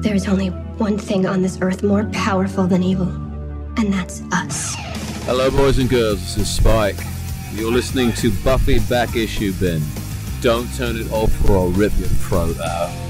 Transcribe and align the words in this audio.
There 0.00 0.14
is 0.14 0.28
only 0.28 0.48
one 0.48 0.98
thing 0.98 1.26
on 1.26 1.42
this 1.42 1.58
earth 1.62 1.82
more 1.82 2.04
powerful 2.12 2.66
than 2.66 2.82
evil, 2.82 3.08
and 3.78 3.92
that's 3.92 4.22
us. 4.32 4.74
Hello, 5.24 5.50
boys 5.50 5.78
and 5.78 5.88
girls. 5.88 6.20
This 6.20 6.36
is 6.36 6.50
Spike. 6.50 6.96
You're 7.52 7.72
listening 7.72 8.12
to 8.14 8.30
Buffy 8.44 8.78
Back 8.78 9.16
Issue 9.16 9.52
Bin. 9.54 9.82
Don't 10.42 10.72
turn 10.74 10.96
it 10.96 11.10
off 11.10 11.32
or 11.48 11.56
I'll 11.56 11.70
rip 11.70 11.92
your 11.98 12.08
throat 12.08 12.60
out. 12.60 13.05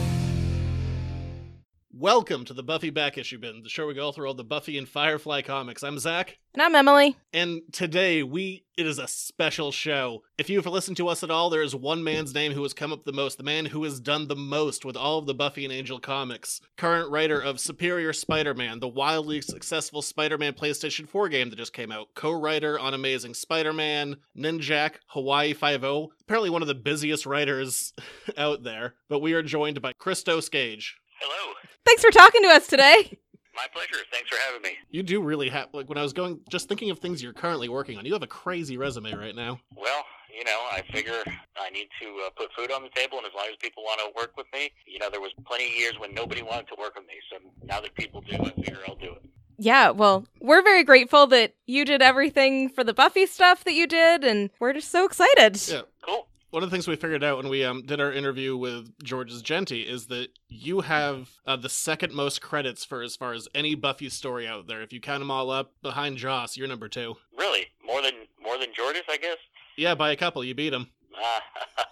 Welcome 2.06 2.44
to 2.44 2.54
the 2.54 2.62
Buffy 2.62 2.90
Back 2.90 3.18
Issue 3.18 3.40
Bin, 3.40 3.64
the 3.64 3.68
show 3.68 3.82
where 3.82 3.88
we 3.88 3.94
go 3.94 4.12
through 4.12 4.28
all 4.28 4.34
the 4.34 4.44
Buffy 4.44 4.78
and 4.78 4.88
Firefly 4.88 5.42
comics. 5.42 5.82
I'm 5.82 5.98
Zach, 5.98 6.38
And 6.54 6.62
I'm 6.62 6.76
Emily. 6.76 7.16
and 7.32 7.62
today 7.72 8.22
we 8.22 8.64
it 8.78 8.86
is 8.86 9.00
a 9.00 9.08
special 9.08 9.72
show. 9.72 10.22
If 10.38 10.48
you've 10.48 10.66
listened 10.66 10.98
to 10.98 11.08
us 11.08 11.24
at 11.24 11.32
all, 11.32 11.50
there 11.50 11.64
is 11.64 11.74
one 11.74 12.04
man's 12.04 12.32
name 12.32 12.52
who 12.52 12.62
has 12.62 12.72
come 12.74 12.92
up 12.92 13.04
the 13.04 13.12
most, 13.12 13.38
the 13.38 13.42
man 13.42 13.66
who 13.66 13.82
has 13.82 13.98
done 13.98 14.28
the 14.28 14.36
most 14.36 14.84
with 14.84 14.96
all 14.96 15.18
of 15.18 15.26
the 15.26 15.34
Buffy 15.34 15.64
and 15.64 15.74
Angel 15.74 15.98
comics. 15.98 16.60
Current 16.76 17.10
writer 17.10 17.40
of 17.40 17.58
Superior 17.58 18.12
Spider-Man, 18.12 18.78
the 18.78 18.86
wildly 18.86 19.40
successful 19.40 20.00
Spider-Man 20.00 20.52
PlayStation 20.52 21.08
4 21.08 21.28
game 21.28 21.50
that 21.50 21.56
just 21.56 21.72
came 21.72 21.90
out, 21.90 22.14
co-writer 22.14 22.78
on 22.78 22.94
Amazing 22.94 23.34
Spider-Man, 23.34 24.14
Ninjak, 24.38 24.98
Hawaii 25.08 25.52
Five-O. 25.54 26.12
Apparently 26.22 26.50
one 26.50 26.62
of 26.62 26.68
the 26.68 26.74
busiest 26.76 27.26
writers 27.26 27.92
out 28.38 28.62
there. 28.62 28.94
But 29.08 29.18
we 29.18 29.32
are 29.32 29.42
joined 29.42 29.82
by 29.82 29.92
Christos 29.98 30.48
Gage. 30.48 30.98
Hello. 31.20 31.54
Thanks 31.86 32.02
for 32.02 32.10
talking 32.10 32.42
to 32.42 32.48
us 32.48 32.66
today. 32.66 33.16
My 33.54 33.66
pleasure. 33.72 34.04
Thanks 34.12 34.28
for 34.28 34.36
having 34.44 34.60
me. 34.60 34.76
You 34.90 35.02
do 35.02 35.22
really 35.22 35.48
have 35.48 35.68
like 35.72 35.88
when 35.88 35.96
I 35.96 36.02
was 36.02 36.12
going 36.12 36.40
just 36.50 36.68
thinking 36.68 36.90
of 36.90 36.98
things 36.98 37.22
you're 37.22 37.32
currently 37.32 37.68
working 37.68 37.96
on. 37.96 38.04
You 38.04 38.12
have 38.12 38.22
a 38.22 38.26
crazy 38.26 38.76
resume 38.76 39.14
right 39.14 39.34
now. 39.34 39.60
Well, 39.74 40.04
you 40.36 40.44
know, 40.44 40.58
I 40.70 40.82
figure 40.92 41.22
I 41.56 41.70
need 41.70 41.88
to 42.02 42.24
uh, 42.26 42.30
put 42.36 42.52
food 42.52 42.70
on 42.70 42.82
the 42.82 42.90
table, 42.90 43.16
and 43.18 43.26
as 43.26 43.32
long 43.34 43.46
as 43.48 43.56
people 43.60 43.82
want 43.84 44.00
to 44.00 44.20
work 44.20 44.36
with 44.36 44.46
me, 44.52 44.70
you 44.84 44.98
know, 44.98 45.08
there 45.08 45.20
was 45.20 45.32
plenty 45.46 45.66
of 45.68 45.78
years 45.78 45.94
when 45.98 46.12
nobody 46.12 46.42
wanted 46.42 46.68
to 46.68 46.74
work 46.78 46.96
with 46.96 47.06
me. 47.06 47.14
So 47.30 47.38
now 47.64 47.80
that 47.80 47.94
people 47.94 48.20
do, 48.20 48.36
I 48.36 48.50
figure 48.50 48.80
I'll 48.86 48.96
do 48.96 49.12
it. 49.12 49.22
Yeah, 49.58 49.90
well, 49.90 50.26
we're 50.40 50.62
very 50.62 50.84
grateful 50.84 51.26
that 51.28 51.54
you 51.66 51.86
did 51.86 52.02
everything 52.02 52.68
for 52.68 52.84
the 52.84 52.92
Buffy 52.92 53.24
stuff 53.24 53.64
that 53.64 53.72
you 53.72 53.86
did, 53.86 54.24
and 54.24 54.50
we're 54.60 54.74
just 54.74 54.90
so 54.90 55.06
excited. 55.06 55.58
Yeah. 55.66 55.82
Cool. 56.04 56.26
One 56.50 56.62
of 56.62 56.70
the 56.70 56.74
things 56.74 56.88
we 56.88 56.96
figured 56.96 57.24
out 57.24 57.38
when 57.38 57.48
we 57.48 57.64
um, 57.64 57.82
did 57.82 58.00
our 58.00 58.12
interview 58.12 58.56
with 58.56 58.90
George's 59.02 59.42
Jeanty 59.42 59.82
is 59.82 60.06
that 60.06 60.28
you 60.48 60.82
have 60.82 61.30
uh, 61.46 61.56
the 61.56 61.68
second 61.68 62.14
most 62.14 62.40
credits 62.40 62.84
for 62.84 63.02
as 63.02 63.16
far 63.16 63.32
as 63.32 63.48
any 63.54 63.74
Buffy 63.74 64.08
story 64.08 64.46
out 64.46 64.66
there. 64.66 64.80
If 64.80 64.92
you 64.92 65.00
count 65.00 65.20
them 65.20 65.30
all 65.30 65.50
up, 65.50 65.72
behind 65.82 66.18
Joss, 66.18 66.56
you're 66.56 66.68
number 66.68 66.88
two. 66.88 67.16
Really, 67.36 67.66
more 67.84 68.00
than 68.00 68.12
more 68.42 68.58
than 68.58 68.68
Jordan, 68.74 69.02
I 69.08 69.16
guess. 69.16 69.38
Yeah, 69.76 69.94
by 69.94 70.12
a 70.12 70.16
couple, 70.16 70.44
you 70.44 70.54
beat 70.54 70.72
him. 70.72 70.88
Uh, 71.14 71.40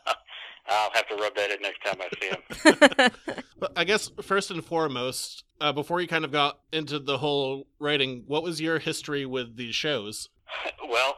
I'll 0.68 0.90
have 0.94 1.08
to 1.08 1.16
rub 1.16 1.34
that 1.34 1.50
in 1.50 1.60
next 1.60 1.82
time 1.84 1.96
I 2.00 2.08
see 2.20 3.04
him. 3.04 3.10
But 3.64 3.72
I 3.76 3.84
guess 3.84 4.10
first 4.20 4.50
and 4.50 4.62
foremost, 4.62 5.44
uh, 5.58 5.72
before 5.72 6.02
you 6.02 6.06
kind 6.06 6.26
of 6.26 6.30
got 6.30 6.58
into 6.70 6.98
the 6.98 7.16
whole 7.16 7.66
writing, 7.78 8.24
what 8.26 8.42
was 8.42 8.60
your 8.60 8.78
history 8.78 9.24
with 9.24 9.56
these 9.56 9.74
shows? 9.74 10.28
well, 10.88 11.16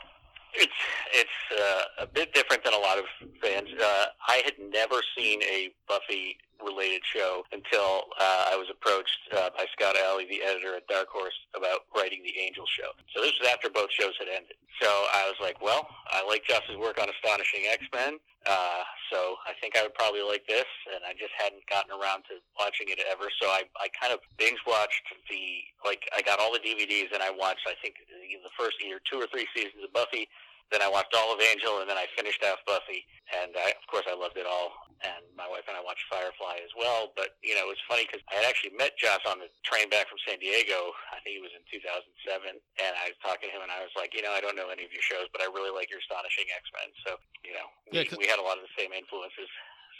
it's 0.57 0.73
it's 1.13 1.61
uh, 1.61 2.05
a 2.05 2.07
bit 2.07 2.33
different 2.35 2.65
than 2.65 2.75
a 2.75 2.79
lot 2.79 2.99
of 2.99 3.05
fans. 3.43 3.69
Uh, 3.81 4.07
I 4.29 4.43
had 4.45 4.55
never 4.59 4.97
seen 5.17 5.43
a 5.43 5.71
Buffy 5.89 6.39
related 6.65 7.03
show 7.05 7.45
until 7.53 8.09
uh, 8.21 8.53
I 8.53 8.57
was 8.57 8.67
approached 8.71 9.19
uh, 9.33 9.51
by 9.57 9.67
Scott 9.73 9.97
Allie, 9.97 10.27
the 10.29 10.43
editor 10.43 10.77
at 10.77 10.87
Dark 10.89 11.09
Horse, 11.09 11.37
about 11.55 11.87
writing 11.95 12.23
the 12.23 12.35
Angel 12.41 12.65
show. 12.67 12.91
So 13.15 13.23
this 13.23 13.33
was 13.41 13.49
after 13.49 13.69
both 13.69 13.93
shows 13.93 14.15
had 14.19 14.29
ended. 14.29 14.57
So 14.81 14.89
I 14.89 15.25
was 15.29 15.37
like, 15.41 15.61
well, 15.63 15.89
I 16.09 16.25
like 16.27 16.45
Joss's 16.45 16.77
work 16.77 17.01
on 17.01 17.09
Astonishing 17.09 17.65
X 17.71 17.85
Men. 17.95 18.19
Uh, 18.47 18.87
so 19.11 19.35
I 19.43 19.59
think 19.59 19.75
I 19.75 19.83
would 19.83 19.95
probably 19.95 20.23
like 20.23 20.47
this, 20.47 20.69
and 20.95 21.03
I 21.03 21.19
just 21.19 21.35
hadn't 21.35 21.67
gotten 21.67 21.91
around 21.91 22.23
to 22.31 22.39
watching 22.55 22.87
it 22.87 23.03
ever. 23.11 23.27
So 23.43 23.51
I, 23.51 23.67
I 23.75 23.91
kind 23.91 24.15
of 24.15 24.21
binge 24.39 24.61
watched 24.67 25.03
the 25.27 25.67
like 25.83 26.07
I 26.15 26.23
got 26.23 26.39
all 26.39 26.53
the 26.53 26.63
DVDs 26.63 27.11
and 27.11 27.23
I 27.23 27.31
watched 27.31 27.67
I 27.67 27.75
think 27.83 27.99
the 28.07 28.55
first 28.55 28.79
either 28.85 29.01
two 29.11 29.19
or 29.19 29.27
three 29.33 29.47
seasons 29.55 29.83
of 29.83 29.93
Buffy. 29.93 30.29
Then 30.71 30.83
I 30.83 30.91
watched 30.91 31.15
all 31.15 31.31
of 31.31 31.39
Angel, 31.39 31.79
and 31.79 31.87
then 31.87 31.95
I 31.95 32.11
finished 32.19 32.43
off 32.43 32.59
Buffy, 32.67 33.07
and 33.31 33.55
I, 33.55 33.71
of 33.71 33.87
course 33.87 34.03
I 34.11 34.19
loved 34.19 34.35
it 34.35 34.47
all. 34.47 34.75
And 35.05 35.23
my 35.37 35.47
wife 35.47 35.69
and 35.69 35.77
I 35.77 35.85
watched 35.85 36.03
Firefly 36.11 36.59
as 36.65 36.73
well. 36.75 37.13
But 37.15 37.37
you 37.45 37.55
know, 37.55 37.69
it 37.69 37.77
was 37.77 37.83
funny 37.87 38.09
because 38.09 38.25
I 38.33 38.41
had 38.43 38.47
actually 38.49 38.75
met 38.75 38.97
Joss 38.99 39.23
on 39.29 39.39
the 39.39 39.47
train 39.63 39.87
back 39.93 40.09
from 40.11 40.19
San 40.27 40.41
Diego. 40.43 40.91
I 41.15 41.21
think 41.23 41.39
it 41.39 41.45
was 41.45 41.53
in 41.55 41.63
2007, 41.69 42.03
and 42.83 42.93
I 42.99 43.13
was 43.15 43.19
talking 43.23 43.47
to 43.47 43.55
him, 43.55 43.63
and 43.63 43.71
I 43.71 43.85
was 43.85 43.95
like, 43.95 44.17
you 44.17 44.25
know, 44.27 44.35
I 44.35 44.41
don't 44.43 44.57
know 44.59 44.73
any 44.73 44.83
of 44.83 44.91
your 44.91 45.05
shows, 45.05 45.31
but 45.31 45.45
I 45.45 45.47
really 45.53 45.71
like 45.71 45.93
your 45.93 46.03
Astonishing 46.03 46.51
X 46.51 46.65
Men. 46.75 46.89
So 47.07 47.11
you 47.47 47.55
know, 47.55 47.67
we, 47.93 48.03
Yeah, 48.03 48.19
we 48.19 48.27
had 48.27 48.43
a 48.43 48.47
lot 48.47 48.59
of 48.59 48.67
the 48.67 48.75
same 48.75 48.91
influences. 48.91 49.47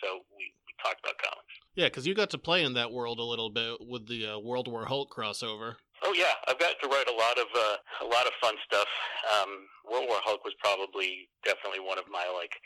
So 0.03 0.27
we, 0.35 0.51
we 0.67 0.73
talked 0.83 1.01
about 1.01 1.17
comics. 1.19 1.55
Yeah, 1.75 1.87
because 1.87 2.07
you 2.07 2.15
got 2.15 2.31
to 2.31 2.39
play 2.39 2.65
in 2.65 2.75
that 2.75 2.93
world 2.93 3.19
a 3.19 3.25
little 3.25 3.51
bit 3.51 3.79
with 3.81 4.09
the 4.09 4.35
uh, 4.35 4.39
World 4.39 4.69
War 4.69 4.87
Hulk 4.87 5.13
crossover. 5.15 5.77
Oh 6.05 6.13
yeah, 6.13 6.37
I've 6.47 6.59
got 6.59 6.77
to 6.83 6.89
write 6.89 7.09
a 7.09 7.17
lot 7.17 7.39
of 7.41 7.49
uh, 7.57 7.77
a 8.05 8.09
lot 8.09 8.27
of 8.27 8.33
fun 8.41 8.55
stuff. 8.65 8.89
Um, 9.33 9.65
World 9.89 10.07
War 10.09 10.21
Hulk 10.21 10.45
was 10.45 10.53
probably 10.61 11.29
definitely 11.45 11.81
one 11.81 11.97
of 11.97 12.05
my 12.13 12.29
like, 12.29 12.61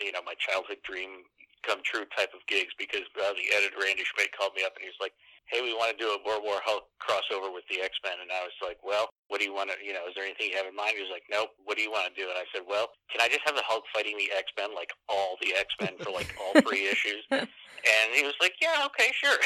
you 0.00 0.12
know, 0.12 0.20
my 0.26 0.34
childhood 0.36 0.78
dream 0.84 1.24
come 1.64 1.80
true 1.82 2.04
type 2.14 2.30
of 2.36 2.44
gigs 2.46 2.70
because 2.78 3.08
uh, 3.16 3.32
the 3.32 3.48
editor 3.56 3.80
Andy 3.82 4.04
Schmidt 4.04 4.30
called 4.36 4.52
me 4.54 4.62
up 4.62 4.76
and 4.76 4.84
he 4.84 4.92
was 4.92 5.00
like, 5.00 5.16
"Hey, 5.48 5.64
we 5.64 5.72
want 5.72 5.96
to 5.96 5.98
do 5.98 6.12
a 6.12 6.20
World 6.20 6.44
War 6.44 6.60
Hulk 6.62 6.84
crossover 7.00 7.48
with 7.48 7.64
the 7.72 7.80
X 7.80 7.96
Men," 8.04 8.20
and 8.20 8.28
I 8.28 8.44
was 8.44 8.56
like, 8.60 8.78
"Well, 8.84 9.08
what 9.28 9.38
do 9.40 9.44
you 9.46 9.54
want 9.54 9.70
to, 9.70 9.76
you 9.84 9.92
know, 9.92 10.06
is 10.08 10.14
there 10.14 10.24
anything 10.24 10.50
you 10.50 10.56
have 10.56 10.66
in 10.66 10.74
mind?" 10.76 10.92
He 10.96 11.02
was 11.02 11.10
like, 11.12 11.24
"Nope. 11.30 11.50
What 11.64 11.76
do 11.76 11.82
you 11.82 11.90
want 11.90 12.14
to 12.14 12.14
do?" 12.20 12.28
And 12.28 12.38
I 12.38 12.44
said, 12.54 12.62
"Well, 12.68 12.88
can 13.10 13.20
I 13.20 13.28
just 13.28 13.40
have 13.44 13.54
the 13.56 13.62
Hulk 13.64 13.84
fighting 13.94 14.16
the 14.16 14.30
X 14.36 14.50
Men 14.58 14.74
like 14.74 14.90
all 15.08 15.36
the 15.42 15.54
X 15.54 15.68
Men 15.80 15.94
for 16.00 16.10
like 16.10 16.34
all 16.40 16.60
three 16.62 16.86
issues?" 16.92 17.24
And 17.30 18.14
he 18.14 18.22
was 18.24 18.34
like, 18.40 18.54
"Yeah, 18.60 18.86
okay, 18.86 19.10
sure." 19.12 19.38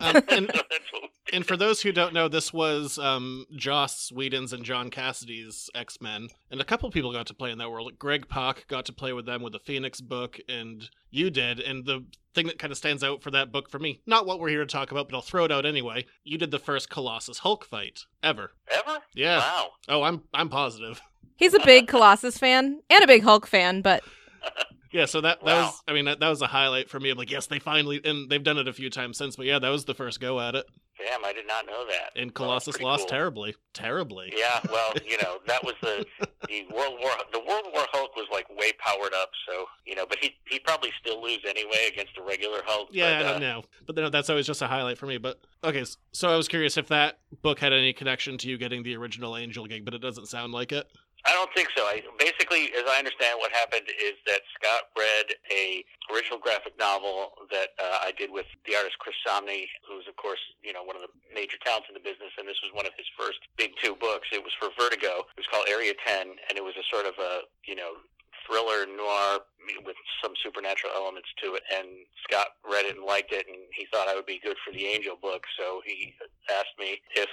Um, 0.00 0.16
and- 0.28 0.50
so 0.54 0.62
that's 0.70 0.92
what 0.92 1.02
we 1.02 1.08
did. 1.08 1.34
And 1.34 1.46
for 1.46 1.56
those 1.56 1.80
who 1.82 1.92
don't 1.92 2.12
know, 2.12 2.26
this 2.26 2.52
was 2.52 2.98
um, 2.98 3.46
Joss 3.54 4.10
Whedon's 4.10 4.52
and 4.52 4.64
John 4.64 4.90
Cassaday's 4.90 5.70
X 5.74 6.00
Men, 6.00 6.28
and 6.50 6.60
a 6.60 6.64
couple 6.64 6.90
people 6.90 7.12
got 7.12 7.26
to 7.28 7.34
play 7.34 7.50
in 7.52 7.58
that 7.58 7.70
world. 7.70 7.92
Greg 7.98 8.28
Pak 8.28 8.66
got 8.68 8.84
to 8.86 8.92
play 8.92 9.12
with 9.12 9.26
them 9.26 9.42
with 9.42 9.52
the 9.52 9.58
Phoenix 9.60 10.00
book, 10.00 10.38
and 10.48 10.90
you 11.10 11.30
did. 11.30 11.60
And 11.60 11.84
the 11.86 12.04
thing 12.34 12.46
that 12.46 12.58
kind 12.58 12.70
of 12.70 12.76
stands 12.78 13.02
out 13.04 13.22
for 13.22 13.30
that 13.32 13.52
book 13.52 13.68
for 13.70 13.78
me, 13.78 14.00
not 14.06 14.26
what 14.26 14.40
we're 14.40 14.48
here 14.48 14.60
to 14.60 14.66
talk 14.66 14.90
about, 14.90 15.08
but 15.08 15.16
I'll 15.16 15.22
throw 15.22 15.44
it 15.44 15.52
out 15.52 15.64
anyway. 15.66 16.06
You 16.24 16.36
did 16.38 16.50
the 16.50 16.58
first 16.58 16.90
Colossus 16.90 17.38
Hulk 17.38 17.64
fight 17.64 18.00
ever. 18.22 18.52
Ever? 18.70 18.98
Yeah. 19.14 19.38
Wow. 19.38 19.68
Oh, 19.88 20.02
I'm 20.02 20.22
I'm 20.32 20.48
positive. 20.48 21.00
He's 21.36 21.54
a 21.54 21.60
big 21.64 21.88
Colossus 21.88 22.36
fan 22.38 22.80
and 22.90 23.04
a 23.04 23.06
big 23.06 23.22
Hulk 23.22 23.46
fan, 23.46 23.80
but 23.82 24.02
Yeah, 24.92 25.04
so 25.06 25.20
that 25.20 25.38
that 25.44 25.46
Wow. 25.46 25.66
was 25.66 25.82
I 25.86 25.92
mean 25.92 26.04
that, 26.06 26.20
that 26.20 26.28
was 26.28 26.42
a 26.42 26.46
highlight 26.48 26.90
for 26.90 26.98
me. 27.00 27.10
I'm 27.10 27.18
like, 27.18 27.30
yes, 27.30 27.46
they 27.46 27.58
finally 27.58 28.00
and 28.04 28.28
they've 28.28 28.42
done 28.42 28.58
it 28.58 28.68
a 28.68 28.72
few 28.72 28.90
times 28.90 29.18
since, 29.18 29.36
but 29.36 29.46
yeah, 29.46 29.58
that 29.58 29.68
was 29.68 29.84
the 29.84 29.94
first 29.94 30.20
go 30.20 30.40
at 30.40 30.54
it. 30.54 30.66
Damn, 31.08 31.24
I 31.24 31.32
did 31.32 31.46
not 31.46 31.66
know 31.66 31.86
that. 31.86 32.20
And 32.20 32.34
Colossus 32.34 32.80
lost 32.80 33.02
cool. 33.02 33.08
terribly, 33.08 33.54
terribly. 33.72 34.32
Yeah, 34.36 34.60
well, 34.70 34.92
you 35.06 35.16
know, 35.18 35.38
that 35.46 35.64
was 35.64 35.74
the 35.82 36.04
the 36.46 36.66
World 36.74 36.98
War 37.00 37.12
the 37.32 37.40
World 37.40 37.66
War 37.72 37.84
Hulk 37.92 38.14
was 38.16 38.26
like 38.32 38.48
way 38.50 38.72
powered 38.78 39.14
up, 39.14 39.30
so 39.48 39.64
you 39.86 39.94
know, 39.94 40.04
but 40.06 40.18
he 40.20 40.34
he'd 40.48 40.64
probably 40.64 40.90
still 41.00 41.22
lose 41.22 41.40
anyway 41.48 41.88
against 41.92 42.14
the 42.16 42.22
regular 42.22 42.60
Hulk. 42.64 42.88
Yeah, 42.92 43.18
but, 43.18 43.26
I 43.26 43.28
uh, 43.28 43.32
don't 43.32 43.40
know, 43.40 43.62
but 43.86 44.12
that's 44.12 44.30
always 44.30 44.46
just 44.46 44.62
a 44.62 44.66
highlight 44.66 44.98
for 44.98 45.06
me. 45.06 45.18
But 45.18 45.40
okay, 45.64 45.84
so 46.12 46.28
I 46.28 46.36
was 46.36 46.48
curious 46.48 46.76
if 46.76 46.88
that 46.88 47.18
book 47.42 47.58
had 47.58 47.72
any 47.72 47.92
connection 47.92 48.36
to 48.38 48.48
you 48.48 48.58
getting 48.58 48.82
the 48.82 48.96
original 48.96 49.36
Angel 49.36 49.66
gig, 49.66 49.84
but 49.84 49.94
it 49.94 50.02
doesn't 50.02 50.26
sound 50.26 50.52
like 50.52 50.72
it. 50.72 50.90
I 51.26 51.32
don't 51.36 51.52
think 51.52 51.68
so. 51.76 51.84
I, 51.84 52.00
basically, 52.18 52.72
as 52.72 52.88
I 52.88 52.96
understand, 52.96 53.36
what 53.36 53.52
happened 53.52 53.88
is 53.92 54.16
that 54.24 54.40
Scott 54.56 54.88
read 54.96 55.36
a 55.52 55.84
original 56.08 56.38
graphic 56.40 56.78
novel 56.78 57.36
that 57.52 57.76
uh, 57.76 58.08
I 58.08 58.12
did 58.16 58.32
with 58.32 58.46
the 58.64 58.74
artist 58.74 58.96
Chris 58.98 59.16
Samnee, 59.26 59.68
who's 59.84 60.08
of 60.08 60.16
course 60.16 60.40
you 60.64 60.72
know 60.72 60.82
one 60.82 60.96
of 60.96 61.02
the 61.02 61.12
major 61.34 61.60
talents 61.60 61.88
in 61.88 61.94
the 61.94 62.04
business, 62.04 62.32
and 62.40 62.48
this 62.48 62.60
was 62.64 62.72
one 62.72 62.86
of 62.86 62.96
his 62.96 63.06
first 63.18 63.38
big 63.56 63.76
two 63.82 63.94
books. 64.00 64.28
It 64.32 64.40
was 64.40 64.52
for 64.56 64.72
Vertigo. 64.80 65.28
It 65.36 65.40
was 65.44 65.50
called 65.50 65.68
Area 65.68 65.92
Ten, 66.06 66.40
and 66.48 66.56
it 66.56 66.64
was 66.64 66.74
a 66.80 66.86
sort 66.88 67.04
of 67.04 67.14
a 67.20 67.44
you 67.68 67.76
know 67.76 68.00
thriller 68.46 68.86
noir 68.86 69.44
with 69.84 69.96
some 70.22 70.32
supernatural 70.42 70.92
elements 70.94 71.28
to 71.42 71.54
it. 71.54 71.62
And 71.74 71.86
Scott 72.24 72.58
read 72.64 72.86
it 72.86 72.96
and 72.96 73.04
liked 73.04 73.32
it, 73.32 73.46
and 73.46 73.58
he 73.76 73.86
thought 73.92 74.08
I 74.08 74.14
would 74.14 74.26
be 74.26 74.40
good 74.42 74.56
for 74.64 74.72
the 74.72 74.86
Angel 74.86 75.16
book. 75.20 75.44
So 75.58 75.82
he 75.84 76.14
asked 76.50 76.76
me 76.78 77.00
if 77.14 77.28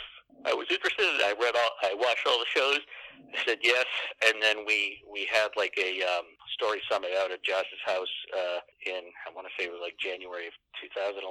I 0.45 0.53
was 0.53 0.67
interested. 0.69 1.05
I 1.23 1.33
read 1.39 1.55
all, 1.55 1.73
I 1.83 1.93
watched 1.95 2.27
all 2.27 2.39
the 2.39 2.51
shows. 2.53 2.79
I 3.33 3.39
said 3.45 3.59
yes, 3.63 3.85
and 4.27 4.41
then 4.41 4.63
we 4.65 5.01
we 5.09 5.27
had 5.31 5.49
like 5.57 5.73
a 5.81 6.03
um, 6.05 6.29
story 6.53 6.81
summit 6.89 7.11
out 7.17 7.31
at 7.31 7.41
Joss's 7.43 7.81
house 7.85 8.13
uh, 8.33 8.59
in 8.85 9.09
I 9.25 9.33
want 9.33 9.47
to 9.49 9.53
say 9.57 9.65
it 9.65 9.73
was 9.73 9.81
like 9.81 9.97
January 9.97 10.47
of 10.47 10.53
2011 10.81 11.25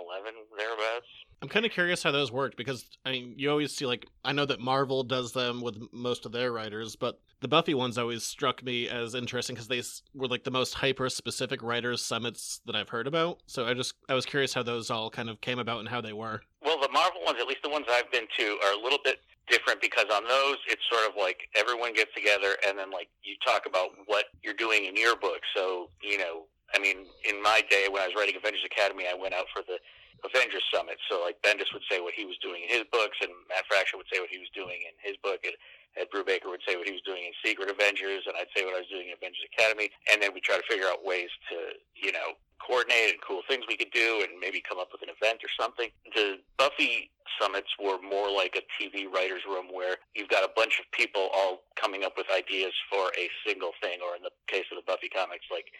thereabouts. 0.58 1.10
I'm 1.42 1.48
kind 1.48 1.66
of 1.66 1.72
curious 1.72 2.02
how 2.02 2.12
those 2.12 2.32
worked 2.32 2.56
because 2.56 2.88
I 3.04 3.12
mean, 3.12 3.34
you 3.36 3.50
always 3.50 3.74
see 3.74 3.86
like 3.86 4.06
I 4.24 4.32
know 4.32 4.46
that 4.46 4.60
Marvel 4.60 5.02
does 5.02 5.32
them 5.32 5.60
with 5.60 5.76
most 5.92 6.26
of 6.26 6.32
their 6.32 6.52
writers, 6.52 6.96
but 6.96 7.20
the 7.40 7.48
Buffy 7.48 7.74
ones 7.74 7.98
always 7.98 8.24
struck 8.24 8.62
me 8.62 8.88
as 8.88 9.14
interesting 9.14 9.54
because 9.54 9.68
they 9.68 9.82
were 10.14 10.28
like 10.28 10.44
the 10.44 10.50
most 10.50 10.74
hyper 10.74 11.08
specific 11.10 11.62
writers 11.62 12.02
summits 12.02 12.60
that 12.66 12.74
I've 12.74 12.88
heard 12.88 13.06
about. 13.06 13.40
So 13.46 13.66
I 13.66 13.74
just 13.74 13.94
I 14.08 14.14
was 14.14 14.24
curious 14.24 14.54
how 14.54 14.62
those 14.62 14.90
all 14.90 15.10
kind 15.10 15.28
of 15.28 15.40
came 15.40 15.58
about 15.58 15.80
and 15.80 15.88
how 15.88 16.00
they 16.00 16.14
were. 16.14 16.40
Well, 16.62 16.80
the 16.80 16.88
Marvel 16.88 17.20
ones, 17.24 17.38
at 17.40 17.46
least 17.46 17.62
the 17.62 17.70
ones 17.70 17.86
I've 17.90 18.10
been 18.10 18.26
to, 18.38 18.58
are 18.64 18.72
a 18.72 18.82
little 18.82 18.98
bit 19.04 19.18
different 19.48 19.80
because 19.80 20.06
on 20.12 20.24
those 20.24 20.56
it's 20.66 20.82
sort 20.90 21.08
of 21.08 21.14
like 21.16 21.38
everyone 21.54 21.94
gets 21.94 22.12
together 22.14 22.56
and 22.66 22.76
then 22.76 22.90
like 22.90 23.08
you 23.22 23.36
talk 23.46 23.62
about 23.66 23.90
what 24.06 24.24
you're 24.42 24.54
doing 24.54 24.86
in 24.86 24.96
your 24.96 25.16
book. 25.16 25.40
So 25.54 25.90
you 26.02 26.16
know, 26.16 26.46
I 26.74 26.80
mean, 26.80 27.04
in 27.28 27.42
my 27.42 27.62
day 27.68 27.88
when 27.90 28.02
I 28.02 28.06
was 28.06 28.14
writing 28.16 28.36
Avengers 28.36 28.64
Academy, 28.64 29.04
I 29.04 29.14
went 29.14 29.34
out 29.34 29.46
for 29.54 29.62
the 29.62 29.78
Avengers 30.24 30.64
Summit. 30.72 30.96
So 31.08 31.20
like 31.20 31.40
Bendis 31.42 31.72
would 31.72 31.84
say 31.90 32.00
what 32.00 32.14
he 32.14 32.24
was 32.24 32.38
doing 32.38 32.62
in 32.64 32.70
his 32.70 32.84
books, 32.92 33.18
and 33.20 33.30
Matt 33.48 33.66
Fraction 33.68 33.98
would 33.98 34.08
say 34.12 34.20
what 34.20 34.30
he 34.30 34.38
was 34.38 34.48
doing 34.54 34.80
in 34.86 34.94
his 35.02 35.16
book, 35.20 35.40
and 35.44 35.54
Ed 35.96 36.08
Brubaker 36.12 36.52
would 36.52 36.60
say 36.66 36.76
what 36.76 36.86
he 36.86 36.92
was 36.92 37.02
doing 37.02 37.24
in 37.24 37.32
Secret 37.44 37.70
Avengers, 37.70 38.24
and 38.28 38.36
I'd 38.36 38.52
say 38.52 38.64
what 38.64 38.76
I 38.76 38.84
was 38.84 38.90
doing 38.92 39.08
in 39.08 39.16
Avengers 39.16 39.48
Academy, 39.56 39.88
and 40.12 40.20
then 40.20 40.32
we 40.36 40.40
try 40.40 40.56
to 40.56 40.66
figure 40.68 40.86
out 40.86 41.04
ways 41.04 41.32
to, 41.48 41.56
you 41.96 42.12
know, 42.12 42.36
coordinate 42.60 43.16
and 43.16 43.20
cool 43.20 43.40
things 43.48 43.64
we 43.68 43.76
could 43.76 43.92
do, 43.92 44.24
and 44.24 44.38
maybe 44.40 44.60
come 44.60 44.78
up 44.78 44.88
with 44.92 45.00
an 45.02 45.08
event 45.08 45.40
or 45.40 45.48
something. 45.56 45.88
The 46.14 46.40
Buffy 46.56 47.10
summits 47.40 47.68
were 47.80 48.00
more 48.00 48.30
like 48.30 48.56
a 48.56 48.64
TV 48.76 49.08
writers' 49.08 49.44
room 49.48 49.68
where 49.72 49.96
you've 50.14 50.28
got 50.28 50.44
a 50.44 50.52
bunch 50.56 50.80
of 50.80 50.90
people 50.92 51.28
all 51.32 51.64
coming 51.76 52.04
up 52.04 52.16
with 52.16 52.26
ideas 52.32 52.72
for 52.90 53.12
a 53.16 53.28
single 53.46 53.72
thing, 53.80 54.00
or 54.04 54.16
in 54.16 54.22
the 54.22 54.32
case 54.48 54.64
of 54.72 54.76
the 54.76 54.84
Buffy 54.84 55.08
comics, 55.08 55.46
like 55.50 55.72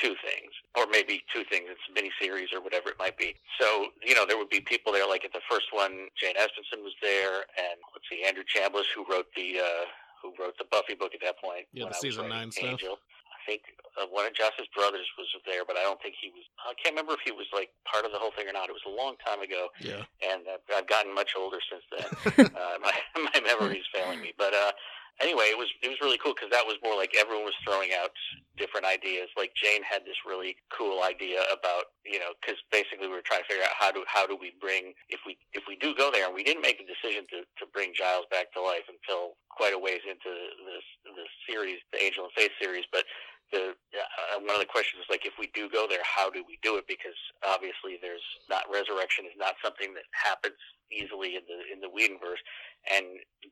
two 0.00 0.14
things, 0.22 0.52
or 0.76 0.86
maybe 0.90 1.22
two 1.32 1.44
things. 1.50 1.66
It's 1.70 1.82
a 1.88 1.92
miniseries 1.94 2.52
or 2.54 2.60
whatever 2.60 2.90
it 2.90 2.98
might 2.98 3.16
be. 3.18 3.34
So, 3.60 3.86
you 4.02 4.14
know, 4.14 4.26
there 4.26 4.36
would 4.38 4.50
be 4.50 4.60
people 4.60 4.92
there. 4.92 5.06
Like 5.08 5.24
at 5.24 5.32
the 5.32 5.44
first 5.50 5.66
one, 5.72 6.08
Jane 6.20 6.34
Espenson 6.36 6.82
was 6.82 6.94
there, 7.02 7.46
and 7.58 7.78
let's 7.94 8.06
see, 8.10 8.24
Andrew 8.26 8.44
Chambliss, 8.44 8.90
who 8.94 9.04
wrote 9.10 9.26
the 9.36 9.60
uh, 9.60 9.84
who 10.22 10.32
wrote 10.40 10.56
the 10.58 10.64
Buffy 10.70 10.94
book 10.94 11.12
at 11.14 11.20
that 11.22 11.38
point. 11.42 11.66
Yeah, 11.72 11.88
the 11.88 11.94
season 11.94 12.28
nine 12.28 12.50
stuff. 12.50 12.80
I 12.82 13.46
think 13.46 13.62
uh, 14.00 14.06
one 14.08 14.24
of 14.24 14.32
Joss's 14.32 14.66
brothers 14.74 15.04
was 15.18 15.28
there, 15.44 15.64
but 15.68 15.76
I 15.76 15.82
don't 15.82 16.00
think 16.00 16.14
he 16.18 16.30
was. 16.32 16.42
I 16.64 16.72
can't 16.80 16.96
remember 16.96 17.12
if 17.12 17.20
he 17.24 17.30
was 17.30 17.44
like 17.52 17.68
part 17.84 18.06
of 18.06 18.12
the 18.12 18.18
whole 18.18 18.32
thing 18.32 18.48
or 18.48 18.52
not. 18.56 18.70
It 18.70 18.72
was 18.72 18.88
a 18.88 18.96
long 18.96 19.16
time 19.20 19.42
ago, 19.44 19.68
Yeah. 19.84 20.08
and 20.24 20.48
I've, 20.48 20.64
I've 20.74 20.88
gotten 20.88 21.14
much 21.14 21.36
older 21.36 21.58
since 21.68 21.84
then. 21.92 22.48
uh, 22.56 22.80
my 22.80 22.92
my 23.20 23.40
memory's 23.44 23.84
failing 23.92 24.20
me, 24.22 24.32
but 24.38 24.54
uh, 24.54 24.72
anyway, 25.20 25.50
it 25.50 25.58
was 25.58 25.70
it 25.82 25.88
was 25.88 26.00
really 26.02 26.18
cool 26.18 26.34
because 26.34 26.50
that 26.50 26.66
was 26.66 26.78
more 26.82 26.96
like 26.96 27.14
everyone 27.14 27.44
was 27.44 27.56
throwing 27.62 27.90
out 27.94 28.10
different 28.56 28.86
ideas. 28.86 29.30
Like 29.36 29.54
Jane 29.54 29.82
had 29.82 30.02
this 30.02 30.18
really 30.26 30.56
cool 30.74 31.02
idea 31.02 31.42
about 31.52 31.94
you 32.02 32.18
know 32.18 32.34
because 32.40 32.58
basically 32.72 33.06
we 33.06 33.14
were 33.14 33.26
trying 33.26 33.46
to 33.46 33.48
figure 33.50 33.64
out 33.64 33.76
how 33.78 33.92
do 33.92 34.02
how 34.06 34.26
do 34.26 34.34
we 34.34 34.54
bring 34.58 34.94
if 35.10 35.20
we 35.26 35.38
if 35.52 35.64
we 35.68 35.76
do 35.78 35.94
go 35.94 36.10
there 36.10 36.26
and 36.26 36.34
we 36.34 36.42
didn't 36.42 36.62
make 36.62 36.78
the 36.78 36.88
decision 36.88 37.26
to 37.30 37.46
to 37.62 37.64
bring 37.70 37.94
Giles 37.94 38.26
back 38.30 38.50
to 38.54 38.60
life 38.62 38.86
until 38.90 39.38
quite 39.50 39.74
a 39.74 39.78
ways 39.78 40.02
into 40.08 40.30
this 40.66 40.86
this 41.14 41.32
series, 41.46 41.78
the 41.92 42.02
Angel 42.02 42.24
and 42.26 42.34
Faith 42.34 42.52
series, 42.60 42.84
but. 42.90 43.04
The, 43.52 43.76
uh, 43.94 44.40
one 44.40 44.56
of 44.56 44.58
the 44.58 44.66
questions 44.66 45.04
is 45.04 45.10
like 45.12 45.28
if 45.28 45.36
we 45.38 45.52
do 45.54 45.68
go 45.70 45.86
there, 45.86 46.02
how 46.02 46.32
do 46.32 46.42
we 46.48 46.58
do 46.64 46.74
it? 46.80 46.88
Because 46.88 47.14
obviously, 47.46 48.00
there's 48.00 48.24
not 48.50 48.64
resurrection 48.72 49.26
is 49.28 49.36
not 49.38 49.54
something 49.62 49.94
that 49.94 50.08
happens 50.10 50.58
easily 50.92 51.36
in 51.36 51.42
the 51.46 51.58
in 51.72 51.80
the 51.80 51.88
Whedonverse. 51.88 52.42
And 52.90 53.06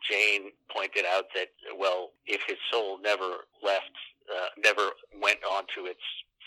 Jane 0.08 0.52
pointed 0.74 1.04
out 1.04 1.24
that 1.34 1.48
well, 1.76 2.10
if 2.26 2.42
his 2.46 2.58
soul 2.70 2.98
never 3.00 3.46
left, 3.62 3.92
uh, 4.30 4.48
never 4.58 4.90
went 5.20 5.38
on 5.50 5.64
to 5.76 5.86
its 5.86 6.02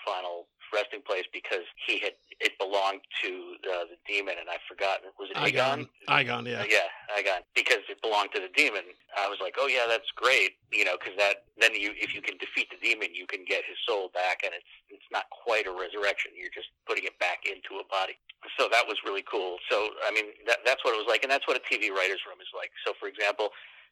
final 0.05 0.47
resting 0.73 1.01
place 1.01 1.25
because 1.31 1.65
he 1.88 2.00
had 2.00 2.13
it 2.39 2.51
belonged 2.59 3.01
to 3.23 3.56
uh, 3.63 3.88
the 3.88 3.97
demon, 4.03 4.35
and 4.39 4.50
I 4.50 4.59
forgot 4.67 5.00
it 5.07 5.15
was 5.15 5.31
it 5.31 5.39
Eyghon. 5.39 5.88
Eyghon, 6.12 6.44
yeah. 6.44 6.62
uh, 6.62 6.67
yeah, 6.67 6.91
Eyghon, 7.15 7.47
because 7.56 7.83
it 7.88 8.01
belonged 8.01 8.35
to 8.35 8.41
the 8.44 8.51
demon. 8.51 8.83
I 9.15 9.29
was 9.29 9.39
like, 9.39 9.56
oh 9.57 9.67
yeah, 9.67 9.88
that's 9.88 10.09
great, 10.15 10.59
you 10.71 10.83
know, 10.83 11.00
because 11.00 11.15
that 11.17 11.47
then 11.59 11.71
you 11.75 11.95
if 11.95 12.13
you 12.13 12.21
can 12.21 12.38
defeat 12.38 12.67
the 12.69 12.79
demon, 12.83 13.15
you 13.15 13.25
can 13.27 13.45
get 13.47 13.63
his 13.63 13.79
soul 13.88 14.12
back, 14.12 14.44
and 14.44 14.51
it's 14.51 14.73
it's 14.89 15.09
not 15.12 15.29
quite 15.31 15.67
a 15.67 15.71
resurrection. 15.71 16.35
You're 16.35 16.53
just 16.53 16.67
putting 16.88 17.06
it 17.07 17.15
back 17.19 17.47
into 17.47 17.79
a 17.79 17.85
body. 17.88 18.19
So 18.59 18.67
that 18.69 18.85
was 18.85 19.00
really 19.06 19.23
cool. 19.23 19.57
So 19.71 19.95
I 20.03 20.12
mean, 20.12 20.35
that 20.47 20.59
that's 20.65 20.83
what 20.83 20.94
it 20.94 21.00
was 21.00 21.07
like, 21.07 21.23
and 21.23 21.31
that's 21.31 21.47
what 21.47 21.56
a 21.56 21.63
TV 21.63 21.89
writers' 21.89 22.23
room 22.27 22.39
is 22.44 22.51
like. 22.56 22.71
So 22.85 22.94
for 23.00 23.07
example. 23.07 23.50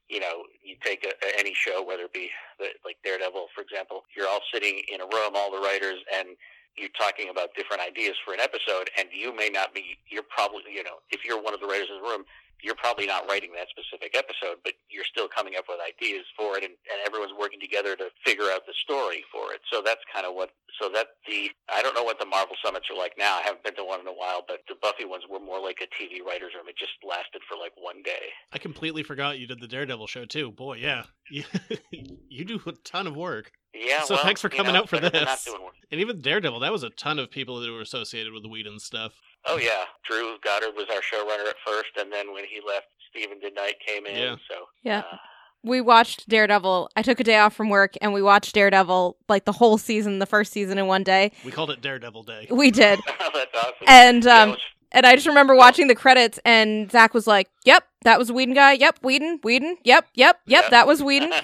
You 0.10 0.20
know, 0.20 0.44
you 0.62 0.75
take 0.84 1.08
a, 1.08 1.16
any 1.40 1.54
show, 1.56 1.81
whether 1.81 2.04
it 2.04 2.14
be 2.14 2.30
the, 2.60 2.75
like 2.84 2.98
Daredevil, 3.06 3.48
for 3.56 3.62
example. 3.62 4.04
You're 4.14 4.28
all 4.28 4.42
sitting 4.54 4.84
in 4.92 5.00
a 5.00 5.06
room, 5.06 5.31
all 5.34 5.50
the 5.50 5.64
writers, 5.64 6.04
and 6.14 6.36
you're 6.78 6.94
talking 6.98 7.30
about 7.30 7.54
different 7.56 7.81
ideas 7.81 8.16
for 8.25 8.34
an 8.34 8.40
episode, 8.40 8.90
and 8.98 9.08
you 9.14 9.36
may 9.36 9.50
not 9.50 9.74
be. 9.74 9.98
You're 10.10 10.28
probably, 10.28 10.74
you 10.74 10.84
know, 10.84 11.02
if 11.12 11.25
you're 11.25 11.42
one 11.42 11.54
of 11.54 11.60
the 11.60 11.68
writers 11.68 11.88
in 11.90 12.02
the 12.02 12.08
room, 12.08 12.25
you're 12.64 12.80
probably 12.80 13.06
not 13.06 13.28
writing 13.28 13.52
that 13.54 13.68
specific 13.68 14.16
episode, 14.16 14.64
but 14.64 14.74
you're 14.90 15.04
still 15.04 15.28
coming 15.28 15.56
up 15.58 15.66
with 15.68 15.84
ideas 15.84 16.24
for 16.38 16.58
it, 16.58 16.64
and, 16.64 16.74
and 16.88 16.98
everyone's 17.06 17.36
working 17.38 17.60
together 17.60 17.96
to 17.98 18.08
figure 18.25 18.48
out 18.50 18.66
the 18.66 18.74
story 18.81 19.24
for 19.31 19.54
it. 19.54 19.60
So 19.72 19.81
that's 19.84 20.02
kind 20.12 20.25
of 20.25 20.34
what. 20.34 20.50
So 20.81 20.90
that 20.90 21.22
the 21.28 21.52
I 21.70 21.84
don't 21.84 21.94
know 21.94 22.04
what 22.04 22.18
the 22.18 22.25
Marvel 22.25 22.56
summits 22.66 22.88
are 22.90 22.98
like 22.98 23.14
now. 23.18 23.38
I 23.38 23.42
haven't 23.44 23.64
been 23.64 23.75
to 23.75 23.84
one 23.84 24.00
in 24.00 24.08
a 24.08 24.16
while, 24.16 24.44
but 24.48 24.64
the 24.68 24.75
Buffy 24.81 25.06
ones 25.06 25.24
were 25.30 25.40
more 25.40 25.62
like 25.62 25.78
a 25.84 25.90
TV 25.94 26.25
writers 26.25 26.54
room. 26.56 26.66
It 26.68 26.78
just 26.80 26.98
lasted 27.08 27.42
for 27.48 27.60
like 27.60 27.74
one 27.78 28.02
day. 28.02 28.34
I 28.52 28.58
completely 28.58 29.04
forgot 29.04 29.38
you 29.38 29.46
did 29.46 29.60
the 29.60 29.68
Daredevil 29.68 30.08
show 30.08 30.25
too. 30.25 30.52
Boy, 30.52 30.78
yeah. 30.78 31.04
You, 31.30 31.44
you 31.92 32.46
do 32.46 32.60
a 32.66 32.72
ton 32.84 33.06
of 33.06 33.16
work. 33.16 33.52
Yeah. 33.74 34.04
So 34.04 34.16
well, 34.16 34.24
thanks 34.24 34.42
for 34.42 34.50
you 34.52 34.58
coming 34.58 34.74
know, 34.74 34.80
out 34.81 34.90
for 34.90 34.98
better 34.98 35.10
than 35.10 35.25
Not 35.25 35.40
this. 35.44 35.56
And 35.92 36.00
even 36.02 36.22
Daredevil, 36.22 36.60
that 36.62 36.72
was 36.72 36.84
a 36.84 36.90
ton 36.92 37.20
of 37.20 37.30
people 37.31 37.60
that 37.62 37.72
were 37.72 37.81
associated 37.81 38.34
with 38.34 38.44
the 38.44 38.50
Whedon 38.50 38.80
stuff. 38.80 39.14
Oh 39.46 39.58
yeah, 39.58 39.86
Drew 40.08 40.38
Goddard 40.44 40.75
was 40.75 40.86
our 40.90 41.02
showrunner 41.02 41.50
at 41.50 41.56
first, 41.66 41.90
and 42.00 42.12
then 42.12 42.34
when 42.34 42.46
he 42.46 42.62
left, 42.66 42.86
Steven 43.10 43.38
DeKnight 43.40 43.74
came 43.86 44.06
in. 44.06 44.16
Yeah. 44.16 44.36
So 44.50 44.66
Yeah. 44.84 45.00
uh, 45.12 45.18
We 45.64 45.81
watched 45.81 46.28
Daredevil. 46.30 46.90
I 46.96 47.02
took 47.04 47.20
a 47.20 47.24
day 47.24 47.38
off 47.38 47.54
from 47.56 47.70
work 47.70 47.94
and 48.02 48.12
we 48.14 48.22
watched 48.22 48.54
Daredevil 48.56 49.18
like 49.30 49.46
the 49.46 49.52
whole 49.54 49.78
season, 49.78 50.20
the 50.20 50.25
first 50.25 50.52
season 50.52 50.78
in 50.78 50.88
one 50.88 51.04
day. 51.04 51.31
We 51.46 51.52
called 51.52 51.72
it 51.72 51.81
Daredevil 51.81 52.24
Day. 52.24 52.48
We 52.50 52.70
did. 52.72 53.00
that's 53.34 53.56
awesome. 53.56 53.74
And 53.88 54.24
Yeah, 54.25 54.42
um 54.42 54.50
was- 54.52 54.60
and 54.92 55.06
I 55.08 55.16
just 55.16 55.25
remember 55.28 55.56
watching 55.56 55.88
the 55.88 55.96
credits 55.96 56.40
and 56.46 56.92
Zach 56.92 57.14
was 57.14 57.28
like, 57.28 57.50
Yep, 57.66 57.84
that 58.04 58.20
was 58.20 58.31
Whedon 58.31 58.54
guy. 58.56 58.74
Yep, 58.74 59.00
Whedon, 59.04 59.40
Whedon. 59.44 59.78
Yep, 59.84 60.08
yep, 60.16 60.40
yep, 60.46 60.64
Yeah. 60.66 60.70
that 60.70 60.86
was 60.88 61.02
Whedon. 61.04 61.31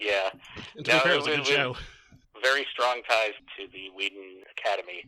yeah, 0.00 0.30
And 0.76 0.84
to 0.84 0.90
be 0.90 0.96
No, 0.96 0.98
fair, 1.00 1.12
it 1.12 1.14
it 1.14 1.18
was 1.18 1.26
a 1.26 1.30
good 1.30 1.40
it 1.40 1.46
show. 1.46 1.76
very 2.42 2.66
strong 2.72 3.02
ties 3.08 3.32
to 3.56 3.66
the 3.72 3.90
Whedon 3.96 4.42
Academy, 4.56 5.04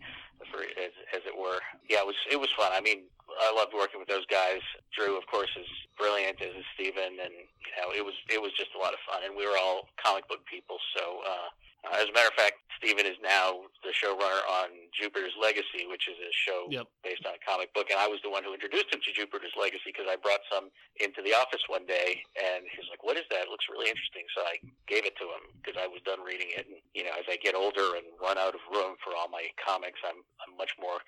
for, 0.51 0.61
as, 0.63 0.93
as 1.15 1.23
it 1.27 1.37
were. 1.37 1.61
Yeah, 1.89 1.99
it 2.01 2.07
was 2.07 2.17
it 2.31 2.37
was 2.41 2.49
fun. 2.57 2.71
I 2.73 2.81
mean, 2.81 3.03
I 3.41 3.53
loved 3.55 3.75
working 3.75 4.01
with 4.01 4.09
those 4.09 4.27
guys. 4.27 4.61
Drew, 4.97 5.17
of 5.19 5.27
course, 5.27 5.51
is 5.59 5.67
brilliant, 5.99 6.41
as 6.41 6.55
is 6.55 6.65
Steven, 6.75 7.19
and 7.21 7.35
you 7.35 7.73
know, 7.79 7.93
it 7.95 8.05
was 8.05 8.15
it 8.31 8.41
was 8.41 8.53
just 8.57 8.71
a 8.75 8.79
lot 8.79 8.93
of 8.95 9.01
fun. 9.09 9.23
And 9.25 9.37
we 9.37 9.47
were 9.47 9.59
all 9.59 9.89
comic 10.03 10.29
book 10.29 10.45
people, 10.47 10.79
so. 10.97 11.21
Uh, 11.27 11.49
as 11.95 12.11
a 12.11 12.13
matter 12.19 12.27
of 12.27 12.35
fact, 12.35 12.59
Steven 12.83 13.07
is 13.07 13.15
now 13.23 13.63
the 13.87 13.95
showrunner 13.95 14.43
on 14.51 14.91
Jupiter's 14.91 15.33
Legacy, 15.39 15.87
which 15.87 16.09
is 16.11 16.19
a 16.19 16.33
show 16.35 16.67
Yep. 16.67 16.87
based 17.07 17.23
on 17.25 17.39
a 17.39 17.43
comic 17.47 17.71
book. 17.79 17.91
And 17.95 17.99
I 18.01 18.09
was 18.11 18.19
the 18.23 18.31
one 18.31 18.43
who 18.43 18.51
introduced 18.53 18.91
him 18.91 18.99
to 19.07 19.13
Jupiter's 19.15 19.55
Legacy 19.55 19.95
because 19.95 20.11
I 20.11 20.17
brought 20.17 20.43
some 20.51 20.71
into 20.99 21.23
the 21.23 21.31
office 21.35 21.63
one 21.69 21.87
day, 21.87 22.25
and 22.35 22.67
he 22.67 22.77
was 22.83 22.89
like, 22.91 23.05
"What 23.05 23.17
is 23.17 23.25
that? 23.31 23.47
It 23.47 23.51
looks 23.51 23.69
really 23.71 23.89
interesting." 23.89 24.27
So 24.35 24.43
I 24.43 24.59
gave 24.89 25.07
it 25.07 25.15
to 25.23 25.31
him 25.31 25.47
because 25.63 25.79
I 25.81 25.87
was 25.87 26.03
done 26.03 26.23
reading 26.27 26.51
it. 26.51 26.67
And 26.67 26.83
you 26.93 27.05
know, 27.05 27.13
as 27.15 27.25
I 27.31 27.37
get 27.37 27.55
older 27.55 27.95
and 27.95 28.05
run 28.21 28.37
out 28.37 28.55
of 28.59 28.61
room 28.67 28.97
for 29.05 29.15
all 29.15 29.29
my 29.29 29.47
comics, 29.63 30.01
I'm 30.03 30.25
I'm 30.43 30.57
much 30.59 30.75
more 30.83 30.91
like 30.91 30.99
it's 30.99 30.99
like 30.99 31.07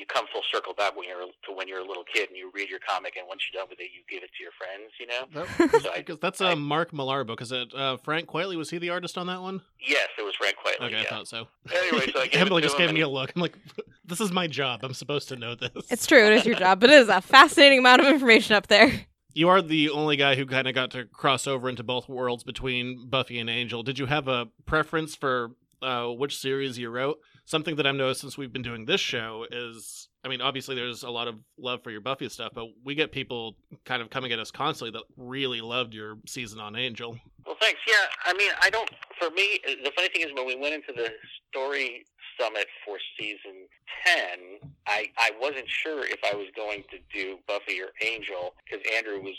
you 0.00 0.06
come 0.06 0.24
full 0.32 0.42
circle 0.50 0.74
back 0.74 0.96
when 0.96 1.06
you're 1.06 1.20
to 1.20 1.52
when 1.54 1.68
you're 1.68 1.78
a 1.80 1.84
little 1.86 2.04
kid 2.12 2.28
and 2.28 2.36
you 2.36 2.50
read 2.54 2.68
your 2.68 2.80
comic, 2.80 3.14
and 3.16 3.28
once 3.28 3.42
you're 3.52 3.60
done 3.60 3.68
with 3.70 3.78
it, 3.80 3.90
you 3.94 4.00
give 4.08 4.24
it 4.24 4.30
to 4.36 4.42
your 4.42 4.52
friends. 4.58 4.90
You 4.98 5.06
know. 5.06 5.80
So 5.82 5.90
I, 5.92 5.98
Because 5.98 6.18
that's 6.18 6.40
I- 6.40 6.52
uh, 6.52 6.56
Mark 6.56 6.92
Millar 6.92 7.22
book. 7.24 7.40
Is 7.42 7.52
it 7.52 7.72
uh, 7.74 7.96
Frank 7.98 8.28
Quitely? 8.28 8.56
Was 8.56 8.70
he 8.70 8.78
the 8.78 8.90
artist 8.90 9.16
on 9.18 9.26
that 9.28 9.40
one? 9.40 9.60
yes, 9.86 10.08
it 10.18 10.22
was 10.22 10.34
Frank 10.36 10.56
Quitely. 10.64 10.86
Okay, 10.86 11.00
I 11.00 11.04
thought 11.04 11.28
so. 11.28 11.46
Anyway, 11.72 12.10
so 12.12 12.20
I 12.20 12.26
gave 12.28 12.40
it 12.40 12.46
Emily 12.46 12.62
just 12.62 12.74
him 12.76 12.86
gave 12.86 12.94
me 12.94 13.00
a 13.02 13.08
look. 13.08 13.32
I'm 13.36 13.42
like, 13.42 13.56
this 14.04 14.20
is 14.20 14.32
my 14.32 14.46
job. 14.46 14.80
I'm 14.82 14.94
supposed 14.94 15.28
to 15.28 15.36
know 15.36 15.54
this. 15.54 15.70
it's 15.90 16.06
true, 16.06 16.26
it 16.26 16.32
is 16.32 16.46
your 16.46 16.56
job, 16.56 16.80
but 16.80 16.90
it 16.90 16.98
is 17.00 17.08
a 17.08 17.20
fascinating 17.20 17.78
amount 17.80 18.00
of 18.00 18.08
information 18.08 18.56
up 18.56 18.66
there. 18.66 18.90
You 19.32 19.48
are 19.48 19.62
the 19.62 19.90
only 19.90 20.16
guy 20.16 20.34
who 20.34 20.44
kind 20.46 20.66
of 20.66 20.74
got 20.74 20.90
to 20.92 21.04
cross 21.04 21.46
over 21.46 21.68
into 21.68 21.82
both 21.84 22.08
worlds 22.08 22.42
between 22.42 23.08
Buffy 23.08 23.38
and 23.38 23.48
Angel. 23.48 23.82
Did 23.84 23.98
you 23.98 24.06
have 24.06 24.26
a 24.26 24.48
preference 24.66 25.14
for 25.14 25.52
uh, 25.82 26.06
which 26.06 26.36
series 26.36 26.78
you 26.78 26.90
wrote? 26.90 27.18
Something 27.50 27.74
that 27.74 27.86
I've 27.86 27.96
noticed 27.96 28.20
since 28.20 28.38
we've 28.38 28.52
been 28.52 28.62
doing 28.62 28.84
this 28.84 29.00
show 29.00 29.44
is, 29.50 30.08
I 30.24 30.28
mean, 30.28 30.40
obviously 30.40 30.76
there's 30.76 31.02
a 31.02 31.10
lot 31.10 31.26
of 31.26 31.34
love 31.58 31.82
for 31.82 31.90
your 31.90 32.00
Buffy 32.00 32.28
stuff, 32.28 32.52
but 32.54 32.66
we 32.84 32.94
get 32.94 33.10
people 33.10 33.56
kind 33.84 34.00
of 34.00 34.08
coming 34.08 34.30
at 34.30 34.38
us 34.38 34.52
constantly 34.52 34.96
that 34.96 35.02
really 35.16 35.60
loved 35.60 35.92
your 35.92 36.18
season 36.28 36.60
on 36.60 36.76
Angel. 36.76 37.18
Well, 37.44 37.56
thanks. 37.60 37.80
Yeah, 37.88 37.94
I 38.24 38.34
mean, 38.34 38.52
I 38.62 38.70
don't. 38.70 38.88
For 39.18 39.30
me, 39.30 39.58
the 39.82 39.90
funny 39.96 40.10
thing 40.10 40.22
is 40.22 40.28
when 40.32 40.46
we 40.46 40.54
went 40.54 40.74
into 40.74 40.92
the 40.94 41.08
story 41.50 42.04
summit 42.40 42.68
for 42.84 42.98
season 43.18 43.66
ten, 44.06 44.70
I 44.86 45.08
I 45.18 45.32
wasn't 45.40 45.68
sure 45.68 46.04
if 46.06 46.20
I 46.24 46.36
was 46.36 46.46
going 46.54 46.84
to 46.90 46.98
do 47.12 47.38
Buffy 47.48 47.82
or 47.82 47.88
Angel 48.00 48.54
because 48.64 48.86
Andrew 48.96 49.20
was 49.20 49.34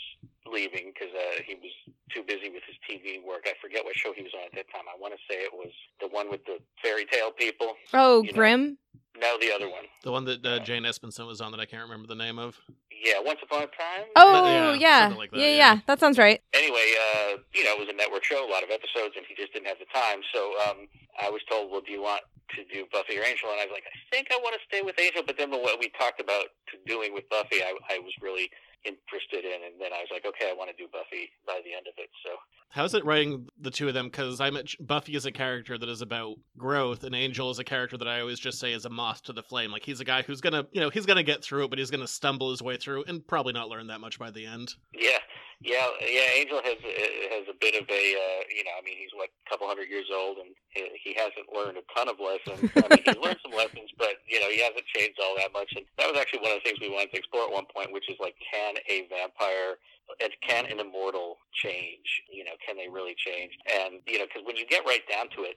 leaving 0.50 0.92
because 0.92 1.12
uh, 1.14 1.42
he 1.46 1.54
was 1.54 1.72
too 2.10 2.22
busy 2.26 2.50
with 2.50 2.62
his 2.66 2.76
TV 2.88 3.24
work. 3.24 3.46
I 3.46 3.52
forget 3.60 3.84
what 3.84 3.96
show 3.96 4.12
he 4.12 4.22
was 4.22 4.32
on 4.34 4.46
at 4.46 4.54
that 4.54 4.70
time. 4.72 4.84
I 4.88 4.98
want 5.00 5.14
to 5.14 5.20
say 5.30 5.40
it 5.40 5.52
was 5.52 5.70
the 6.00 6.08
one 6.08 6.30
with 6.30 6.44
the 6.44 6.58
fairy 6.82 7.06
tale 7.06 7.30
people. 7.30 7.74
Oh, 7.92 8.22
You 8.22 8.32
know. 8.32 8.36
Grimm? 8.36 8.78
No, 9.20 9.36
the 9.38 9.52
other 9.52 9.68
one. 9.68 9.84
The 10.02 10.10
one 10.10 10.24
that 10.24 10.44
uh, 10.44 10.58
Jane 10.60 10.84
Espenson 10.84 11.26
was 11.26 11.40
on 11.40 11.52
that 11.52 11.60
I 11.60 11.66
can't 11.66 11.82
remember 11.82 12.08
the 12.08 12.16
name 12.16 12.38
of. 12.38 12.58
Yeah, 12.90 13.20
Once 13.20 13.40
Upon 13.42 13.62
a 13.62 13.66
Time. 13.66 14.06
Oh, 14.16 14.74
yeah, 14.74 15.08
yeah. 15.10 15.14
like 15.16 15.30
that, 15.32 15.38
yeah, 15.38 15.46
yeah. 15.46 15.74
yeah, 15.74 15.80
that 15.86 15.98
sounds 15.98 16.18
right. 16.18 16.40
anyway, 16.54 16.94
uh, 16.96 17.36
you 17.52 17.64
know, 17.64 17.74
it 17.74 17.80
was 17.80 17.88
a 17.90 17.96
network 17.96 18.24
show, 18.24 18.46
a 18.46 18.50
lot 18.50 18.62
of 18.62 18.70
episodes, 18.70 19.14
and 19.16 19.26
he 19.26 19.34
just 19.34 19.52
didn't 19.52 19.66
have 19.66 19.78
the 19.78 19.90
time. 19.92 20.22
So 20.32 20.54
um, 20.64 20.86
I 21.20 21.28
was 21.28 21.42
told, 21.50 21.70
well, 21.70 21.82
do 21.84 21.90
you 21.90 22.00
want 22.00 22.22
to 22.54 22.64
do 22.72 22.86
Buffy 22.92 23.18
or 23.18 23.24
Angel? 23.24 23.50
And 23.50 23.60
I 23.60 23.66
was 23.66 23.74
like, 23.74 23.84
I 23.90 23.96
think 24.14 24.28
I 24.30 24.38
want 24.38 24.54
to 24.54 24.62
stay 24.70 24.82
with 24.82 24.94
Angel. 24.98 25.22
But 25.26 25.36
then 25.36 25.50
what 25.50 25.78
we 25.80 25.90
talked 25.98 26.20
about 26.20 26.54
to 26.70 26.78
doing 26.86 27.12
with 27.12 27.28
Buffy, 27.28 27.60
I, 27.60 27.74
I 27.90 27.98
was 27.98 28.12
really 28.22 28.50
interested 28.84 29.44
in, 29.44 29.64
and 29.64 29.80
then 29.80 29.92
I 29.92 30.00
was 30.00 30.08
like, 30.10 30.24
okay, 30.26 30.50
I 30.50 30.54
want 30.54 30.70
to 30.70 30.76
do 30.76 30.88
Buffy 30.92 31.30
by 31.46 31.60
the 31.64 31.74
end 31.74 31.86
of 31.86 31.94
it. 31.98 32.10
So 32.24 32.32
How's 32.72 32.94
it 32.94 33.04
writing 33.04 33.46
the 33.60 33.70
two 33.70 33.88
of 33.88 33.94
them? 33.94 34.06
Because 34.06 34.40
I 34.40 34.48
met 34.48 34.66
Buffy 34.80 35.14
is 35.14 35.26
a 35.26 35.32
character 35.32 35.76
that 35.76 35.88
is 35.88 36.00
about 36.00 36.36
growth, 36.56 37.04
and 37.04 37.14
Angel 37.14 37.50
is 37.50 37.58
a 37.58 37.64
character 37.64 37.98
that 37.98 38.08
I 38.08 38.20
always 38.20 38.38
just 38.38 38.58
say 38.58 38.72
is 38.72 38.86
a 38.86 38.90
moth 38.90 39.22
to 39.24 39.34
the 39.34 39.42
flame. 39.42 39.70
Like 39.70 39.84
he's 39.84 40.00
a 40.00 40.04
guy 40.04 40.22
who's 40.22 40.40
gonna, 40.40 40.66
you 40.72 40.80
know, 40.80 40.88
he's 40.88 41.04
gonna 41.04 41.22
get 41.22 41.44
through 41.44 41.64
it, 41.64 41.70
but 41.70 41.78
he's 41.78 41.90
gonna 41.90 42.08
stumble 42.08 42.50
his 42.50 42.62
way 42.62 42.78
through 42.78 43.04
and 43.04 43.26
probably 43.26 43.52
not 43.52 43.68
learn 43.68 43.88
that 43.88 44.00
much 44.00 44.18
by 44.18 44.30
the 44.30 44.46
end. 44.46 44.74
yeah, 44.94 45.18
yeah, 45.62 45.86
yeah. 46.02 46.28
Angel 46.34 46.60
has 46.62 46.78
uh, 46.82 47.38
has 47.38 47.46
a 47.46 47.56
bit 47.58 47.78
of 47.78 47.86
a, 47.86 48.04
uh, 48.18 48.40
you 48.50 48.66
know, 48.66 48.74
I 48.74 48.82
mean, 48.82 48.98
he's 48.98 49.14
what 49.14 49.30
a 49.30 49.50
couple 49.50 49.66
hundred 49.66 49.88
years 49.88 50.10
old, 50.12 50.38
and 50.38 50.50
he 50.74 50.90
he 50.98 51.10
hasn't 51.14 51.46
learned 51.54 51.78
a 51.78 51.86
ton 51.94 52.10
of 52.10 52.18
lessons. 52.18 52.66
I 52.74 52.86
mean, 52.90 53.02
he's 53.06 53.22
learned 53.22 53.38
some 53.42 53.54
lessons, 53.54 53.94
but 53.96 54.18
you 54.26 54.42
know, 54.42 54.50
he 54.50 54.58
hasn't 54.58 54.84
changed 54.90 55.18
all 55.22 55.38
that 55.38 55.54
much. 55.54 55.70
And 55.78 55.86
that 55.98 56.10
was 56.10 56.18
actually 56.18 56.42
one 56.42 56.52
of 56.52 56.58
the 56.62 56.66
things 56.66 56.82
we 56.82 56.90
wanted 56.90 57.14
to 57.14 57.18
explore 57.22 57.46
at 57.46 57.54
one 57.54 57.70
point, 57.70 57.94
which 57.94 58.10
is 58.10 58.18
like, 58.18 58.34
can 58.42 58.74
a 58.90 59.06
vampire 59.06 59.78
and 60.18 60.32
can 60.42 60.66
an 60.66 60.82
immortal 60.82 61.38
change? 61.54 62.26
You 62.26 62.42
know, 62.42 62.58
can 62.58 62.76
they 62.76 62.90
really 62.90 63.14
change? 63.14 63.54
And 63.70 64.02
you 64.10 64.18
know, 64.18 64.26
because 64.26 64.42
when 64.42 64.58
you 64.58 64.66
get 64.66 64.82
right 64.82 65.06
down 65.06 65.30
to 65.38 65.46
it, 65.46 65.54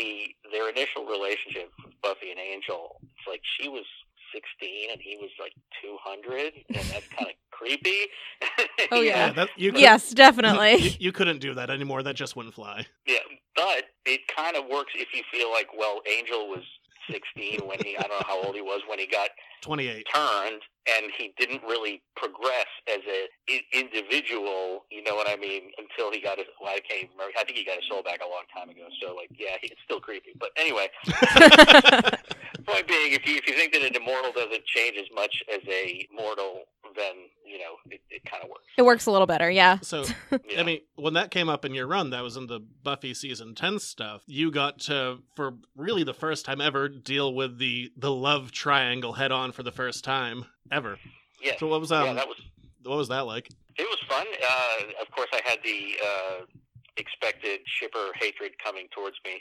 the 0.00 0.32
their 0.50 0.72
initial 0.72 1.04
relationship 1.04 1.70
Buffy 2.02 2.32
and 2.32 2.40
Angel, 2.40 3.00
it's 3.04 3.28
like 3.28 3.42
she 3.60 3.68
was 3.68 3.84
16 4.32 4.90
and 4.90 5.00
he 5.00 5.16
was 5.16 5.30
like 5.38 5.52
200, 5.82 6.52
and 6.68 6.84
that's 6.90 7.06
kind 7.08 7.30
of 7.30 7.36
creepy. 7.58 7.96
Oh, 8.92 8.96
You 9.00 9.08
yeah. 9.08 9.32
that, 9.32 9.48
you 9.56 9.72
could- 9.72 9.80
Yes, 9.80 10.10
you, 10.10 10.16
definitely. 10.16 10.96
you 11.00 11.10
couldn't 11.12 11.38
do 11.40 11.54
that 11.54 11.70
anymore. 11.70 12.02
That 12.02 12.14
just 12.16 12.36
wouldn't 12.36 12.54
fly. 12.54 12.86
Yeah, 13.06 13.18
but 13.56 13.84
it 14.04 14.20
kind 14.34 14.56
of 14.56 14.64
works 14.70 14.92
if 14.94 15.08
you 15.14 15.22
feel 15.32 15.50
like, 15.50 15.68
well, 15.76 16.00
Angel 16.18 16.48
was 16.48 16.62
16 17.10 17.60
when 17.66 17.78
he, 17.84 17.96
I 17.96 18.02
don't 18.02 18.10
know 18.20 18.26
how 18.26 18.42
old 18.44 18.54
he 18.54 18.60
was 18.62 18.82
when 18.88 18.98
he 18.98 19.06
got 19.06 19.30
Twenty-eight. 19.62 20.06
turned, 20.14 20.62
and 20.86 21.10
he 21.18 21.32
didn't 21.38 21.62
really 21.62 22.02
progress 22.16 22.66
as 22.88 23.00
a 23.08 23.26
i- 23.52 23.62
individual. 23.72 24.84
You 24.90 25.02
know 25.02 25.14
what 25.16 25.28
I 25.28 25.36
mean? 25.36 25.70
Until 25.78 26.12
he 26.12 26.20
got 26.20 26.38
his, 26.38 26.46
well, 26.60 26.70
I 26.74 26.80
can't 26.80 27.04
even 27.04 27.10
remember. 27.18 27.32
I 27.38 27.44
think 27.44 27.58
he 27.58 27.64
got 27.64 27.76
his 27.76 27.84
soul 27.88 28.02
back 28.02 28.20
a 28.24 28.28
long 28.28 28.44
time 28.54 28.68
ago. 28.70 28.86
So, 29.02 29.14
like, 29.14 29.28
yeah, 29.36 29.56
he, 29.60 29.68
it's 29.68 29.80
still 29.84 30.00
creepy. 30.00 30.30
But 30.38 30.50
anyway, 30.56 30.88
point 32.66 32.86
being, 32.88 33.12
if 33.12 33.26
you 33.26 33.36
if 33.36 33.46
you 33.46 33.54
think 33.54 33.72
that 33.72 33.82
an 33.82 33.94
immortal 33.96 34.32
doesn't 34.32 34.64
change 34.66 34.96
as 34.98 35.06
much 35.14 35.42
as 35.52 35.60
a 35.68 36.06
mortal, 36.14 36.62
then 36.96 37.14
you 37.44 37.58
know 37.58 37.74
it, 37.90 38.00
it 38.10 38.24
kind 38.24 38.42
of 38.42 38.48
works. 38.50 38.64
it 38.76 38.82
works 38.82 39.06
a 39.06 39.10
little 39.10 39.26
better, 39.26 39.50
yeah. 39.50 39.78
So 39.82 40.04
Yeah. 40.30 40.38
I 40.60 40.62
mean, 40.62 40.80
when 40.96 41.14
that 41.14 41.30
came 41.30 41.48
up 41.48 41.64
in 41.64 41.74
your 41.74 41.86
run, 41.86 42.10
that 42.10 42.22
was 42.22 42.36
in 42.36 42.46
the 42.46 42.60
Buffy 42.60 43.14
season 43.14 43.54
ten 43.54 43.78
stuff. 43.78 44.22
You 44.26 44.50
got 44.50 44.78
to, 44.80 45.18
for 45.34 45.54
really 45.76 46.04
the 46.04 46.14
first 46.14 46.44
time 46.44 46.60
ever, 46.60 46.88
deal 46.88 47.34
with 47.34 47.58
the 47.58 47.90
the 47.96 48.10
love 48.12 48.52
triangle 48.52 49.14
head 49.14 49.32
on 49.32 49.52
for 49.56 49.62
the 49.64 49.72
first 49.72 50.04
time 50.04 50.44
ever. 50.70 50.98
yeah, 51.42 51.54
So 51.58 51.66
what 51.66 51.80
was 51.80 51.90
um 51.90 52.04
yeah, 52.06 52.12
that 52.14 52.28
was 52.28 52.36
what 52.84 52.98
was 52.98 53.08
that 53.08 53.26
like? 53.26 53.48
It 53.78 53.82
was 53.82 53.98
fun. 54.08 54.26
Uh, 54.42 55.02
of 55.02 55.10
course, 55.10 55.28
I 55.32 55.40
had 55.44 55.58
the 55.64 55.96
uh, 56.02 56.44
expected 56.96 57.60
shipper 57.66 58.10
hatred 58.18 58.52
coming 58.64 58.86
towards 58.94 59.16
me, 59.24 59.40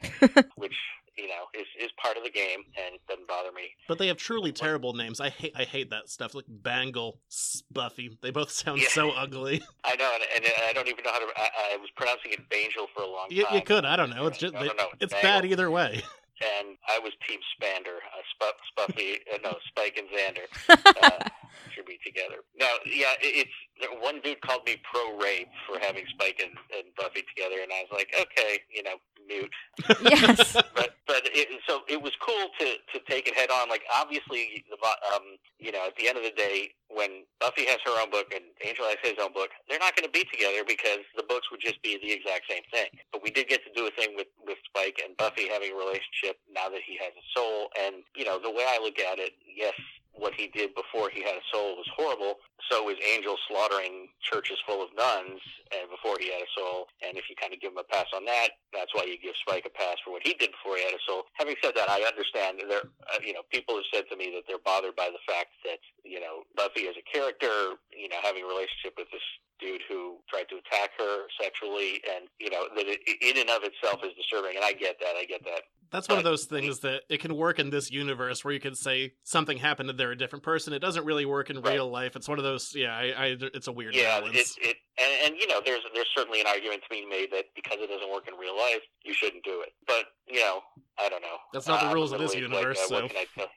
which 0.56 0.74
you 1.18 1.28
know 1.28 1.46
is 1.54 1.68
is 1.80 1.90
part 2.02 2.18
of 2.18 2.24
the 2.24 2.30
game 2.32 2.60
and 2.76 3.00
doesn't 3.08 3.28
bother 3.28 3.52
me. 3.52 3.70
But 3.88 3.98
they 4.00 4.08
have 4.08 4.18
truly 4.18 4.52
terrible 4.52 4.94
names. 4.94 5.20
I 5.22 5.30
hate 5.30 5.54
I 5.56 5.64
hate 5.64 5.92
that 5.92 6.10
stuff. 6.10 6.34
Like 6.34 6.46
Bangle, 6.50 7.20
S- 7.32 7.62
Buffy. 7.72 8.18
They 8.22 8.32
both 8.32 8.50
sound 8.52 8.82
Yeah. 8.82 8.88
so 8.90 9.12
ugly. 9.12 9.62
I 9.84 9.96
know, 9.96 10.10
and, 10.36 10.44
and 10.44 10.54
I 10.68 10.74
don't 10.74 10.88
even 10.88 11.04
know 11.04 11.12
how 11.12 11.20
to. 11.20 11.28
I, 11.38 11.50
I 11.74 11.78
was 11.78 11.90
pronouncing 11.96 12.32
it 12.32 12.50
Bangel 12.50 12.88
for 12.96 13.04
a 13.04 13.08
long 13.08 13.28
You, 13.30 13.46
time. 13.46 13.56
you 13.56 13.62
could. 13.62 13.86
I 13.86 13.96
don't 13.96 14.10
know. 14.10 14.26
It's 14.28 14.42
No, 14.42 14.48
just 14.50 14.54
no, 14.56 14.60
they, 14.62 14.68
no, 14.68 14.74
no, 14.74 14.88
it's 15.00 15.14
Bangle. 15.14 15.30
bad 15.30 15.46
either 15.46 15.70
way. 15.72 16.04
And 16.42 16.78
I 16.88 17.00
was 17.00 17.14
Team 17.28 17.40
Spander, 17.56 18.04
uh, 18.04 18.24
Sp- 18.36 18.60
Spuffy, 18.72 19.20
uh, 19.34 19.38
no, 19.44 19.56
Spike 19.68 19.98
and 19.98 20.08
Xander 20.12 20.48
uh, 20.70 21.30
should 21.74 21.86
be 21.86 22.00
together. 22.06 22.44
Now, 22.60 22.76
yeah, 22.86 23.16
it, 23.22 23.48
it's 23.48 24.02
one 24.02 24.20
dude 24.22 24.42
called 24.42 24.66
me 24.66 24.78
pro 24.84 25.18
rape 25.18 25.48
for 25.68 25.80
having 25.80 26.06
Spike 26.10 26.42
and, 26.44 26.52
and 26.76 26.94
Buffy 26.98 27.24
together, 27.36 27.62
and 27.62 27.72
I 27.72 27.84
was 27.84 27.92
like, 27.92 28.14
okay, 28.20 28.60
you 28.74 28.84
know, 28.84 28.96
mute. 29.28 29.54
yes. 30.02 30.54
but 30.76 30.96
but 31.08 31.22
it, 31.26 31.48
so 31.68 31.82
it 31.88 32.02
was 32.02 32.14
cool 32.22 32.50
to 32.60 32.66
to 32.94 32.98
take 33.10 33.28
it 33.28 33.36
head 33.36 33.50
on. 33.50 33.70
Like 33.70 33.84
obviously, 33.94 34.66
the 34.70 34.78
vo- 34.82 35.02
um, 35.16 35.38
you 35.60 35.72
know, 35.72 35.86
at 35.88 35.96
the 35.98 36.08
end 36.08 36.18
of 36.18 36.24
the 36.24 36.36
day, 36.36 36.74
when 36.90 37.24
Buffy 37.40 37.66
has 37.66 37.78
her 37.86 37.96
own 38.02 38.10
book 38.10 38.34
and 38.34 38.44
Angel 38.64 38.86
has 38.86 38.98
his 39.04 39.18
own 39.22 39.34
book, 39.34 39.50
they're 39.70 39.80
not 39.80 39.96
going 39.96 40.06
to 40.06 40.12
be 40.12 40.26
together 40.32 40.64
because 40.68 41.04
the 41.16 41.24
books 41.24 41.50
would 41.52 41.62
just 41.62 41.82
be 41.82 41.98
the 42.02 42.12
exact 42.12 42.50
same 42.50 42.64
thing. 42.72 42.90
But 43.12 43.24
we 43.24 43.32
did 43.32 43.48
get 43.48 43.62
to 43.66 43.72
do 43.74 43.88
a 43.88 43.92
thing 43.92 44.16
with 44.16 44.28
with 44.46 44.58
Spike 44.66 45.02
and 45.04 45.16
Buffy 45.18 45.48
having 45.50 45.74
a 45.74 45.78
relationship 45.78 46.40
now 46.52 46.70
that 46.70 46.82
he 46.86 46.98
has 47.02 47.14
a 47.14 47.26
soul. 47.36 47.70
And 47.80 48.04
you 48.16 48.26
know, 48.26 48.40
the 48.40 48.52
way 48.52 48.66
I 48.66 48.80
look 48.82 49.00
at 49.00 49.20
it, 49.20 49.34
yes. 49.46 49.76
What 50.16 50.34
he 50.34 50.48
did 50.48 50.72
before 50.76 51.12
he 51.12 51.22
had 51.22 51.36
a 51.36 51.46
soul 51.52 51.76
was 51.76 51.88
horrible. 51.96 52.40
So 52.72 52.84
was 52.84 52.96
Angel 53.04 53.36
slaughtering 53.48 54.10
churches 54.24 54.58
full 54.66 54.82
of 54.82 54.90
nuns, 54.96 55.44
and 55.76 55.92
before 55.92 56.18
he 56.18 56.32
had 56.32 56.42
a 56.42 56.52
soul. 56.58 56.88
And 57.04 57.18
if 57.20 57.30
you 57.30 57.36
kind 57.36 57.54
of 57.54 57.60
give 57.62 57.76
him 57.76 57.84
a 57.84 57.88
pass 57.88 58.08
on 58.16 58.26
that, 58.26 58.58
that's 58.74 58.90
why 58.96 59.06
you 59.06 59.20
give 59.22 59.36
Spike 59.46 59.68
a 59.68 59.74
pass 59.74 60.00
for 60.04 60.12
what 60.16 60.26
he 60.26 60.34
did 60.34 60.56
before 60.56 60.78
he 60.80 60.84
had 60.84 60.96
a 60.96 61.04
soul. 61.06 61.28
Having 61.36 61.60
said 61.62 61.76
that, 61.76 61.92
I 61.92 62.02
understand 62.08 62.64
that 62.64 62.68
there, 62.72 62.88
uh, 63.12 63.22
you 63.22 63.34
know, 63.34 63.44
people 63.52 63.76
have 63.76 63.90
said 63.94 64.06
to 64.10 64.16
me 64.16 64.32
that 64.34 64.48
they're 64.48 64.64
bothered 64.64 64.96
by 64.96 65.12
the 65.12 65.22
fact 65.28 65.54
that 65.68 65.78
you 66.04 66.20
know 66.20 66.48
Buffy 66.56 66.88
as 66.88 66.96
a 66.98 67.06
character, 67.06 67.78
you 67.92 68.10
know, 68.10 68.18
having 68.24 68.44
a 68.44 68.50
relationship 68.50 68.98
with 68.98 69.12
this 69.12 69.24
dude 69.60 69.82
who 69.90 70.18
tried 70.30 70.48
to 70.50 70.56
attack 70.58 70.92
her 70.98 71.24
sexually, 71.42 72.02
and 72.16 72.28
you 72.40 72.50
know 72.50 72.66
that 72.76 72.86
it, 72.88 73.00
in 73.22 73.38
and 73.42 73.50
of 73.50 73.64
itself 73.64 74.02
is 74.04 74.14
disturbing. 74.16 74.56
And 74.56 74.64
I 74.66 74.74
get 74.74 74.98
that. 75.00 75.16
I 75.18 75.26
get 75.26 75.44
that. 75.46 75.62
That's 75.92 76.10
one 76.10 76.18
of 76.18 76.24
those 76.24 76.46
things 76.46 76.80
that 76.80 77.04
it 77.10 77.22
can 77.22 77.36
work 77.38 77.58
in 77.60 77.70
this 77.70 77.90
universe 77.92 78.44
where 78.44 78.54
you 78.54 78.60
can 78.60 78.76
say 78.76 79.14
something 79.24 79.58
happened 79.58 79.90
and 79.90 79.98
they're 80.00 80.12
a 80.12 80.18
different 80.18 80.44
person. 80.44 80.74
It 80.74 80.80
doesn't 80.80 81.06
really 81.06 81.26
work 81.26 81.50
in 81.50 81.62
Right. 81.62 81.76
real 81.76 81.90
life. 81.90 82.16
It's 82.16 82.28
one 82.28 82.38
of 82.40 82.44
those. 82.44 82.74
Yeah, 82.76 82.94
I, 82.94 83.04
I 83.16 83.36
it's 83.54 83.68
a 83.68 83.72
weird 83.72 83.96
Yeah, 83.96 84.20
balance. 84.20 84.58
it, 84.62 84.70
it 84.70 84.76
and, 84.98 85.32
and 85.32 85.40
you 85.40 85.48
know, 85.48 85.62
there's 85.64 85.82
there's 85.94 86.10
certainly 86.16 86.42
an 86.42 86.48
argument 86.48 86.82
to 86.84 86.90
be 86.90 87.06
made 87.06 87.28
that 87.32 87.46
because 87.56 87.78
it 87.80 87.88
doesn't 87.88 88.12
work 88.12 88.28
in 88.28 88.34
real 88.38 88.58
life, 88.58 88.82
you 89.04 89.14
shouldn't 89.14 89.44
do 89.44 89.62
it. 89.62 89.70
But 89.88 90.06
you 90.28 90.40
know, 90.42 90.62
I 91.00 91.08
don't 91.08 91.22
know. 91.22 91.38
That's 91.54 91.68
not 91.68 91.80
the 91.80 91.86
uh, 91.86 91.90
I'm 91.90 91.96
rules 91.96 92.12
of 92.12 92.20
this 92.20 92.34
universe, 92.36 92.78
white 92.90 92.90
guy, 92.90 92.96
so- 92.98 93.02
what 93.04 93.12
can 93.12 93.18
I 93.20 93.26
tell? 93.38 93.48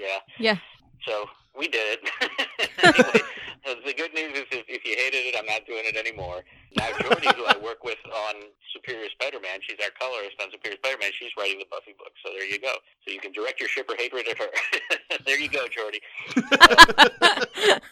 Yeah. 0.00 0.18
Yeah. 0.38 0.56
So 1.06 1.26
we 1.56 1.68
did 1.68 1.98
it. 2.02 2.42
anyway, 2.82 3.20
the 3.64 3.94
good 3.94 4.12
news 4.14 4.36
is 4.36 4.44
if, 4.52 4.64
if 4.68 4.84
you 4.84 4.94
hated 4.96 5.32
it, 5.32 5.36
I'm 5.38 5.46
not 5.46 5.66
doing 5.66 5.84
it 5.84 5.96
anymore. 5.96 6.44
Now 6.76 6.88
Jordie, 7.00 7.32
who 7.36 7.44
I 7.44 7.56
work 7.62 7.84
with 7.84 7.98
on 8.12 8.34
Superior 8.72 9.08
Spider-Man, 9.10 9.60
she's 9.62 9.78
our 9.80 9.90
colorist 9.98 10.36
on 10.40 10.50
Superior 10.50 10.76
Spider-Man. 10.78 11.10
She's 11.18 11.32
writing 11.38 11.58
the 11.58 11.66
Buffy 11.70 11.94
book, 11.96 12.12
so 12.24 12.30
there 12.32 12.46
you 12.46 12.58
go. 12.60 12.74
So 13.06 13.12
you 13.12 13.20
can 13.20 13.32
direct 13.32 13.60
your 13.60 13.68
shipper 13.68 13.94
hatred 13.96 14.28
at 14.28 14.38
her. 14.38 14.50
there 15.24 15.40
you 15.40 15.48
go, 15.48 15.66
Jordie. 15.68 16.00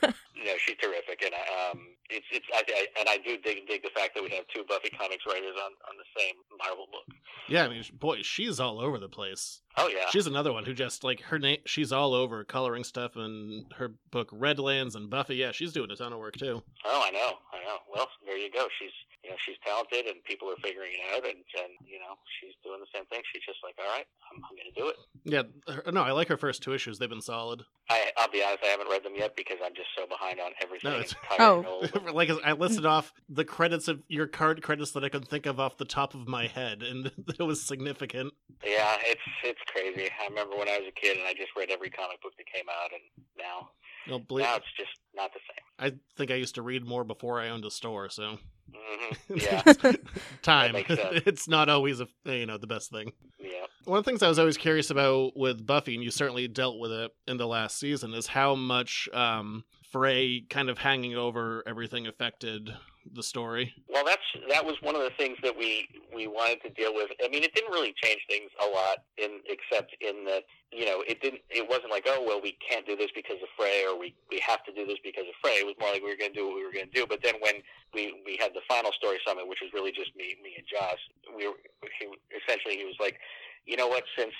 you 0.05 0.13
know, 0.47 0.55
she's 0.59 0.77
terrific, 0.77 1.23
and 1.25 1.35
I, 1.35 1.71
um, 1.71 1.81
it's 2.11 2.27
it's 2.33 2.47
I, 2.53 2.63
I, 2.67 2.87
and 3.01 3.09
I 3.09 3.17
do 3.19 3.37
dig 3.39 3.67
dig 3.67 3.83
the 3.83 3.91
fact 3.95 4.15
that 4.15 4.23
we 4.23 4.31
have 4.31 4.45
two 4.55 4.65
Buffy 4.69 4.91
comics 4.91 5.25
writers 5.27 5.55
on 5.57 5.73
on 5.89 5.97
the 5.99 6.21
same 6.21 6.35
Marvel 6.59 6.87
book. 6.91 7.17
yeah, 7.49 7.65
I 7.65 7.69
mean, 7.69 7.83
boy, 7.99 8.23
she's 8.23 8.61
all 8.61 8.81
over 8.81 8.99
the 8.99 9.09
place. 9.09 9.61
Oh 9.77 9.89
yeah, 9.89 10.07
She's 10.11 10.27
another 10.27 10.53
one 10.53 10.65
who 10.65 10.75
just 10.75 11.05
like 11.05 11.21
her 11.23 11.39
name. 11.39 11.59
She's 11.67 11.93
all 11.93 12.15
over 12.15 12.45
coloring 12.45 12.85
stuff 12.85 13.17
and 13.17 13.73
her 13.77 13.93
book 14.11 14.29
Redlands 14.33 14.95
and 14.97 15.09
Buffy. 15.11 15.37
Yeah, 15.37 15.53
she's 15.53 15.73
doing 15.73 15.91
a 15.91 15.97
ton 15.97 16.13
of 16.13 16.19
work 16.19 16.37
too. 16.37 16.63
oh 16.85 17.03
I 17.07 17.11
know, 17.11 17.33
I 17.53 17.65
know. 17.65 17.77
Well, 17.95 18.09
there 18.27 18.37
you 18.39 18.51
go. 18.51 18.67
She's 18.79 18.91
know 19.33 19.39
she's 19.45 19.57
talented, 19.65 20.07
and 20.07 20.23
people 20.25 20.49
are 20.53 20.61
figuring 20.63 20.93
it 20.93 21.03
out, 21.17 21.25
and 21.25 21.41
and 21.41 21.73
you 21.89 21.99
know 21.99 22.15
she's 22.41 22.53
doing 22.63 22.79
the 22.81 22.91
same 22.95 23.07
thing. 23.07 23.21
She's 23.33 23.43
just 23.43 23.59
like, 23.65 23.75
all 23.81 23.89
right, 23.89 24.07
I'm, 24.31 24.39
I'm 24.45 24.55
going 24.57 24.69
to 24.69 24.77
do 24.79 24.87
it. 24.93 24.97
Yeah, 25.25 25.43
her, 25.73 25.91
no, 25.93 26.03
I 26.03 26.13
like 26.13 26.29
her 26.29 26.37
first 26.37 26.63
two 26.63 26.73
issues. 26.75 26.99
They've 26.99 27.09
been 27.09 27.23
solid. 27.25 27.63
I 27.91 28.13
I'll 28.17 28.31
be 28.31 28.43
honest, 28.45 28.63
I 28.63 28.69
haven't 28.69 28.89
read 28.91 29.03
them 29.05 29.17
yet 29.17 29.35
because 29.37 29.57
I'm 29.65 29.75
just 29.75 29.89
so 29.97 30.07
behind 30.07 30.39
on 30.41 30.53
everything. 30.63 30.91
No, 30.93 30.99
it's- 31.01 31.15
Oh. 31.41 31.89
like 32.13 32.31
I 32.45 32.53
listed 32.53 32.87
off 32.87 33.13
the 33.29 33.45
credits 33.45 33.89
of 33.89 34.03
your 34.09 34.27
card 34.27 34.63
credits 34.63 34.93
that 34.93 35.03
I 35.05 35.09
could 35.09 35.27
think 35.27 35.47
of 35.47 35.59
off 35.59 35.77
the 35.79 35.85
top 35.85 36.15
of 36.15 36.29
my 36.29 36.47
head, 36.47 36.83
and 36.83 37.11
it 37.39 37.43
was 37.43 37.65
significant. 37.67 38.33
Yeah, 38.65 38.97
it's 39.03 39.21
it's 39.45 39.61
crazy. 39.67 40.09
I 40.21 40.29
remember 40.29 40.57
when 40.57 40.69
I 40.69 40.79
was 40.79 40.89
a 40.89 41.01
kid, 41.01 41.17
and 41.17 41.27
I 41.27 41.33
just 41.33 41.51
read 41.57 41.71
every 41.71 41.91
comic 41.91 42.21
book 42.23 42.33
that 42.37 42.47
came 42.53 42.67
out, 42.69 42.91
and 42.93 43.03
now 43.39 43.71
You'll 44.07 44.19
believe, 44.19 44.45
now 44.47 44.57
it's 44.57 44.73
just 44.77 44.91
not 45.15 45.33
the 45.33 45.41
same. 45.47 45.65
I 45.83 45.93
think 46.17 46.31
I 46.31 46.35
used 46.35 46.55
to 46.55 46.63
read 46.63 46.87
more 46.87 47.05
before 47.05 47.41
I 47.41 47.49
owned 47.49 47.65
a 47.65 47.71
store, 47.71 48.09
so 48.09 48.39
hmm 48.73 49.15
Yeah, 49.37 49.63
time. 50.43 50.77
It's 50.89 51.49
not 51.49 51.69
always 51.69 52.01
a 52.01 52.07
you 52.25 52.47
know 52.47 52.59
the 52.59 52.67
best 52.67 52.91
thing. 52.91 53.13
yeah. 53.39 53.67
One 53.85 53.99
of 53.99 54.05
the 54.05 54.11
things 54.11 54.23
I 54.23 54.29
was 54.29 54.39
always 54.39 54.57
curious 54.57 54.91
about 54.91 55.37
with 55.37 55.67
Buffy, 55.67 55.95
and 55.95 56.05
you 56.05 56.11
certainly 56.13 56.47
dealt 56.47 56.79
with 56.79 56.93
it 56.93 57.11
in 57.27 57.37
the 57.37 57.49
last 57.49 57.79
season, 57.81 58.15
is 58.15 58.29
how 58.29 58.55
much 58.55 59.09
um, 59.13 59.65
Fray 59.91 60.45
kind 60.49 60.71
of 60.71 60.79
hanging 60.79 61.17
over 61.17 61.65
everything 61.67 62.07
affected 62.07 62.71
the 63.15 63.23
story. 63.23 63.75
Well, 63.89 64.05
that's 64.05 64.23
that 64.49 64.65
was 64.65 64.77
one 64.83 64.95
of 64.95 65.03
the 65.03 65.11
things 65.19 65.37
that 65.43 65.57
we 65.57 65.89
we 66.15 66.27
wanted 66.27 66.63
to 66.63 66.71
deal 66.71 66.95
with. 66.95 67.11
I 67.25 67.29
mean, 67.29 67.43
it 67.43 67.55
didn't 67.55 67.73
really 67.73 67.95
change 68.03 68.21
things 68.29 68.51
a 68.63 68.67
lot, 68.67 69.05
in 69.19 69.41
except 69.47 69.97
in 70.01 70.25
that 70.27 70.45
you 70.73 70.87
know 70.87 71.03
it 71.07 71.21
didn't. 71.21 71.43
It 71.51 71.69
wasn't 71.69 71.91
like 71.91 72.05
oh 72.07 72.23
well 72.27 72.41
we 72.41 72.57
can't 72.63 72.87
do 72.87 72.97
this 72.97 73.11
because 73.15 73.37
of 73.43 73.49
Fray 73.57 73.85
or 73.89 73.99
we 73.99 74.15
we 74.31 74.41
have 74.47 74.65
to 74.65 74.73
do 74.73 74.87
this 74.87 74.99
because 75.03 75.25
of 75.29 75.35
Fray. 75.43 75.61
It 75.61 75.67
was 75.67 75.75
more 75.81 75.91
like 75.91 76.03
we 76.03 76.11
were 76.11 76.19
going 76.19 76.33
to 76.33 76.39
do 76.39 76.47
what 76.47 76.57
we 76.57 76.65
were 76.65 76.73
going 76.73 76.89
to 76.89 76.95
do. 76.95 77.07
But 77.07 77.23
then 77.23 77.35
when 77.41 77.63
we 77.95 78.23
we 78.25 78.39
had 78.41 78.55
the 78.55 78.63
final 78.69 78.93
story 78.93 79.19
summit, 79.27 79.47
which 79.47 79.61
was 79.61 79.73
really 79.75 79.93
just 79.93 80.15
me 80.17 80.37
me 80.43 80.55
and 80.57 80.67
Joss, 80.67 81.01
we 81.35 81.49
were 81.49 81.59
he, 81.99 82.07
essentially 82.33 82.77
he 82.79 82.85
was 82.85 82.97
like, 83.01 83.19
you 83.67 83.77
know 83.77 83.89
what, 83.89 84.05
since 84.17 84.35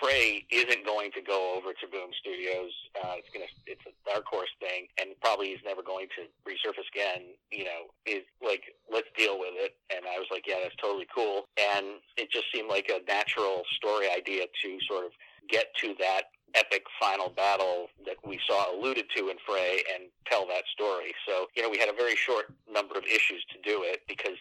Fray 0.00 0.44
isn't 0.50 0.84
going 0.84 1.10
to 1.12 1.22
go 1.22 1.54
over 1.56 1.72
to 1.72 1.86
Boom 1.86 2.10
Studios. 2.20 2.72
Uh, 2.98 3.14
it's 3.18 3.28
gonna 3.32 3.46
it's 3.66 3.84
a 3.86 3.94
Dark 4.08 4.26
Horse 4.26 4.50
thing, 4.60 4.88
and 4.98 5.10
probably 5.20 5.48
he's 5.48 5.64
never 5.64 5.82
going 5.82 6.08
to 6.16 6.26
resurface 6.44 6.88
again. 6.92 7.34
You 7.52 7.64
know, 7.64 7.80
is 8.06 8.24
like 8.42 8.62
let's 8.90 9.08
deal 9.16 9.38
with 9.38 9.54
it. 9.54 9.76
And 9.94 10.04
I 10.04 10.18
was 10.18 10.26
like, 10.30 10.44
yeah, 10.46 10.56
that's 10.62 10.76
totally 10.76 11.06
cool. 11.14 11.46
And 11.58 12.02
it 12.16 12.30
just 12.30 12.46
seemed 12.52 12.68
like 12.68 12.90
a 12.90 13.04
natural 13.06 13.62
story 13.76 14.08
idea 14.10 14.46
to 14.46 14.78
sort 14.88 15.06
of 15.06 15.12
get 15.48 15.66
to 15.80 15.94
that 16.00 16.34
epic 16.54 16.84
final 17.00 17.30
battle 17.30 17.88
that 18.06 18.16
we 18.24 18.38
saw 18.46 18.74
alluded 18.74 19.06
to 19.16 19.28
in 19.28 19.36
Fray 19.46 19.82
and 19.94 20.04
tell 20.26 20.46
that 20.46 20.62
story. 20.72 21.12
So, 21.26 21.46
you 21.56 21.62
know, 21.62 21.68
we 21.68 21.78
had 21.78 21.88
a 21.88 21.92
very 21.92 22.14
short 22.14 22.46
number 22.70 22.96
of 22.96 23.04
issues 23.04 23.44
to 23.52 23.58
do 23.68 23.82
it 23.82 24.02
because 24.06 24.38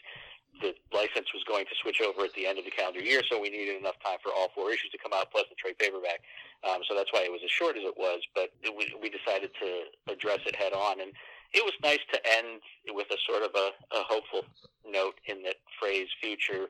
the 0.62 0.74
license 0.93 1.33
was 1.33 1.43
going 1.48 1.65
to 1.65 1.75
switch 1.81 2.01
over 2.01 2.25
at 2.25 2.33
the 2.33 2.45
end 2.45 2.60
of 2.60 2.65
the 2.65 2.72
calendar 2.72 3.01
year, 3.01 3.22
so 3.29 3.39
we 3.39 3.50
needed 3.50 3.77
enough 3.77 3.98
time 4.03 4.17
for 4.22 4.31
all 4.31 4.50
four 4.53 4.72
issues 4.72 4.91
to 4.91 4.98
come 4.98 5.12
out, 5.13 5.31
plus 5.31 5.45
the 5.50 5.55
trade 5.55 5.77
paperback. 5.79 6.22
Um, 6.63 6.81
so 6.88 6.95
that's 6.95 7.12
why 7.12 7.24
it 7.25 7.31
was 7.31 7.41
as 7.43 7.51
short 7.51 7.75
as 7.77 7.83
it 7.83 7.98
was. 7.98 8.22
But 8.36 8.50
it, 8.62 8.74
we, 8.75 8.93
we 9.01 9.10
decided 9.10 9.51
to 9.60 9.69
address 10.12 10.39
it 10.45 10.55
head 10.55 10.74
on, 10.74 11.01
and 11.01 11.12
it 11.53 11.63
was 11.63 11.74
nice 11.81 12.03
to 12.13 12.19
end 12.38 12.62
with 12.93 13.07
a 13.12 13.17
sort 13.25 13.43
of 13.43 13.51
a, 13.55 13.67
a 13.95 14.01
hopeful 14.05 14.45
note 14.86 15.15
in 15.25 15.43
that 15.43 15.57
Fray's 15.79 16.10
future 16.22 16.69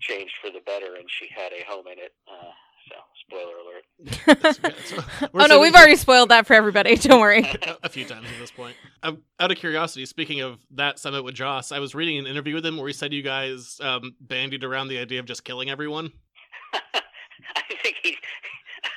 changed 0.00 0.34
for 0.42 0.50
the 0.50 0.60
better, 0.66 0.94
and 0.96 1.08
she 1.08 1.28
had 1.34 1.52
a 1.52 1.64
home 1.64 1.86
in 1.86 1.98
it. 1.98 2.12
Uh, 2.28 2.52
so, 2.88 2.96
spoiler 3.26 3.54
alert. 3.58 5.30
oh 5.34 5.46
no, 5.46 5.60
we've 5.60 5.74
already 5.74 5.96
spoiled 5.96 6.30
that 6.30 6.46
for 6.46 6.54
everybody. 6.54 6.96
Don't 6.96 7.20
worry. 7.20 7.46
a 7.82 7.88
few 7.88 8.04
times 8.04 8.26
at 8.32 8.38
this 8.38 8.50
point. 8.50 8.76
Um, 9.02 9.22
out 9.38 9.50
of 9.50 9.58
curiosity, 9.58 10.06
speaking 10.06 10.40
of 10.40 10.58
that 10.72 10.98
summit 10.98 11.22
with 11.24 11.34
Joss, 11.34 11.72
I 11.72 11.78
was 11.78 11.94
reading 11.94 12.18
an 12.18 12.26
interview 12.26 12.54
with 12.54 12.66
him 12.66 12.76
where 12.76 12.86
he 12.86 12.92
said 12.92 13.12
you 13.12 13.22
guys 13.22 13.78
um, 13.82 14.14
bandied 14.20 14.64
around 14.64 14.88
the 14.88 14.98
idea 14.98 15.20
of 15.20 15.26
just 15.26 15.44
killing 15.44 15.70
everyone. 15.70 16.12
I 16.72 17.62
think 17.82 17.96
he, 18.02 18.16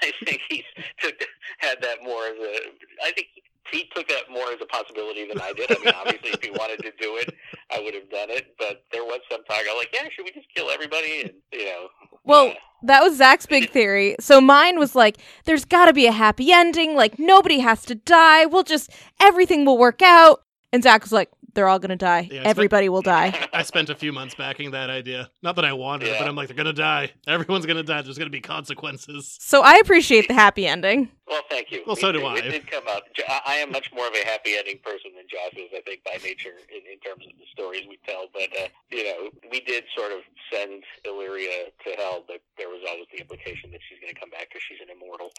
I 0.01 0.11
think 0.23 0.41
he 0.49 0.63
took 0.99 1.15
had 1.59 1.81
that 1.81 2.03
more 2.03 2.25
as 2.25 2.37
a. 2.37 2.57
I 3.03 3.11
think 3.11 3.27
he 3.72 3.89
took 3.95 4.07
that 4.07 4.29
more 4.31 4.51
as 4.51 4.57
a 4.62 4.65
possibility 4.65 5.27
than 5.27 5.41
I 5.41 5.53
did. 5.53 5.72
I 5.72 5.75
mean, 5.84 5.93
obviously, 5.95 6.29
if 6.29 6.43
he 6.43 6.51
wanted 6.51 6.77
to 6.84 6.91
do 7.00 7.17
it, 7.17 7.34
I 7.72 7.79
would 7.79 7.93
have 7.93 8.10
done 8.10 8.29
it. 8.29 8.55
But 8.57 8.84
there 8.91 9.03
was 9.03 9.19
some 9.31 9.43
talk. 9.45 9.57
I 9.57 9.74
was 9.74 9.86
like, 9.86 9.93
yeah, 9.93 10.07
should 10.15 10.25
we 10.25 10.31
just 10.31 10.48
kill 10.55 10.69
everybody? 10.69 11.22
And 11.22 11.31
you 11.51 11.65
know. 11.65 11.88
Well, 12.24 12.53
that 12.84 13.01
was 13.01 13.17
Zach's 13.17 13.45
big 13.45 13.69
theory. 13.69 14.15
So 14.19 14.39
mine 14.41 14.79
was 14.79 14.95
like, 14.95 15.17
there's 15.45 15.65
got 15.65 15.86
to 15.86 15.93
be 15.93 16.07
a 16.07 16.12
happy 16.12 16.51
ending. 16.51 16.95
Like 16.95 17.19
nobody 17.19 17.60
has 17.60 17.86
to 17.86 17.95
die. 17.95 18.45
We'll 18.45 18.63
just 18.63 18.91
everything 19.19 19.65
will 19.65 19.77
work 19.77 20.01
out. 20.01 20.41
And 20.72 20.84
Zach 20.84 21.03
was 21.03 21.12
like, 21.12 21.29
they're 21.55 21.67
all 21.67 21.79
gonna 21.79 21.95
die. 21.95 22.27
Yeah, 22.31 22.41
it's 22.41 22.47
Everybody 22.50 22.89
will 22.89 23.01
die. 23.01 23.47
I 23.53 23.63
spent 23.63 23.89
a 23.89 23.95
few 23.95 24.13
months 24.13 24.35
backing 24.35 24.71
that 24.71 24.89
idea. 24.89 25.29
Not 25.41 25.55
that 25.55 25.65
I 25.65 25.74
wanted 25.74 26.09
it, 26.09 26.19
but 26.19 26.27
I'm 26.27 26.35
like, 26.35 26.47
they're 26.47 26.57
gonna 26.57 26.74
die. 26.74 27.12
Everyone's 27.27 27.65
gonna 27.65 27.83
die. 27.83 28.01
There's 28.01 28.17
gonna 28.17 28.29
be 28.29 28.41
consequences. 28.41 29.38
So 29.39 29.62
I 29.62 29.75
appreciate 29.77 30.27
the 30.27 30.33
happy 30.33 30.67
ending. 30.67 31.09
Well, 31.27 31.41
thank 31.50 31.71
you. 31.71 31.81
Well, 31.88 31.95
Me 31.95 32.01
so 32.01 32.12
do 32.12 32.19
too. 32.19 32.25
I. 32.25 32.35
It 32.38 32.51
did 32.51 32.69
come 32.69 32.83
up. 32.88 33.03
I 33.27 33.41
I 33.45 33.55
am 33.55 33.71
much 33.71 33.91
more 33.93 34.05
of 34.07 34.13
a 34.13 34.25
happy 34.27 34.55
ending 34.57 34.79
person 34.83 35.12
than 35.15 35.25
Joss 35.31 35.57
is, 35.57 35.71
I 35.75 35.81
think, 35.81 36.03
by 36.03 36.17
nature 36.24 36.53
in, 36.69 36.85
in 36.91 37.00
terms 37.00 37.25
of 37.25 37.33
the 37.39 37.45
stories 37.51 37.81
we 37.89 37.97
tell. 38.05 38.27
But 38.31 38.50
uh, 38.53 38.67
you 38.91 39.03
know, 39.05 39.29
we 39.50 39.62
did 39.62 39.85
sort 39.95 40.12
of 40.12 40.19
send 40.51 40.83
Illyria 41.05 41.71
to 41.85 41.89
hell, 41.97 42.24
but 42.27 42.41
there 42.57 42.69
was 42.69 42.83
always 42.88 43.07
the 43.12 43.19
implication 43.21 43.71
that 43.71 43.79
she's 43.89 44.00
going 44.00 44.13
to 44.13 44.19
come 44.19 44.29
back 44.29 44.50
because 44.50 44.62
she's 44.67 44.81
an 44.83 44.91
immortal. 44.93 45.31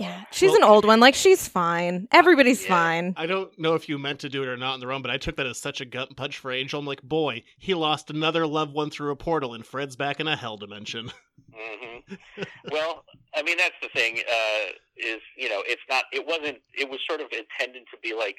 Yeah, 0.00 0.24
she's 0.32 0.50
Well- 0.50 0.58
an 0.58 0.64
old 0.64 0.84
one. 0.86 0.98
Like 1.00 1.14
she's 1.14 1.46
fine. 1.46 2.08
Everybody's 2.10 2.62
Yeah. 2.62 2.68
fine. 2.68 3.14
I 3.16 3.26
don't 3.26 3.56
know 3.58 3.74
if 3.74 3.88
you 3.88 3.98
meant 3.98 4.20
to 4.20 4.28
do 4.28 4.42
it 4.42 4.48
or 4.48 4.56
not 4.56 4.74
in 4.74 4.80
the 4.80 4.86
room, 4.86 5.02
but 5.02 5.10
I 5.10 5.18
took 5.18 5.36
that 5.36 5.46
as 5.46 5.58
such 5.58 5.80
a 5.80 5.84
gut 5.84 6.16
punch 6.16 6.38
for 6.38 6.50
Angel. 6.50 6.80
I'm 6.80 6.86
like, 6.86 7.02
boy, 7.02 7.42
he 7.58 7.74
lost 7.74 8.10
another 8.10 8.46
loved 8.46 8.74
one 8.74 8.90
through 8.90 9.12
a 9.12 9.16
portal, 9.16 9.54
and 9.54 9.64
Fred's 9.64 9.94
back 9.96 10.18
in 10.20 10.26
a 10.26 10.36
hell 10.36 10.56
dimension. 10.56 11.12
hmm 11.52 12.14
well, 12.70 13.04
I 13.34 13.42
mean, 13.42 13.56
that's 13.56 13.74
the 13.82 13.88
thing. 13.88 14.18
Uh, 14.30 14.72
is 14.96 15.20
you 15.36 15.48
know, 15.48 15.62
it's 15.66 15.82
not. 15.88 16.04
It 16.12 16.26
wasn't. 16.26 16.58
It 16.74 16.88
was 16.90 17.00
sort 17.08 17.20
of 17.20 17.28
intended 17.32 17.84
to 17.92 17.98
be 18.02 18.14
like. 18.14 18.36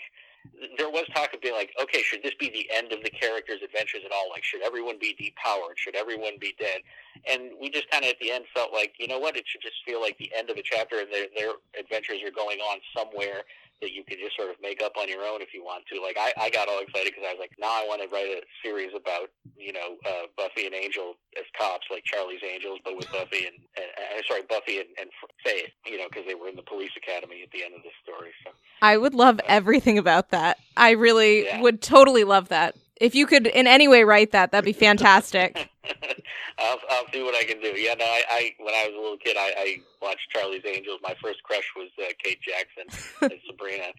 There 0.77 0.89
was 0.89 1.05
talk 1.13 1.33
of 1.33 1.41
being 1.41 1.53
like, 1.53 1.71
okay, 1.81 2.01
should 2.01 2.23
this 2.23 2.33
be 2.39 2.49
the 2.49 2.67
end 2.75 2.91
of 2.91 3.03
the 3.03 3.09
character's 3.09 3.61
adventures 3.63 4.01
at 4.05 4.11
all? 4.11 4.29
Like, 4.29 4.43
should 4.43 4.61
everyone 4.61 4.97
be 4.99 5.15
depowered? 5.15 5.77
Should 5.77 5.95
everyone 5.95 6.37
be 6.39 6.55
dead? 6.59 6.81
And 7.29 7.51
we 7.59 7.69
just 7.69 7.89
kind 7.89 8.03
of 8.03 8.11
at 8.11 8.19
the 8.19 8.31
end 8.31 8.45
felt 8.53 8.73
like, 8.73 8.93
you 8.99 9.07
know 9.07 9.19
what? 9.19 9.35
It 9.37 9.45
should 9.47 9.61
just 9.61 9.75
feel 9.85 10.01
like 10.01 10.17
the 10.17 10.31
end 10.35 10.49
of 10.49 10.57
a 10.57 10.63
chapter, 10.63 10.99
and 10.99 11.11
their 11.11 11.27
their 11.35 11.53
adventures 11.79 12.19
are 12.25 12.31
going 12.31 12.59
on 12.59 12.79
somewhere 12.95 13.43
that 13.81 13.91
you 13.91 14.03
can 14.07 14.17
just 14.19 14.35
sort 14.35 14.49
of 14.49 14.55
make 14.61 14.81
up 14.81 14.93
on 14.99 15.07
your 15.09 15.23
own 15.23 15.41
if 15.41 15.53
you 15.53 15.63
want 15.63 15.83
to. 15.91 16.01
Like, 16.01 16.17
I, 16.17 16.31
I 16.39 16.49
got 16.49 16.67
all 16.67 16.79
excited 16.79 17.11
because 17.11 17.27
I 17.27 17.33
was 17.33 17.39
like, 17.39 17.51
now 17.59 17.71
I 17.71 17.85
want 17.87 18.01
to 18.01 18.07
write 18.07 18.27
a 18.27 18.41
series 18.63 18.91
about 18.95 19.29
you 19.55 19.71
know 19.71 19.95
uh, 20.07 20.27
Buffy 20.37 20.65
and 20.65 20.75
Angel 20.75 21.15
as 21.37 21.45
cops, 21.57 21.87
like 21.91 22.03
Charlie's 22.03 22.43
Angels, 22.43 22.79
but 22.83 22.95
with 22.97 23.11
Buffy 23.11 23.45
and, 23.47 23.55
and 23.77 23.87
uh, 23.97 24.21
sorry, 24.27 24.41
Buffy 24.49 24.79
and, 24.79 24.89
and 24.99 25.09
Faith, 25.43 25.71
you 25.85 25.97
know, 25.97 26.05
because 26.09 26.25
they 26.27 26.35
were 26.35 26.47
in 26.47 26.55
the 26.55 26.63
police 26.67 26.91
academy 26.97 27.43
at 27.43 27.51
the 27.51 27.63
end 27.63 27.73
of 27.75 27.81
the 27.83 27.91
story. 28.03 28.31
So 28.43 28.51
I 28.81 28.97
would 28.97 29.13
love 29.13 29.39
everything 29.47 29.97
about 29.97 30.29
that. 30.31 30.57
I 30.77 30.91
really 30.91 31.45
Yeah. 31.45 31.61
would 31.61 31.81
totally 31.81 32.23
love 32.23 32.49
that. 32.49 32.75
If 33.01 33.13
you 33.15 33.25
could 33.25 33.47
in 33.47 33.67
any 33.67 33.87
way 33.87 34.03
write 34.03 34.31
that, 34.31 34.51
that'd 34.51 34.65
be 34.65 34.73
fantastic. 34.73 35.69
I'll 36.57 36.79
I'll 36.89 37.05
see 37.11 37.21
what 37.21 37.35
I 37.35 37.43
can 37.43 37.59
do. 37.61 37.67
Yeah, 37.79 37.95
no, 37.95 38.05
I, 38.05 38.23
I 38.29 38.55
when 38.59 38.73
I 38.73 38.87
was 38.87 38.95
a 38.95 39.01
little 39.01 39.17
kid, 39.17 39.35
I, 39.37 39.53
I 39.57 39.77
watched 40.01 40.29
Charlie's 40.31 40.63
Angels. 40.65 40.99
My 41.03 41.15
first 41.21 41.43
crush 41.43 41.69
was 41.75 41.89
uh, 41.99 42.11
Kate 42.23 42.39
Jackson 42.41 43.07
and 43.21 43.41
Sabrina. 43.45 43.91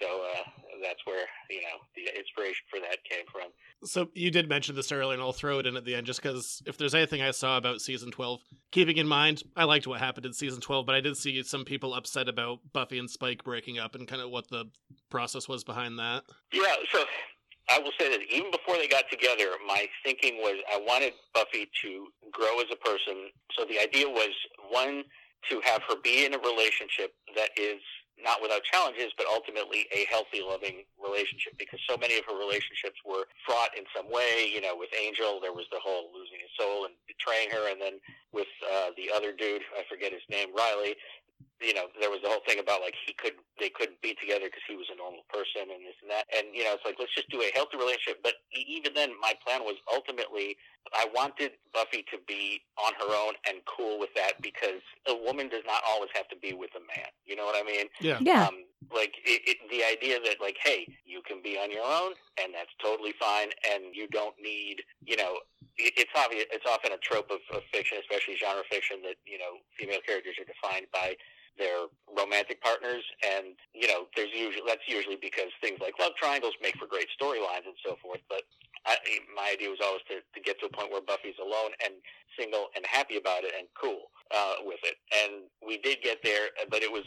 So 0.00 0.06
uh, 0.06 0.42
that's 0.82 1.04
where 1.04 1.26
you 1.50 1.60
know 1.60 1.78
the 1.96 2.16
inspiration 2.18 2.64
for 2.70 2.80
that 2.80 3.04
came 3.04 3.24
from. 3.30 3.50
So 3.84 4.08
you 4.14 4.30
did 4.30 4.48
mention 4.48 4.74
this 4.74 4.90
earlier, 4.90 5.12
and 5.14 5.22
I'll 5.22 5.32
throw 5.32 5.58
it 5.58 5.66
in 5.66 5.76
at 5.76 5.84
the 5.84 5.94
end 5.94 6.06
just 6.06 6.22
because 6.22 6.62
if 6.66 6.78
there's 6.78 6.94
anything 6.94 7.22
I 7.22 7.30
saw 7.30 7.56
about 7.56 7.80
season 7.80 8.10
12, 8.10 8.40
keeping 8.72 8.96
in 8.96 9.06
mind, 9.06 9.42
I 9.56 9.64
liked 9.64 9.86
what 9.86 10.00
happened 10.00 10.26
in 10.26 10.32
season 10.32 10.60
12, 10.60 10.84
but 10.84 10.96
I 10.96 11.00
did 11.00 11.16
see 11.16 11.40
some 11.44 11.64
people 11.64 11.94
upset 11.94 12.28
about 12.28 12.58
Buffy 12.72 12.98
and 12.98 13.08
Spike 13.08 13.44
breaking 13.44 13.78
up 13.78 13.94
and 13.94 14.08
kind 14.08 14.20
of 14.20 14.30
what 14.30 14.48
the 14.48 14.64
process 15.10 15.48
was 15.48 15.62
behind 15.62 15.98
that. 16.00 16.24
Yeah, 16.52 16.74
so 16.90 17.04
I 17.70 17.78
will 17.78 17.92
say 18.00 18.08
that 18.08 18.20
even 18.32 18.50
before 18.50 18.76
they 18.76 18.88
got 18.88 19.04
together, 19.10 19.52
my 19.66 19.86
thinking 20.04 20.36
was 20.38 20.56
I 20.72 20.80
wanted 20.80 21.12
Buffy 21.34 21.68
to 21.82 22.08
grow 22.32 22.60
as 22.60 22.66
a 22.72 22.76
person. 22.76 23.28
So 23.56 23.64
the 23.64 23.78
idea 23.78 24.08
was 24.08 24.32
one 24.70 25.04
to 25.50 25.60
have 25.64 25.82
her 25.88 25.96
be 26.02 26.24
in 26.24 26.34
a 26.34 26.38
relationship 26.38 27.14
that 27.36 27.50
is 27.56 27.80
not 28.18 28.42
without 28.42 28.64
challenges, 28.64 29.12
but 29.16 29.26
ultimately 29.30 29.86
a 29.94 30.04
healthy, 30.10 30.42
loving 30.42 30.82
relationship. 30.98 31.54
Because 31.58 31.78
so 31.88 31.96
many 31.96 32.18
of 32.18 32.24
her 32.26 32.36
relationships 32.36 32.98
were 33.06 33.30
fraught 33.46 33.70
in 33.78 33.84
some 33.94 34.10
way. 34.10 34.50
You 34.52 34.60
know, 34.60 34.74
with 34.74 34.90
Angel, 34.96 35.38
there 35.40 35.52
was 35.52 35.66
the 35.70 35.78
whole 35.78 36.10
losing 36.10 36.42
his 36.42 36.50
soul 36.58 36.86
and 36.86 36.94
betraying 37.06 37.50
her, 37.50 37.70
and 37.70 37.80
then 37.80 38.02
with 38.32 38.50
uh, 38.64 38.90
the 38.96 39.12
other 39.14 39.30
dude, 39.30 39.62
I 39.78 39.84
forget 39.88 40.10
his 40.10 40.24
name, 40.28 40.50
Riley. 40.56 40.96
You 41.60 41.74
know, 41.74 41.90
there 41.98 42.10
was 42.10 42.22
the 42.22 42.30
whole 42.30 42.42
thing 42.46 42.58
about 42.62 42.80
like 42.80 42.94
he 42.94 43.12
could 43.12 43.34
they 43.58 43.68
couldn't 43.68 44.00
be 44.00 44.14
together 44.14 44.46
because 44.46 44.62
he 44.68 44.76
was 44.78 44.86
a 44.92 44.96
normal 44.96 45.26
person 45.26 45.66
and 45.66 45.82
this 45.82 45.98
and 46.02 46.10
that. 46.10 46.30
And 46.30 46.54
you 46.54 46.62
know, 46.62 46.78
it's 46.78 46.86
like 46.86 46.96
let's 46.98 47.14
just 47.14 47.30
do 47.30 47.42
a 47.42 47.50
healthy 47.54 47.76
relationship. 47.76 48.22
But 48.22 48.38
e- 48.54 48.66
even 48.68 48.94
then, 48.94 49.10
my 49.20 49.34
plan 49.42 49.66
was 49.66 49.74
ultimately 49.90 50.56
I 50.94 51.06
wanted 51.14 51.52
Buffy 51.72 52.04
to 52.10 52.18
be 52.26 52.62
on 52.78 52.94
her 52.94 53.10
own 53.10 53.34
and 53.48 53.58
cool 53.66 53.98
with 53.98 54.14
that 54.14 54.40
because 54.40 54.80
a 55.06 55.14
woman 55.14 55.48
does 55.48 55.64
not 55.66 55.82
always 55.86 56.10
have 56.14 56.28
to 56.28 56.36
be 56.36 56.54
with 56.54 56.70
a 56.76 56.80
man. 56.80 57.10
You 57.26 57.36
know 57.36 57.44
what 57.44 57.56
I 57.58 57.66
mean? 57.66 57.86
Yeah. 58.00 58.18
Yeah. 58.22 58.46
Um, 58.46 58.64
like 58.94 59.14
it, 59.24 59.42
it, 59.44 59.56
the 59.70 59.84
idea 59.84 60.18
that 60.24 60.40
like, 60.40 60.56
hey, 60.62 60.86
you 61.04 61.20
can 61.26 61.42
be 61.42 61.58
on 61.58 61.70
your 61.70 61.84
own, 61.84 62.12
and 62.40 62.54
that's 62.54 62.70
totally 62.82 63.12
fine, 63.18 63.48
and 63.70 63.94
you 63.94 64.06
don't 64.08 64.34
need, 64.40 64.82
you 65.04 65.16
know, 65.16 65.34
it, 65.34 65.57
it's 65.57 65.57
obvious. 66.18 66.46
It's 66.50 66.66
often 66.66 66.90
a 66.92 66.98
trope 66.98 67.30
of, 67.30 67.38
of 67.54 67.62
fiction, 67.72 67.98
especially 68.02 68.34
genre 68.36 68.66
fiction, 68.70 68.98
that 69.06 69.16
you 69.24 69.38
know, 69.38 69.62
female 69.78 70.02
characters 70.04 70.34
are 70.42 70.48
defined 70.50 70.86
by 70.92 71.14
their 71.58 71.86
romantic 72.10 72.62
partners, 72.62 73.02
and 73.22 73.54
you 73.74 73.86
know, 73.88 74.06
there's 74.14 74.34
usually 74.34 74.62
that's 74.66 74.86
usually 74.86 75.18
because 75.20 75.50
things 75.62 75.78
like 75.80 75.94
love 75.98 76.12
triangles 76.18 76.54
make 76.62 76.76
for 76.78 76.86
great 76.86 77.08
storylines 77.14 77.66
and 77.66 77.78
so 77.84 77.96
forth. 78.02 78.20
But 78.28 78.42
I, 78.86 78.96
my 79.34 79.50
idea 79.54 79.70
was 79.70 79.78
always 79.82 80.02
to, 80.08 80.22
to 80.22 80.40
get 80.40 80.58
to 80.60 80.66
a 80.66 80.70
point 80.70 80.90
where 80.90 81.02
Buffy's 81.02 81.38
alone 81.42 81.72
and 81.84 81.94
single 82.38 82.68
and 82.76 82.84
happy 82.86 83.16
about 83.16 83.42
it 83.44 83.52
and 83.58 83.66
cool 83.74 84.10
uh, 84.34 84.62
with 84.62 84.78
it. 84.84 84.96
And 85.10 85.50
we 85.66 85.78
did 85.78 85.98
get 86.02 86.18
there, 86.22 86.54
but 86.70 86.82
it 86.82 86.90
was 86.90 87.02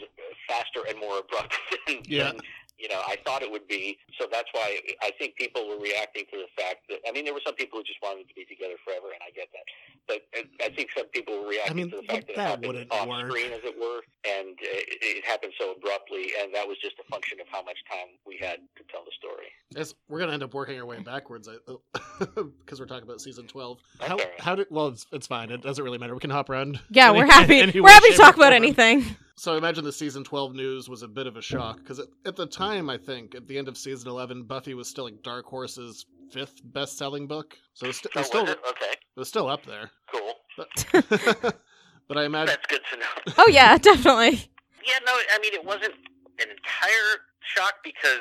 faster 0.48 0.80
and 0.88 0.98
more 1.00 1.20
abrupt 1.20 1.56
than, 1.86 2.02
Yeah. 2.04 2.32
than 2.32 2.40
you 2.82 2.88
know 2.88 3.00
I 3.06 3.16
thought 3.24 3.42
it 3.42 3.50
would 3.50 3.68
be. 3.68 3.96
So 4.18 4.26
that's 4.30 4.48
why 4.52 4.78
I 5.02 5.10
think 5.18 5.36
people 5.36 5.68
were 5.68 5.78
reacting 5.78 6.24
to 6.32 6.36
the 6.42 6.50
fact 6.60 6.90
that 6.90 6.98
I 7.08 7.12
mean 7.12 7.24
there 7.24 7.34
were 7.34 7.44
some 7.46 7.54
people 7.54 7.78
who 7.78 7.84
just 7.84 8.02
wanted 8.02 8.26
to 8.28 8.34
be 8.34 8.44
together 8.44 8.74
forever, 8.84 9.14
and 9.14 9.22
I 9.22 9.30
get 9.30 9.48
that. 9.54 9.66
But 10.08 10.20
uh, 10.36 10.66
I 10.66 10.74
think 10.74 10.90
some 10.96 11.06
people 11.14 11.40
were 11.42 11.48
reacting 11.48 11.76
mean, 11.76 11.90
to 11.90 12.02
the 12.02 12.06
fact 12.10 12.26
that, 12.26 12.36
that 12.36 12.42
it 12.42 12.48
happened 12.48 12.66
wouldn't 12.66 12.92
off 12.92 13.06
work. 13.08 13.30
screen, 13.30 13.52
as 13.52 13.62
it 13.62 13.78
were, 13.78 14.02
and 14.26 14.58
uh, 14.58 14.82
it, 14.90 14.98
it 15.22 15.24
happened 15.24 15.52
so 15.58 15.72
abruptly, 15.78 16.32
and 16.42 16.52
that 16.54 16.66
was 16.66 16.76
just 16.82 16.96
a 16.98 17.06
function 17.10 17.38
of 17.40 17.46
how 17.48 17.62
much 17.62 17.78
time 17.88 18.18
we 18.26 18.36
had 18.36 18.58
to 18.76 18.82
tell 18.90 19.04
the 19.04 19.12
story. 19.16 19.46
As 19.76 19.94
we're 20.08 20.18
gonna 20.18 20.32
end 20.32 20.42
up 20.42 20.52
working 20.54 20.78
our 20.78 20.86
way 20.86 20.98
backwards, 21.00 21.48
because 21.94 22.80
we're 22.80 22.86
talking 22.86 23.04
about 23.04 23.20
season 23.20 23.46
twelve. 23.46 23.78
That's 23.98 24.08
How 24.08 24.14
all 24.16 24.24
right. 24.24 24.40
how 24.40 24.54
did 24.56 24.66
well? 24.70 24.88
It's, 24.88 25.06
it's 25.12 25.26
fine. 25.26 25.50
It 25.50 25.62
doesn't 25.62 25.82
really 25.84 25.98
matter. 25.98 26.14
We 26.14 26.20
can 26.20 26.30
hop 26.30 26.50
around. 26.50 26.80
Yeah, 26.90 27.10
any- 27.10 27.18
we're 27.20 27.26
happy. 27.26 27.60
any 27.60 27.80
we're 27.80 27.88
happy 27.90 28.10
to 28.10 28.16
talk 28.16 28.34
about 28.36 28.52
form. 28.52 28.54
anything. 28.64 29.04
So 29.36 29.54
I 29.54 29.58
imagine 29.58 29.84
the 29.84 29.92
season 29.92 30.24
twelve 30.24 30.54
news 30.54 30.88
was 30.88 31.02
a 31.02 31.08
bit 31.08 31.26
of 31.26 31.36
a 31.36 31.42
shock 31.42 31.78
because 31.78 31.98
at, 31.98 32.06
at 32.26 32.36
the 32.36 32.46
time, 32.46 32.88
I 32.90 32.96
think 32.98 33.34
at 33.34 33.46
the 33.48 33.56
end 33.58 33.68
of 33.68 33.76
season 33.76 34.08
eleven, 34.08 34.42
Buffy 34.44 34.74
was 34.74 34.88
still 34.88 35.04
like 35.04 35.22
Dark 35.22 35.46
Horse's 35.46 36.06
fifth 36.30 36.60
best-selling 36.64 37.26
book. 37.26 37.56
So 37.74 37.84
it 37.84 37.88
was, 37.88 37.96
st- 37.98 38.06
it 38.06 38.12
Oh, 38.16 38.20
was 38.20 38.26
still 38.26 38.42
was 38.44 38.50
it 38.50 38.58
it? 38.82 38.98
Was 39.16 39.28
still 39.28 39.48
up 39.48 39.64
there. 39.66 39.90
cool. 40.12 40.34
But, 40.56 41.56
But 42.08 42.18
I 42.18 42.24
imagine 42.24 42.46
That's 42.56 42.66
good 42.66 42.80
to 42.92 42.98
know. 42.98 43.34
Oh 43.38 43.48
yeah, 43.50 43.78
definitely. 43.90 44.50
Yeah, 44.86 44.98
no, 45.06 45.12
I 45.34 45.38
mean 45.40 45.54
it 45.54 45.64
wasn't 45.64 45.94
an 46.40 46.48
entire 46.50 47.20
shock 47.40 47.74
because 47.84 48.20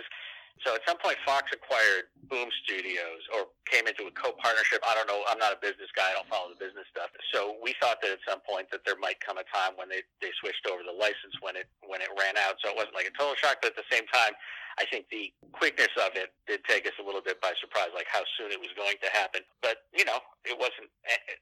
so 0.63 0.76
at 0.76 0.82
some 0.88 0.97
point 0.97 1.17
Fox 1.26 1.50
acquired 1.54 2.13
Boom 2.30 2.47
Studios 2.63 3.21
or 3.36 3.50
came 3.65 3.88
into 3.89 4.06
a 4.08 4.13
co-partnership. 4.13 4.80
I 4.86 4.93
don't 4.93 5.10
know. 5.10 5.26
I'm 5.28 5.41
not 5.41 5.52
a 5.52 5.60
business 5.60 5.89
guy. 5.97 6.13
I 6.13 6.15
don't 6.15 6.30
follow 6.30 6.54
the 6.54 6.60
business 6.62 6.86
stuff. 6.93 7.10
So 7.34 7.58
we 7.60 7.74
thought 7.82 8.00
that 8.06 8.13
at 8.13 8.24
some 8.24 8.39
point 8.45 8.69
that 8.71 8.86
there 8.86 8.95
might 9.00 9.19
come 9.19 9.41
a 9.41 9.45
time 9.50 9.74
when 9.76 9.89
they 9.89 10.06
they 10.21 10.30
switched 10.39 10.63
over 10.69 10.86
the 10.86 10.93
license 10.93 11.34
when 11.41 11.58
it 11.58 11.65
when 11.84 12.00
it 12.00 12.13
ran 12.13 12.38
out. 12.38 12.62
So 12.62 12.69
it 12.69 12.78
wasn't 12.78 12.95
like 12.95 13.10
a 13.10 13.15
total 13.17 13.36
shock, 13.36 13.60
but 13.60 13.74
at 13.74 13.80
the 13.80 13.89
same 13.89 14.06
time, 14.13 14.38
I 14.80 14.86
think 14.86 15.10
the 15.12 15.34
quickness 15.52 15.91
of 16.00 16.13
it 16.15 16.32
did 16.47 16.63
take 16.63 16.86
us 16.86 16.95
a 17.02 17.04
little 17.04 17.21
bit 17.21 17.41
by 17.41 17.52
surprise, 17.60 17.91
like 17.91 18.08
how 18.08 18.24
soon 18.38 18.54
it 18.54 18.60
was 18.62 18.71
going 18.78 18.95
to 19.02 19.10
happen. 19.12 19.41
But 19.62 19.89
you 19.91 20.06
know, 20.06 20.21
it 20.45 20.56
wasn't. 20.56 20.93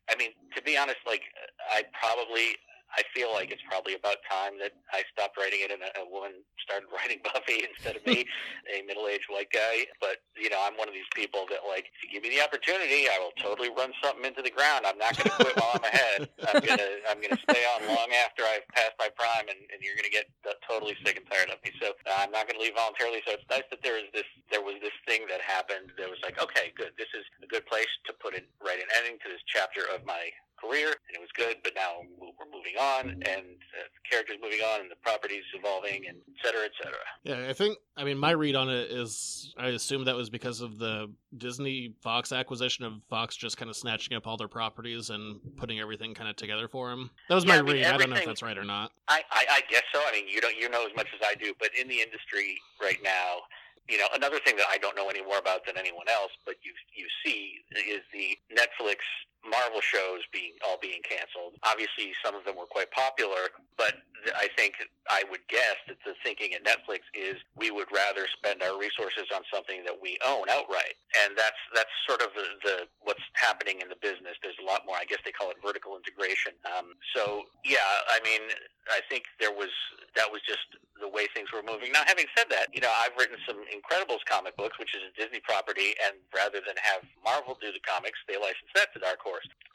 I 0.10 0.16
mean, 0.16 0.32
to 0.56 0.62
be 0.64 0.78
honest, 0.78 1.04
like 1.06 1.28
I 1.70 1.84
probably 1.94 2.58
I 2.96 3.04
feel 3.14 3.32
like 3.34 3.52
it's 3.52 3.62
probably 3.70 3.96
about 3.96 4.18
time 4.26 4.58
that 4.60 4.74
I 4.92 5.04
stopped 5.14 5.38
writing 5.38 5.62
it 5.62 5.72
and 5.72 5.82
a, 5.82 5.92
a 6.02 6.06
woman 6.10 6.42
started 6.62 6.90
writing 6.96 7.22
Buffy 7.22 7.66
instead 7.66 7.96
of 7.98 8.06
me, 8.06 8.26
a 8.74 8.82
middle-aged 8.86 9.30
white 9.30 9.52
guy. 9.52 9.86
But 10.02 10.22
you 10.38 10.50
know, 10.50 10.62
I'm 10.62 10.78
one 10.78 10.88
of 10.88 10.96
these 10.96 11.10
people 11.14 11.46
that 11.50 11.66
like, 11.68 11.90
if 11.90 12.00
you 12.04 12.10
give 12.10 12.24
me 12.24 12.34
the 12.34 12.42
opportunity, 12.42 13.10
I 13.10 13.18
will 13.22 13.36
totally 13.38 13.70
run 13.70 13.94
something 14.02 14.26
into 14.26 14.42
the 14.42 14.54
ground. 14.54 14.86
I'm 14.86 14.98
not 14.98 15.18
going 15.18 15.30
to 15.30 15.38
quit 15.38 15.56
while 15.58 15.74
I'm 15.78 15.86
ahead. 15.86 16.20
I'm 16.50 16.62
gonna 16.68 16.92
I'm 17.10 17.20
gonna 17.22 17.42
stay 17.50 17.64
on 17.78 17.88
long 17.88 18.10
after 18.26 18.44
I've 18.44 18.66
passed 18.74 18.98
my 18.98 19.10
prime, 19.14 19.50
and, 19.50 19.60
and 19.70 19.80
you're 19.82 19.96
gonna 19.96 20.14
get 20.14 20.30
totally 20.70 20.96
sick 21.04 21.18
and 21.18 21.26
tired 21.26 21.50
of 21.50 21.58
me. 21.66 21.74
So 21.82 21.98
uh, 22.06 22.22
I'm 22.22 22.32
not 22.32 22.46
going 22.46 22.62
to 22.62 22.64
leave 22.64 22.78
voluntarily. 22.78 23.26
So 23.26 23.34
it's 23.34 23.50
nice 23.50 23.66
that 23.74 23.82
there 23.82 23.98
is 23.98 24.08
this 24.14 24.30
there 24.54 24.62
was 24.62 24.78
this 24.86 24.94
thing 25.10 25.26
that 25.28 25.42
happened. 25.42 25.92
That 25.98 26.08
was 26.08 26.22
like, 26.22 26.38
okay, 26.38 26.72
good. 26.78 26.94
This 26.96 27.10
is 27.18 27.26
a 27.42 27.50
good 27.50 27.66
place 27.66 27.90
to 28.06 28.14
put 28.14 28.38
it 28.38 28.46
right 28.62 28.78
an 28.78 28.90
ending 29.02 29.18
to 29.26 29.28
this 29.34 29.42
chapter 29.50 29.90
of 29.90 30.06
my 30.06 30.30
career, 30.62 30.88
and 30.88 31.16
it 31.16 31.20
was 31.20 31.30
good. 31.36 31.58
But 31.64 31.74
now 31.76 32.02
we're 32.20 32.52
moving 32.52 32.76
on, 32.80 33.10
and 33.10 33.22
uh, 33.46 33.86
the 33.88 34.10
characters 34.10 34.38
moving 34.42 34.60
on, 34.60 34.82
and 34.82 34.92
the 34.92 34.96
properties 34.98 35.44
evolving, 35.54 36.06
and 36.08 36.18
et 36.18 36.46
cetera, 36.46 36.66
et 36.66 36.72
cetera. 36.82 37.00
Yeah, 37.24 37.50
I 37.50 37.54
think. 37.54 37.78
I 37.98 38.04
mean, 38.06 38.18
my 38.18 38.32
read 38.32 38.56
on 38.56 38.70
it 38.70 38.92
is, 38.92 39.54
I 39.58 39.68
assume 39.70 40.06
that 40.06 40.16
was 40.16 40.30
because 40.30 40.62
of 40.62 40.78
the 40.80 41.12
Disney 41.36 41.94
Fox 42.02 42.32
acquisition 42.32 42.86
of 42.86 42.94
Fox 43.10 43.36
just 43.36 43.58
kind 43.58 43.70
of 43.70 43.76
snatching 43.76 44.16
up 44.16 44.26
all 44.26 44.38
their 44.38 44.48
properties 44.48 45.10
and 45.10 45.40
putting 45.58 45.80
everything 45.80 46.14
kind 46.14 46.30
of 46.30 46.36
together 46.38 46.68
for 46.68 46.90
them. 46.90 47.10
That 47.28 47.36
was 47.36 47.44
Yeah, 47.44 47.54
my 47.54 47.58
I 47.58 47.62
mean, 47.62 47.74
read. 47.76 47.86
I 47.86 47.98
don't 47.98 48.10
know 48.10 48.16
if 48.16 48.26
that's 48.26 48.42
right 48.42 48.58
or 48.58 48.64
not. 48.64 48.92
I, 49.08 49.22
I, 49.32 49.46
I 49.50 49.62
guess 49.70 49.84
so. 49.94 50.00
I 50.08 50.12
mean, 50.14 50.28
you 50.30 50.40
don't 50.40 50.56
you 50.58 50.70
know 50.70 50.86
as 50.86 50.96
much 50.96 51.08
as 51.14 51.20
I 51.28 51.36
do, 51.36 51.54
but 51.60 51.70
in 51.80 51.88
the 51.88 52.00
industry 52.00 52.58
right 52.82 53.00
now, 53.04 53.42
you 53.90 53.98
know, 53.98 54.06
another 54.14 54.40
thing 54.46 54.56
that 54.58 54.68
I 54.72 54.78
don't 54.78 54.96
know 54.96 55.10
any 55.10 55.24
more 55.24 55.40
about 55.40 55.66
than 55.66 55.76
anyone 55.78 56.08
else, 56.08 56.32
but 56.46 56.56
you 56.62 56.72
you 56.94 57.08
see 57.26 57.56
is 57.90 58.02
the 58.14 58.38
Netflix 58.56 58.98
Marvel 59.48 59.82
shows 59.82 60.22
being 60.34 60.54
all 60.66 60.78
being 60.82 61.02
canceled. 61.04 61.56
Obviously, 61.64 62.12
some 62.24 62.36
of 62.36 62.44
them 62.44 62.56
were 62.58 62.68
quite 62.68 62.92
popular, 62.92 63.56
but 63.78 64.04
I 64.36 64.50
think 64.58 64.76
I 65.10 65.24
would 65.32 65.46
guess 65.48 65.80
that 65.88 65.98
the 66.04 66.14
thinking 66.24 66.54
at 66.54 66.64
Netflix 66.64 67.08
is 67.14 67.40
we 67.56 67.72
would 67.72 67.88
rather 67.94 68.28
spend 68.28 68.62
our 68.62 68.78
resources 68.78 69.32
on 69.34 69.42
something 69.54 69.84
that 69.86 69.96
we 69.96 70.20
own 70.26 70.50
outright, 70.50 71.00
and 71.24 71.38
that's 71.38 71.60
that's 71.74 71.94
sort 72.08 72.22
of 72.22 72.36
the, 72.36 72.48
the 72.64 72.76
what's 73.00 73.24
happening 73.34 73.80
in 73.80 73.88
the 73.88 74.00
business. 74.02 74.36
There's 74.44 74.60
a 74.60 74.66
lot 74.66 74.84
more. 74.86 74.98
I 75.00 75.06
guess 75.06 75.20
they 75.24 75.32
call 75.32 75.52
it 75.52 75.58
vertical 75.64 75.96
integration. 75.96 76.54
Um, 76.68 76.96
so 77.16 77.48
yeah, 77.64 77.86
I 78.12 78.20
mean, 78.24 78.42
I 78.90 79.00
think 79.08 79.24
there 79.40 79.54
was 79.54 79.72
that 80.16 80.28
was 80.28 80.42
just 80.44 80.68
the 81.00 81.08
way 81.08 81.28
things 81.32 81.48
were 81.54 81.64
moving. 81.64 81.96
Now, 81.96 82.04
having 82.06 82.28
said 82.36 82.52
that, 82.52 82.68
you 82.74 82.82
know, 82.82 82.92
I've 82.92 83.16
written 83.16 83.38
some 83.48 83.64
Incredibles 83.72 84.20
comic 84.28 84.58
books, 84.58 84.76
which 84.78 84.92
is 84.92 85.02
a 85.06 85.14
Disney 85.16 85.40
property, 85.40 85.96
and 86.04 86.20
rather 86.36 86.60
than 86.60 86.76
have 86.76 87.08
Marvel 87.24 87.56
do 87.62 87.72
the 87.72 87.80
comics, 87.88 88.20
they 88.28 88.36
licensed 88.36 88.76
that 88.76 88.92
to 88.94 89.00
Dark 89.00 89.22
Horse. 89.22 89.29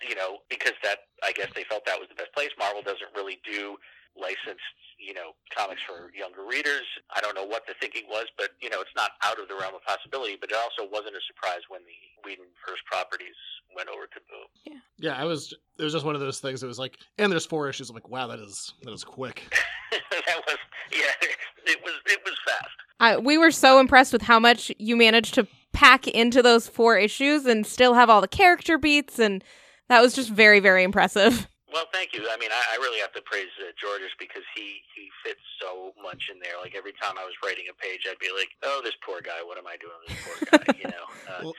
You 0.07 0.15
know, 0.15 0.39
because 0.51 0.75
that 0.83 1.11
I 1.23 1.33
guess 1.33 1.49
they 1.55 1.65
felt 1.65 1.87
that 1.87 1.99
was 1.99 2.09
the 2.09 2.15
best 2.15 2.33
place. 2.35 2.51
Marvel 2.59 2.83
doesn't 2.83 3.15
really 3.15 3.41
do 3.45 3.77
licensed, 4.17 4.79
you 4.99 5.15
know, 5.15 5.35
comics 5.51 5.83
for 5.83 6.15
younger 6.15 6.47
readers. 6.47 6.87
I 7.15 7.21
don't 7.21 7.35
know 7.35 7.47
what 7.47 7.67
the 7.67 7.75
thinking 7.81 8.05
was, 8.09 8.27
but 8.39 8.51
you 8.61 8.71
know, 8.71 8.81
it's 8.81 8.95
not 8.97 9.13
out 9.23 9.41
of 9.41 9.49
the 9.49 9.55
realm 9.55 9.75
of 9.75 9.83
possibility. 9.83 10.37
But 10.39 10.51
it 10.51 10.57
also 10.57 10.89
wasn't 10.91 11.17
a 11.17 11.25
surprise 11.27 11.63
when 11.69 11.83
the 11.83 11.99
Whedon 12.23 12.47
first 12.67 12.85
properties 12.87 13.37
went 13.75 13.89
over 13.89 14.07
to 14.07 14.21
Boom. 14.31 14.81
Yeah, 14.99 15.17
I 15.17 15.25
was. 15.25 15.53
It 15.79 15.83
was 15.83 15.93
just 15.93 16.05
one 16.05 16.15
of 16.15 16.21
those 16.21 16.39
things. 16.39 16.63
It 16.63 16.67
was 16.67 16.79
like, 16.79 16.99
and 17.19 17.31
there's 17.31 17.47
four 17.47 17.69
issues. 17.69 17.91
I'm 17.91 17.95
like, 17.95 18.09
wow, 18.09 18.27
that 18.29 18.39
is 18.39 18.75
that 18.83 18.93
is 18.93 19.05
quick. 19.05 19.43
that 19.91 20.41
was 20.47 20.59
yeah, 20.93 21.29
it 21.67 21.79
was 21.83 21.95
it 22.07 22.21
was 22.25 22.35
fast. 22.47 22.69
I, 23.01 23.17
we 23.19 23.39
were 23.39 23.51
so 23.51 23.81
impressed 23.81 24.13
with 24.13 24.23
how 24.23 24.39
much 24.39 24.71
you 24.79 24.97
managed 24.97 25.35
to 25.35 25.47
pack 25.75 26.09
into 26.09 26.43
those 26.43 26.67
four 26.69 26.97
issues 26.97 27.45
and 27.45 27.67
still 27.67 27.93
have 27.95 28.09
all 28.09 28.21
the 28.23 28.29
character 28.29 28.79
beats, 28.79 29.19
and 29.19 29.45
that 29.89 30.01
was 30.01 30.15
just 30.15 30.31
very, 30.31 30.61
very 30.61 30.83
impressive. 30.83 31.49
Well, 31.75 31.87
thank 31.93 32.13
you. 32.13 32.21
I 32.31 32.37
mean, 32.37 32.51
I, 32.53 32.75
I 32.75 32.77
really 32.77 33.01
have 33.01 33.11
to 33.15 33.23
praise 33.23 33.49
uh, 33.61 33.73
Georges 33.77 34.13
because 34.17 34.45
he 34.55 34.77
he 34.95 35.09
fits 35.25 35.41
so 35.61 35.91
much 36.01 36.31
in 36.33 36.39
there. 36.39 36.53
Like 36.63 36.77
every 36.77 36.93
time 36.93 37.15
I 37.19 37.25
was 37.25 37.35
writing 37.45 37.65
a 37.69 37.75
page, 37.75 38.07
I'd 38.09 38.17
be 38.21 38.29
like, 38.33 38.47
"Oh, 38.63 38.81
this 38.85 38.93
poor 39.05 39.21
guy. 39.21 39.43
What 39.45 39.59
am 39.59 39.67
I 39.67 39.77
doing 39.79 39.93
with 40.07 40.17
this 40.17 40.25
poor 40.25 40.61
guy?" 40.61 40.79
you 40.79 40.85
know. 40.85 41.05
Uh, 41.29 41.41
Well, 41.43 41.55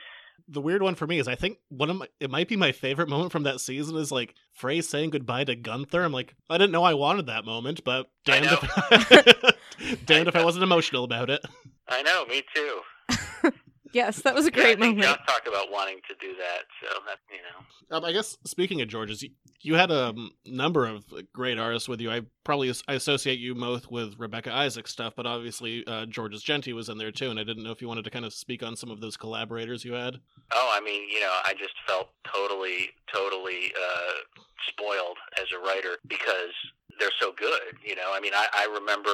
the 0.48 0.62
weird 0.62 0.82
one 0.82 0.94
for 0.94 1.06
me 1.06 1.18
is 1.18 1.28
I 1.28 1.34
think 1.34 1.58
one 1.68 1.90
of 1.90 1.96
my 1.96 2.08
it 2.18 2.30
might 2.30 2.48
be 2.48 2.56
my 2.56 2.72
favorite 2.72 3.10
moment 3.10 3.30
from 3.30 3.42
that 3.42 3.60
season 3.60 3.94
is 3.98 4.10
like 4.10 4.34
Fray 4.54 4.80
saying 4.80 5.10
goodbye 5.10 5.44
to 5.44 5.54
Gunther. 5.54 6.02
I'm 6.02 6.12
like, 6.12 6.34
I 6.48 6.56
didn't 6.56 6.72
know 6.72 6.82
I 6.82 6.94
wanted 6.94 7.26
that 7.26 7.44
moment, 7.44 7.84
but 7.84 8.06
damned 8.24 8.46
know. 8.46 8.58
if 8.62 10.06
damned 10.06 10.28
if 10.28 10.36
I 10.40 10.42
wasn't 10.46 10.64
emotional 10.64 11.04
about 11.04 11.28
it. 11.28 11.44
I 11.88 12.00
know, 12.00 12.24
me 12.24 12.42
too. 12.54 13.52
Yes, 13.92 14.22
that 14.22 14.34
was 14.34 14.46
a 14.46 14.50
great 14.50 14.78
think 14.78 14.96
moment. 14.96 15.02
John 15.02 15.18
talked 15.26 15.48
about 15.48 15.70
wanting 15.70 16.00
to 16.08 16.14
do 16.20 16.34
that, 16.36 16.64
so 16.82 16.88
that 17.06 17.18
you 17.30 17.38
know. 17.38 17.96
Um, 17.96 18.04
I 18.04 18.12
guess 18.12 18.36
speaking 18.44 18.80
of 18.80 18.88
George's, 18.88 19.22
you, 19.22 19.30
you 19.60 19.74
had 19.74 19.90
a 19.90 20.08
um, 20.08 20.30
number 20.44 20.86
of 20.86 21.04
great 21.32 21.58
artists 21.58 21.88
with 21.88 22.00
you. 22.00 22.10
I 22.10 22.22
probably 22.44 22.72
I 22.88 22.94
associate 22.94 23.38
you 23.38 23.54
most 23.54 23.90
with 23.90 24.14
Rebecca 24.18 24.52
Isaacs 24.52 24.90
stuff, 24.90 25.14
but 25.16 25.26
obviously 25.26 25.84
uh, 25.86 26.06
George's 26.06 26.42
Jeanty 26.42 26.72
was 26.72 26.88
in 26.88 26.98
there 26.98 27.12
too, 27.12 27.30
and 27.30 27.38
I 27.38 27.44
didn't 27.44 27.64
know 27.64 27.70
if 27.70 27.80
you 27.80 27.88
wanted 27.88 28.04
to 28.04 28.10
kind 28.10 28.24
of 28.24 28.32
speak 28.32 28.62
on 28.62 28.76
some 28.76 28.90
of 28.90 29.00
those 29.00 29.16
collaborators 29.16 29.84
you 29.84 29.92
had. 29.92 30.16
Oh, 30.52 30.70
I 30.72 30.80
mean, 30.80 31.08
you 31.08 31.20
know, 31.20 31.32
I 31.44 31.54
just 31.58 31.74
felt 31.86 32.08
totally, 32.24 32.90
totally 33.12 33.72
uh, 33.76 34.40
spoiled 34.68 35.18
as 35.40 35.46
a 35.56 35.64
writer 35.64 35.96
because 36.08 36.54
they're 36.98 37.10
so 37.20 37.32
good. 37.36 37.78
You 37.84 37.96
know, 37.96 38.12
I 38.12 38.20
mean, 38.20 38.32
I, 38.34 38.46
I 38.54 38.78
remember 38.80 39.10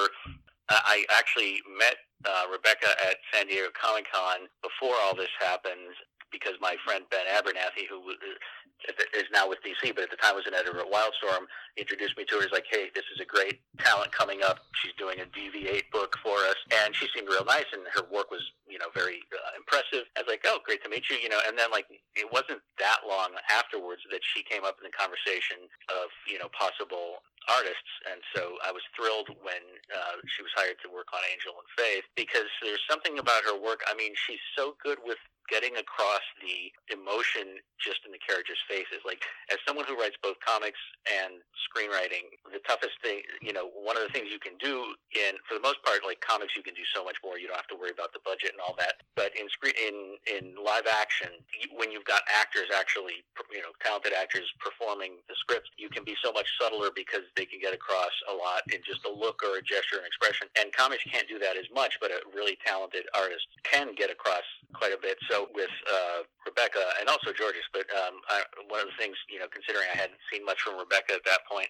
I 0.69 1.05
I 1.09 1.17
actually 1.17 1.61
met 1.77 1.95
uh, 2.25 2.45
Rebecca 2.51 2.89
at 3.07 3.17
San 3.33 3.47
Diego 3.47 3.69
Comic 3.73 4.07
Con 4.11 4.47
before 4.61 4.95
all 5.03 5.15
this 5.15 5.31
happened 5.39 5.95
because 6.31 6.53
my 6.59 6.75
friend 6.83 7.05
Ben 7.11 7.29
Abernathy, 7.29 7.85
who 7.87 8.01
uh, 8.09 8.93
now 9.31 9.49
with 9.49 9.59
DC, 9.65 9.93
but 9.95 10.03
at 10.03 10.11
the 10.11 10.17
time 10.17 10.35
was 10.35 10.45
an 10.45 10.53
editor 10.53 10.79
at 10.79 10.89
Wildstorm, 10.89 11.45
introduced 11.77 12.17
me 12.17 12.25
to 12.29 12.35
her. 12.35 12.41
He's 12.41 12.51
like, 12.51 12.69
"Hey, 12.69 12.89
this 12.93 13.05
is 13.13 13.19
a 13.21 13.25
great 13.25 13.61
talent 13.79 14.11
coming 14.11 14.41
up. 14.43 14.59
She's 14.81 14.93
doing 14.97 15.19
a 15.21 15.27
DV8 15.29 15.89
book 15.91 16.17
for 16.21 16.37
us, 16.49 16.57
and 16.83 16.95
she 16.95 17.07
seemed 17.15 17.27
real 17.27 17.45
nice, 17.45 17.65
and 17.71 17.81
her 17.93 18.05
work 18.11 18.29
was, 18.29 18.41
you 18.67 18.77
know, 18.77 18.89
very 18.93 19.21
uh, 19.33 19.51
impressive." 19.57 20.05
I 20.17 20.21
was 20.21 20.29
like, 20.29 20.45
"Oh, 20.45 20.59
great 20.65 20.83
to 20.83 20.89
meet 20.89 21.09
you," 21.09 21.17
you 21.17 21.29
know. 21.29 21.39
And 21.47 21.57
then 21.57 21.71
like 21.71 21.85
it 22.15 22.29
wasn't 22.31 22.61
that 22.79 23.05
long 23.07 23.33
afterwards 23.49 24.01
that 24.11 24.21
she 24.35 24.43
came 24.43 24.65
up 24.65 24.77
in 24.77 24.85
the 24.85 24.93
conversation 24.93 25.65
of, 25.89 26.09
you 26.27 26.37
know, 26.37 26.49
possible 26.53 27.23
artists, 27.49 27.91
and 28.11 28.19
so 28.35 28.57
I 28.65 28.71
was 28.71 28.83
thrilled 28.95 29.29
when 29.41 29.63
uh, 29.91 30.19
she 30.27 30.41
was 30.41 30.51
hired 30.55 30.77
to 30.83 30.89
work 30.89 31.09
on 31.13 31.21
Angel 31.31 31.53
and 31.55 31.69
Faith 31.75 32.05
because 32.15 32.49
there's 32.61 32.83
something 32.89 33.19
about 33.19 33.43
her 33.43 33.57
work. 33.57 33.81
I 33.87 33.95
mean, 33.95 34.13
she's 34.15 34.41
so 34.55 34.75
good 34.83 34.99
with 35.03 35.19
getting 35.51 35.75
across 35.75 36.23
the 36.39 36.71
emotion 36.93 37.59
just 37.79 37.99
in 38.07 38.11
the 38.15 38.21
characters' 38.21 38.59
faces. 38.67 39.03
Like 39.03 39.19
as 39.51 39.59
someone 39.67 39.83
who 39.87 39.99
writes 39.99 40.15
both 40.23 40.39
comics 40.39 40.79
and 41.05 41.43
screenwriting, 41.67 42.31
the 42.47 42.63
toughest 42.63 42.95
thing, 43.03 43.23
you 43.43 43.51
know, 43.51 43.67
one 43.75 43.99
of 43.99 44.03
the 44.07 44.11
things 44.15 44.31
you 44.31 44.39
can 44.39 44.55
do 44.59 44.95
in, 45.11 45.35
for 45.43 45.55
the 45.55 45.63
most 45.63 45.83
part, 45.83 46.05
like 46.07 46.23
comics, 46.23 46.55
you 46.55 46.63
can 46.63 46.73
do 46.73 46.85
so 46.95 47.03
much 47.03 47.19
more. 47.23 47.35
You 47.35 47.51
don't 47.51 47.59
have 47.59 47.71
to 47.75 47.79
worry 47.79 47.91
about 47.91 48.15
the 48.15 48.23
budget 48.23 48.55
and 48.55 48.61
all 48.63 48.75
that. 48.79 49.03
But 49.15 49.35
in 49.35 49.49
screen, 49.51 49.75
in 49.75 50.15
in 50.25 50.43
live 50.55 50.87
action, 50.87 51.29
when 51.75 51.91
you've 51.91 52.07
got 52.07 52.23
actors 52.31 52.71
actually, 52.71 53.23
you 53.51 53.59
know, 53.59 53.75
talented 53.83 54.15
actors 54.15 54.47
performing 54.63 55.19
the 55.27 55.35
scripts, 55.35 55.69
you 55.75 55.89
can 55.91 56.03
be 56.07 56.15
so 56.23 56.31
much 56.31 56.47
subtler 56.59 56.89
because 56.95 57.27
they 57.35 57.45
can 57.45 57.59
get 57.59 57.73
across 57.73 58.13
a 58.29 58.33
lot 58.33 58.61
in 58.71 58.79
just 58.85 59.05
a 59.05 59.11
look 59.11 59.41
or 59.41 59.57
a 59.57 59.63
gesture 59.63 59.97
and 59.97 60.05
expression. 60.05 60.47
And 60.59 60.71
comics 60.73 61.03
can't 61.09 61.27
do 61.27 61.39
that 61.39 61.57
as 61.57 61.65
much, 61.73 61.97
but 61.99 62.11
a 62.11 62.21
really 62.33 62.57
talented 62.65 63.05
artist 63.17 63.47
can 63.63 63.93
get 63.95 64.11
across 64.11 64.45
quite 64.73 64.93
a 64.93 65.01
bit. 65.01 65.17
So 65.29 65.49
with 65.53 65.73
uh, 65.89 66.23
Rebecca 66.45 66.83
and 66.99 67.09
also 67.09 67.33
Georges, 67.33 67.65
but 67.73 67.85
um, 67.93 68.21
I, 68.29 68.43
one 68.69 68.81
of 68.81 68.87
the 68.87 68.97
things, 68.97 69.17
you 69.29 69.39
know, 69.39 69.49
considering 69.49 69.89
I 69.93 69.97
hadn't 69.97 70.21
seen 70.31 70.45
much 70.45 70.61
from 70.61 70.77
Rebecca 70.77 71.13
at 71.17 71.25
that 71.25 71.45
point, 71.49 71.67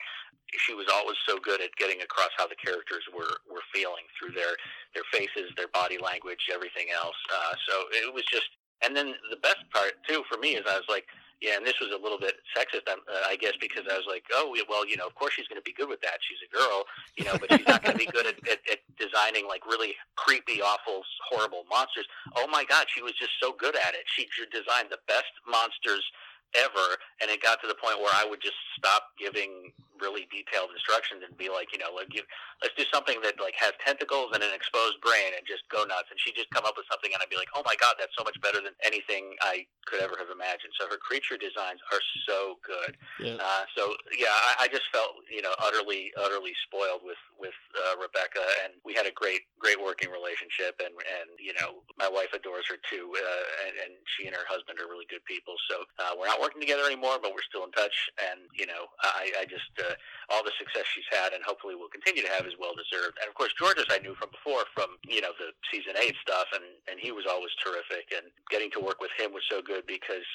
she 0.53 0.73
was 0.73 0.85
always 0.91 1.17
so 1.25 1.39
good 1.39 1.61
at 1.61 1.73
getting 1.77 2.01
across 2.01 2.29
how 2.37 2.45
the 2.45 2.59
characters 2.59 3.01
were 3.09 3.41
were 3.49 3.65
feeling 3.73 4.05
through 4.19 4.35
their 4.37 4.53
their 4.93 5.07
faces, 5.11 5.49
their 5.57 5.71
body 5.73 5.97
language, 5.97 6.51
everything 6.53 6.93
else. 6.93 7.17
Uh, 7.31 7.53
so 7.67 7.73
it 7.91 8.13
was 8.13 8.23
just. 8.29 8.45
And 8.83 8.93
then 8.93 9.15
the 9.31 9.37
best 9.37 9.63
part 9.71 9.93
too 10.05 10.23
for 10.29 10.37
me 10.37 10.59
is 10.59 10.63
I 10.67 10.75
was 10.75 10.89
like, 10.89 11.07
yeah, 11.43 11.59
and 11.59 11.67
this 11.67 11.75
was 11.83 11.91
a 11.91 11.99
little 11.99 12.17
bit 12.17 12.39
sexist, 12.55 12.87
um, 12.87 13.03
uh, 13.03 13.27
I 13.27 13.35
guess, 13.35 13.51
because 13.59 13.83
I 13.91 13.99
was 13.99 14.07
like, 14.07 14.23
oh, 14.31 14.55
well, 14.71 14.87
you 14.87 14.95
know, 14.95 15.05
of 15.05 15.13
course 15.13 15.35
she's 15.35 15.47
going 15.51 15.59
to 15.59 15.67
be 15.67 15.75
good 15.75 15.91
with 15.91 15.99
that. 15.99 16.23
She's 16.23 16.39
a 16.39 16.47
girl, 16.47 16.87
you 17.19 17.27
know, 17.27 17.35
but 17.35 17.51
she's 17.51 17.67
not 17.67 17.83
going 17.83 17.99
to 17.99 17.99
be 17.99 18.07
good 18.07 18.25
at, 18.25 18.39
at, 18.47 18.63
at 18.71 18.79
designing 18.95 19.43
like 19.51 19.67
really 19.67 19.91
creepy, 20.15 20.63
awful, 20.63 21.03
horrible 21.27 21.67
monsters. 21.67 22.07
Oh 22.39 22.47
my 22.47 22.63
God, 22.63 22.87
she 22.87 23.03
was 23.03 23.11
just 23.19 23.35
so 23.43 23.51
good 23.51 23.75
at 23.75 23.91
it. 23.91 24.07
She 24.15 24.23
designed 24.55 24.87
the 24.87 25.03
best 25.11 25.35
monsters 25.43 26.07
ever, 26.55 26.95
and 27.19 27.27
it 27.27 27.43
got 27.43 27.59
to 27.59 27.67
the 27.67 27.75
point 27.75 27.99
where 27.99 28.15
I 28.15 28.23
would 28.23 28.39
just 28.39 28.55
stop 28.79 29.11
giving 29.19 29.75
really 30.03 30.27
detailed 30.27 30.75
instructions 30.75 31.23
and 31.23 31.31
be 31.39 31.47
like, 31.47 31.71
you 31.71 31.79
know, 31.79 31.95
like 31.95 32.11
you, 32.11 32.27
let's 32.59 32.75
do 32.75 32.83
something 32.91 33.23
that 33.23 33.39
like 33.39 33.55
has 33.55 33.71
tentacles 33.79 34.35
and 34.35 34.43
an 34.43 34.51
exposed 34.51 34.99
brain 34.99 35.31
and 35.31 35.47
just 35.47 35.63
go 35.71 35.87
nuts. 35.87 36.11
And 36.11 36.19
she'd 36.19 36.35
just 36.35 36.51
come 36.51 36.67
up 36.67 36.75
with 36.75 36.83
something, 36.91 37.15
and 37.15 37.23
I'd 37.23 37.31
be 37.31 37.39
like, 37.39 37.51
oh 37.55 37.63
my 37.63 37.79
god, 37.79 37.95
that's 37.95 38.11
so 38.19 38.27
much 38.27 38.35
better 38.43 38.59
than 38.59 38.75
anything 38.83 39.39
I 39.39 39.63
could 39.87 40.03
ever 40.03 40.19
have 40.19 40.27
imagined. 40.27 40.75
So 40.75 40.91
her 40.91 40.99
creature 40.99 41.39
designs 41.39 41.79
are 41.95 42.03
so 42.27 42.59
good. 42.59 42.99
Yeah. 43.23 43.39
Uh, 43.39 43.63
so 43.79 43.95
yeah, 44.19 44.35
I, 44.59 44.65
I 44.65 44.67
just 44.67 44.91
felt 44.91 45.23
you 45.31 45.39
know 45.39 45.55
utterly 45.63 46.11
utterly 46.19 46.51
spoiled 46.67 47.07
with 47.07 47.19
with 47.39 47.55
uh, 47.79 47.95
Rebecca, 47.95 48.43
and 48.67 48.75
we 48.83 48.91
had 48.91 49.07
a 49.07 49.15
great 49.15 49.47
great 49.59 49.79
working 49.79 50.11
relationship, 50.11 50.75
and 50.83 50.91
and 50.91 51.31
you 51.39 51.55
know 51.55 51.85
my 51.95 52.09
wife 52.11 52.35
adores 52.35 52.67
her 52.67 52.79
too, 52.89 53.13
uh, 53.15 53.43
and, 53.67 53.73
and 53.87 53.93
she 54.17 54.27
and 54.27 54.35
her 54.35 54.47
husband 54.49 54.79
are 54.79 54.89
really 54.89 55.07
good 55.07 55.23
people. 55.23 55.55
So 55.69 55.85
uh, 55.99 56.13
we're 56.17 56.27
not 56.27 56.41
working 56.41 56.59
together 56.59 56.83
anymore, 56.83 57.19
but 57.21 57.31
we're 57.31 57.47
still 57.47 57.63
in 57.63 57.71
touch, 57.71 57.95
and 58.31 58.47
you 58.55 58.65
know 58.65 58.89
I, 59.03 59.31
I 59.41 59.43
just 59.45 59.71
uh, 59.79 59.92
all 60.29 60.43
the 60.43 60.55
success 60.57 60.85
she's 60.93 61.07
had, 61.11 61.33
and 61.33 61.43
hopefully 61.43 61.75
will 61.75 61.91
continue 61.91 62.23
to 62.23 62.31
have, 62.31 62.45
is 62.45 62.57
well 62.59 62.75
deserved. 62.75 63.17
And 63.21 63.27
of 63.27 63.35
course, 63.35 63.53
Georges 63.57 63.87
I 63.89 63.99
knew 63.99 64.15
from 64.15 64.29
before, 64.31 64.65
from 64.73 64.97
you 65.07 65.21
know 65.21 65.33
the 65.37 65.51
season 65.71 65.93
eight 65.99 66.15
stuff, 66.21 66.47
and 66.53 66.63
and 66.89 66.99
he 66.99 67.11
was 67.11 67.25
always 67.29 67.51
terrific, 67.61 68.11
and 68.15 68.27
getting 68.49 68.71
to 68.77 68.81
work 68.81 69.01
with 69.01 69.11
him 69.17 69.33
was 69.33 69.43
so 69.49 69.61
good 69.61 69.85
because 69.87 70.27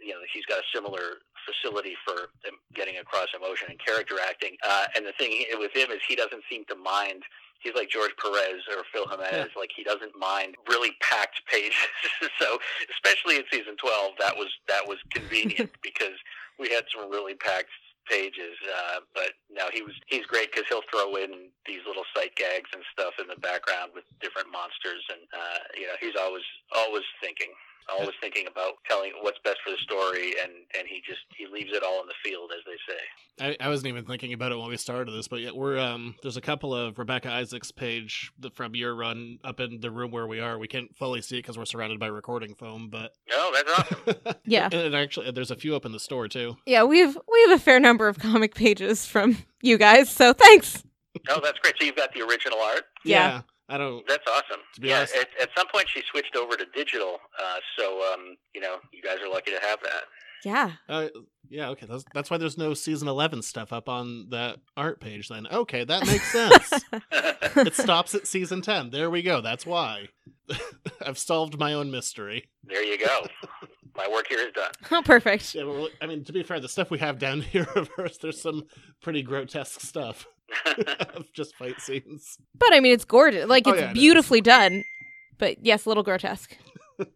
you 0.00 0.12
know 0.12 0.22
he's 0.32 0.46
got 0.46 0.58
a 0.58 0.66
similar 0.74 1.22
facility 1.44 1.96
for 2.04 2.30
getting 2.74 2.98
across 2.98 3.28
emotion 3.36 3.68
and 3.70 3.78
character 3.78 4.16
acting. 4.28 4.56
Uh, 4.62 4.86
and 4.96 5.06
the 5.06 5.12
thing 5.18 5.44
with 5.58 5.74
him 5.74 5.90
is 5.90 6.00
he 6.06 6.16
doesn't 6.16 6.42
seem 6.50 6.64
to 6.66 6.76
mind. 6.76 7.22
He's 7.60 7.74
like 7.74 7.90
George 7.90 8.12
Perez 8.16 8.64
or 8.70 8.84
Phil 8.92 9.06
Jimenez. 9.06 9.52
Like 9.56 9.70
he 9.74 9.84
doesn't 9.84 10.16
mind 10.18 10.56
really 10.68 10.92
packed 11.00 11.42
pages. 11.50 11.76
so 12.38 12.58
especially 12.90 13.36
in 13.36 13.44
season 13.52 13.76
twelve, 13.76 14.12
that 14.18 14.36
was 14.36 14.48
that 14.68 14.86
was 14.86 14.98
convenient 15.12 15.70
because 15.82 16.16
we 16.58 16.70
had 16.70 16.84
some 16.94 17.10
really 17.10 17.34
packed 17.34 17.72
pages. 18.10 18.58
Uh, 18.66 19.06
but 19.14 19.38
no, 19.46 19.70
he 19.72 19.82
was 19.86 19.94
he's 20.10 20.26
great 20.26 20.50
because 20.50 20.66
he'll 20.68 20.84
throw 20.90 21.14
in 21.16 21.54
these 21.64 21.86
little 21.86 22.04
sight 22.14 22.34
gags 22.34 22.68
and 22.74 22.82
stuff 22.90 23.14
in 23.22 23.30
the 23.30 23.38
background 23.38 23.94
with 23.94 24.04
different 24.20 24.50
monsters, 24.50 25.06
and 25.14 25.22
uh, 25.30 25.60
you 25.78 25.86
know 25.86 25.96
he's 26.02 26.18
always 26.18 26.44
always 26.74 27.06
thinking 27.22 27.54
always 27.92 28.14
thinking 28.20 28.46
about 28.46 28.74
telling 28.88 29.12
what's 29.20 29.38
best 29.44 29.58
for 29.64 29.70
the 29.70 29.76
story, 29.78 30.34
and 30.42 30.52
and 30.78 30.86
he 30.88 31.00
just 31.06 31.20
he 31.36 31.46
leaves 31.46 31.70
it 31.72 31.82
all 31.82 32.00
in 32.00 32.06
the 32.06 32.14
field, 32.24 32.50
as 32.56 32.64
they 32.66 32.76
say. 32.92 33.56
I, 33.60 33.66
I 33.66 33.68
wasn't 33.68 33.88
even 33.88 34.04
thinking 34.04 34.32
about 34.32 34.52
it 34.52 34.58
when 34.58 34.68
we 34.68 34.76
started 34.76 35.12
this, 35.12 35.28
but 35.28 35.40
yeah, 35.40 35.50
we're 35.54 35.78
um. 35.78 36.14
There's 36.22 36.36
a 36.36 36.40
couple 36.40 36.74
of 36.74 36.98
Rebecca 36.98 37.30
Isaac's 37.30 37.70
page 37.70 38.32
from 38.54 38.74
your 38.74 38.94
run 38.94 39.38
up 39.44 39.60
in 39.60 39.80
the 39.80 39.90
room 39.90 40.10
where 40.10 40.26
we 40.26 40.40
are. 40.40 40.58
We 40.58 40.68
can't 40.68 40.94
fully 40.96 41.22
see 41.22 41.36
it 41.38 41.42
because 41.42 41.56
we're 41.58 41.64
surrounded 41.64 41.98
by 41.98 42.06
recording 42.06 42.54
foam, 42.54 42.88
but 42.90 43.12
no, 43.28 43.52
that's 43.52 43.78
awesome. 43.78 44.14
Yeah. 44.46 44.68
and 44.72 44.94
actually, 44.94 45.30
there's 45.30 45.50
a 45.50 45.56
few 45.56 45.76
up 45.76 45.84
in 45.84 45.92
the 45.92 46.00
store 46.00 46.28
too. 46.28 46.56
Yeah, 46.66 46.82
we've 46.84 47.16
we 47.30 47.40
have 47.48 47.52
a 47.52 47.62
fair 47.62 47.80
number 47.80 48.08
of 48.08 48.18
comic 48.18 48.54
pages 48.54 49.06
from 49.06 49.38
you 49.62 49.78
guys, 49.78 50.08
so 50.10 50.32
thanks. 50.32 50.82
Oh, 51.28 51.40
that's 51.42 51.58
great. 51.58 51.74
So 51.78 51.84
you've 51.86 51.96
got 51.96 52.12
the 52.14 52.22
original 52.22 52.58
art. 52.60 52.84
Yeah. 53.04 53.42
I 53.70 53.78
don't. 53.78 54.06
That's 54.06 54.24
awesome. 54.28 54.60
To 54.74 54.80
be 54.80 54.88
yeah, 54.88 54.98
honest- 54.98 55.14
at, 55.16 55.28
at 55.40 55.48
some 55.56 55.68
point 55.72 55.86
she 55.88 56.02
switched 56.10 56.36
over 56.36 56.56
to 56.56 56.64
digital, 56.74 57.18
uh, 57.38 57.58
so 57.78 58.02
um, 58.12 58.36
you 58.54 58.60
know 58.60 58.76
you 58.92 59.00
guys 59.02 59.18
are 59.24 59.30
lucky 59.30 59.52
to 59.52 59.60
have 59.60 59.78
that. 59.82 60.02
Yeah. 60.44 60.72
Uh, 60.88 61.08
yeah, 61.48 61.68
okay. 61.70 61.86
That's, 61.86 62.04
that's 62.14 62.30
why 62.30 62.38
there's 62.38 62.56
no 62.56 62.74
season 62.74 63.08
11 63.08 63.42
stuff 63.42 63.72
up 63.72 63.88
on 63.88 64.28
that 64.30 64.58
art 64.76 65.00
page 65.00 65.28
then. 65.28 65.46
Okay, 65.50 65.84
that 65.84 66.06
makes 66.06 66.32
sense. 66.32 66.72
it 67.56 67.74
stops 67.74 68.14
at 68.14 68.26
season 68.26 68.62
10. 68.62 68.90
There 68.90 69.10
we 69.10 69.22
go. 69.22 69.40
That's 69.40 69.66
why. 69.66 70.08
I've 71.06 71.18
solved 71.18 71.58
my 71.58 71.74
own 71.74 71.90
mystery. 71.90 72.48
there 72.64 72.84
you 72.84 72.98
go. 72.98 73.26
My 73.96 74.08
work 74.08 74.28
here 74.28 74.38
is 74.40 74.52
done. 74.54 74.70
Oh, 74.90 75.02
perfect. 75.04 75.54
Yeah, 75.54 75.64
well, 75.64 75.88
I 76.00 76.06
mean, 76.06 76.24
to 76.24 76.32
be 76.32 76.42
fair, 76.42 76.60
the 76.60 76.68
stuff 76.68 76.90
we 76.90 76.98
have 77.00 77.18
down 77.18 77.40
here 77.42 77.66
of 77.74 77.88
hers, 77.96 78.18
there's 78.18 78.40
some 78.40 78.64
pretty 79.02 79.22
grotesque 79.22 79.80
stuff 79.80 80.26
of 81.14 81.32
just 81.32 81.54
fight 81.56 81.80
scenes. 81.80 82.38
But 82.58 82.72
I 82.72 82.80
mean, 82.80 82.92
it's 82.92 83.04
gorgeous. 83.04 83.48
Like 83.48 83.66
Oh, 83.66 83.72
it's 83.72 83.80
yeah, 83.80 83.86
it 83.88 83.92
is. 83.92 83.94
beautifully 83.94 84.40
done. 84.40 84.84
But 85.38 85.64
yes, 85.64 85.86
a 85.86 85.88
little 85.88 86.02
grotesque. 86.02 86.56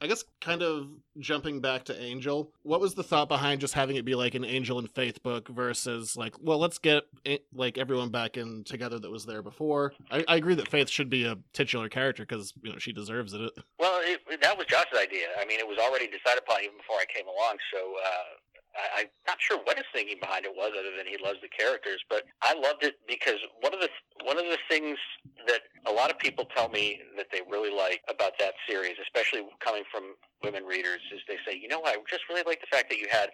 I 0.00 0.06
guess 0.06 0.22
kind 0.42 0.62
of 0.62 0.88
jumping 1.18 1.60
back 1.60 1.84
to 1.84 1.98
Angel, 1.98 2.52
what 2.62 2.78
was 2.80 2.94
the 2.94 3.02
thought 3.02 3.26
behind 3.28 3.62
just 3.62 3.72
having 3.72 3.96
it 3.96 4.04
be 4.04 4.14
like 4.14 4.34
an 4.34 4.44
Angel 4.44 4.78
and 4.78 4.90
Faith 4.90 5.22
book 5.22 5.48
versus 5.48 6.14
like, 6.14 6.34
well, 6.42 6.58
let's 6.58 6.76
get 6.78 7.04
eh, 7.24 7.38
like 7.54 7.78
everyone 7.78 8.10
back 8.10 8.36
in 8.36 8.64
together 8.64 8.98
that 8.98 9.10
was 9.10 9.24
there 9.24 9.40
before. 9.40 9.94
I, 10.10 10.22
I 10.28 10.36
agree 10.36 10.56
that 10.56 10.68
Faith 10.68 10.90
should 10.90 11.08
be 11.08 11.24
a 11.24 11.38
titular 11.54 11.88
character 11.88 12.24
because 12.24 12.52
you 12.62 12.70
know 12.70 12.78
she 12.78 12.92
deserves 12.92 13.32
it. 13.32 13.50
Well, 13.78 14.00
it, 14.02 14.20
that 14.42 14.58
was 14.58 14.66
Joss's 14.66 14.98
idea. 15.00 15.28
I 15.40 15.46
mean, 15.46 15.58
it 15.58 15.66
was 15.66 15.78
already 15.78 16.06
decided 16.06 16.42
upon 16.46 16.62
even 16.64 16.76
before 16.76 16.96
I 16.96 17.06
came 17.06 17.26
along. 17.26 17.56
So 17.72 17.78
uh, 17.78 18.53
I, 18.76 19.00
I'm 19.02 19.06
not 19.26 19.36
sure 19.40 19.58
what 19.64 19.76
his 19.76 19.86
thinking 19.92 20.18
behind 20.20 20.44
it 20.44 20.52
was, 20.54 20.72
other 20.78 20.94
than 20.96 21.06
he 21.06 21.16
loves 21.22 21.38
the 21.42 21.48
characters. 21.48 22.00
But 22.10 22.24
I 22.42 22.54
loved 22.54 22.82
it 22.84 22.94
because 23.08 23.38
one 23.60 23.74
of 23.74 23.80
the 23.80 23.88
one 24.24 24.38
of 24.38 24.44
the 24.46 24.58
things 24.68 24.98
that 25.46 25.60
a 25.86 25.92
lot 25.92 26.10
of 26.10 26.18
people 26.18 26.44
tell 26.54 26.68
me 26.68 27.00
that 27.16 27.26
they 27.32 27.40
really 27.50 27.70
like 27.74 28.00
about 28.08 28.32
that 28.38 28.54
series, 28.68 28.96
especially 29.02 29.42
coming 29.60 29.84
from 29.90 30.14
women 30.42 30.64
readers, 30.64 31.00
is 31.14 31.20
they 31.28 31.36
say, 31.46 31.58
you 31.58 31.68
know, 31.68 31.82
I 31.84 31.96
just 32.10 32.22
really 32.28 32.42
like 32.46 32.60
the 32.60 32.66
fact 32.70 32.88
that 32.90 32.98
you 32.98 33.06
had 33.10 33.30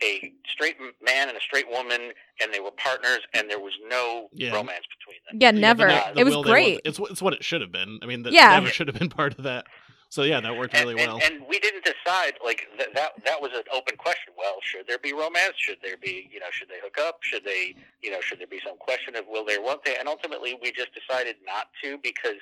a 0.00 0.32
straight 0.52 0.76
man 1.04 1.28
and 1.28 1.36
a 1.36 1.40
straight 1.40 1.68
woman, 1.68 2.12
and 2.40 2.54
they 2.54 2.60
were 2.60 2.70
partners, 2.72 3.18
and 3.34 3.50
there 3.50 3.58
was 3.58 3.72
no 3.88 4.28
Yeah. 4.32 4.52
romance 4.54 4.84
between 4.96 5.18
them. 5.26 5.38
Yeah, 5.40 5.50
Yeah, 5.52 5.60
never. 5.60 5.86
the- 5.88 6.12
the 6.14 6.20
it 6.20 6.24
was 6.24 6.36
great. 6.46 6.74
won't- 6.74 6.82
It's 6.86 6.98
it's 7.10 7.20
what 7.20 7.32
it 7.34 7.42
should 7.44 7.60
have 7.62 7.72
been. 7.72 7.98
I 8.00 8.06
mean, 8.06 8.22
that 8.22 8.32
Yeah. 8.32 8.50
never 8.50 8.68
should 8.70 8.86
have 8.86 8.96
been 8.98 9.08
part 9.10 9.36
of 9.38 9.44
that. 9.44 9.66
So 10.10 10.22
yeah, 10.22 10.40
that 10.40 10.56
worked 10.56 10.74
and, 10.74 10.88
really 10.88 10.94
well. 10.94 11.16
and, 11.16 11.40
and 11.40 11.48
we 11.48 11.58
didn't 11.58 11.84
decide 11.84 12.34
like 12.42 12.66
th- 12.78 12.90
that. 12.94 13.12
That 13.24 13.40
was 13.40 13.52
an 13.54 13.64
open 13.72 13.96
question. 13.96 14.32
Well, 14.38 14.56
should 14.62 14.86
there 14.86 14.98
be 14.98 15.12
romance? 15.12 15.54
Should 15.56 15.78
there 15.82 15.96
be, 15.98 16.30
you 16.32 16.40
know, 16.40 16.46
should 16.50 16.68
they 16.68 16.80
hook 16.82 16.96
up? 16.98 17.18
Should 17.22 17.44
they, 17.44 17.74
you 18.00 18.10
know, 18.10 18.20
should 18.20 18.40
there 18.40 18.46
be 18.46 18.60
some 18.64 18.78
question 18.78 19.16
of 19.16 19.26
will 19.28 19.44
there, 19.44 19.60
won't 19.60 19.84
they? 19.84 19.96
And 19.96 20.08
ultimately, 20.08 20.58
we 20.62 20.72
just 20.72 20.88
decided 20.94 21.36
not 21.44 21.68
to 21.82 21.98
because 22.02 22.40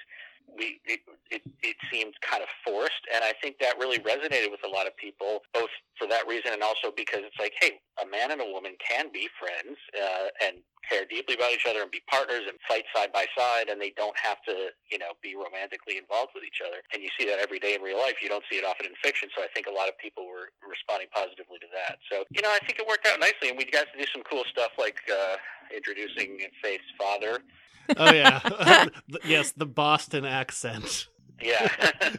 we 0.57 0.81
it, 0.85 1.01
it, 1.31 1.43
it 1.63 1.77
seemed 1.91 2.15
kind 2.23 2.43
of 2.43 2.49
forced, 2.65 3.03
and 3.13 3.25
I 3.25 3.33
think 3.43 3.59
that 3.59 3.79
really 3.79 3.99
resonated 3.99 4.51
with 4.51 4.63
a 4.65 4.71
lot 4.71 4.87
of 4.87 4.97
people, 4.97 5.43
both 5.53 5.71
for 5.99 6.07
that 6.09 6.27
reason 6.29 6.53
and 6.53 6.63
also 6.63 6.93
because 6.95 7.21
it's 7.25 7.39
like, 7.39 7.53
hey, 7.61 7.81
a 8.03 8.07
man 8.07 8.31
and 8.31 8.41
a 8.41 8.49
woman 8.53 8.77
can 8.79 9.11
be 9.13 9.29
friends 9.41 9.77
uh, 9.97 10.29
and 10.45 10.61
care 10.87 11.03
deeply 11.09 11.35
about 11.35 11.51
each 11.51 11.67
other 11.67 11.83
and 11.83 11.91
be 11.91 12.01
partners 12.07 12.47
and 12.47 12.55
fight 12.69 12.85
side 12.95 13.11
by 13.13 13.27
side, 13.35 13.69
and 13.69 13.81
they 13.81 13.91
don't 13.97 14.17
have 14.17 14.39
to, 14.47 14.71
you 14.91 14.99
know, 14.99 15.19
be 15.23 15.35
romantically 15.35 15.99
involved 15.99 16.31
with 16.35 16.45
each 16.45 16.63
other. 16.63 16.79
And 16.95 17.03
you 17.03 17.11
see 17.19 17.27
that 17.27 17.43
every 17.43 17.59
day 17.59 17.75
in 17.75 17.83
real 17.83 17.99
life. 17.99 18.23
You 18.23 18.29
don't 18.29 18.45
see 18.51 18.59
it 18.59 18.65
often 18.65 18.87
in 18.87 18.95
fiction. 19.03 19.29
So 19.35 19.43
I 19.43 19.51
think 19.51 19.67
a 19.67 19.75
lot 19.75 19.89
of 19.89 19.99
people 19.99 20.27
were 20.27 20.55
responding 20.63 21.11
positively 21.11 21.59
to 21.59 21.71
that. 21.75 21.99
So 22.13 22.23
you 22.31 22.43
know, 22.43 22.53
I 22.53 22.63
think 22.65 22.79
it 22.79 22.87
worked 22.87 23.07
out 23.07 23.19
nicely, 23.19 23.51
and 23.51 23.59
we 23.59 23.67
got 23.67 23.91
to 23.91 23.97
do 23.99 24.07
some 24.15 24.23
cool 24.23 24.45
stuff 24.47 24.73
like 24.79 25.03
uh, 25.11 25.37
introducing 25.75 26.39
Faith's 26.63 26.87
father. 26.97 27.43
Oh 27.97 28.13
yeah, 28.13 28.87
yes, 29.25 29.53
the 29.53 29.67
Boston 29.67 30.25
accent. 30.25 31.09
Yeah. 31.43 31.69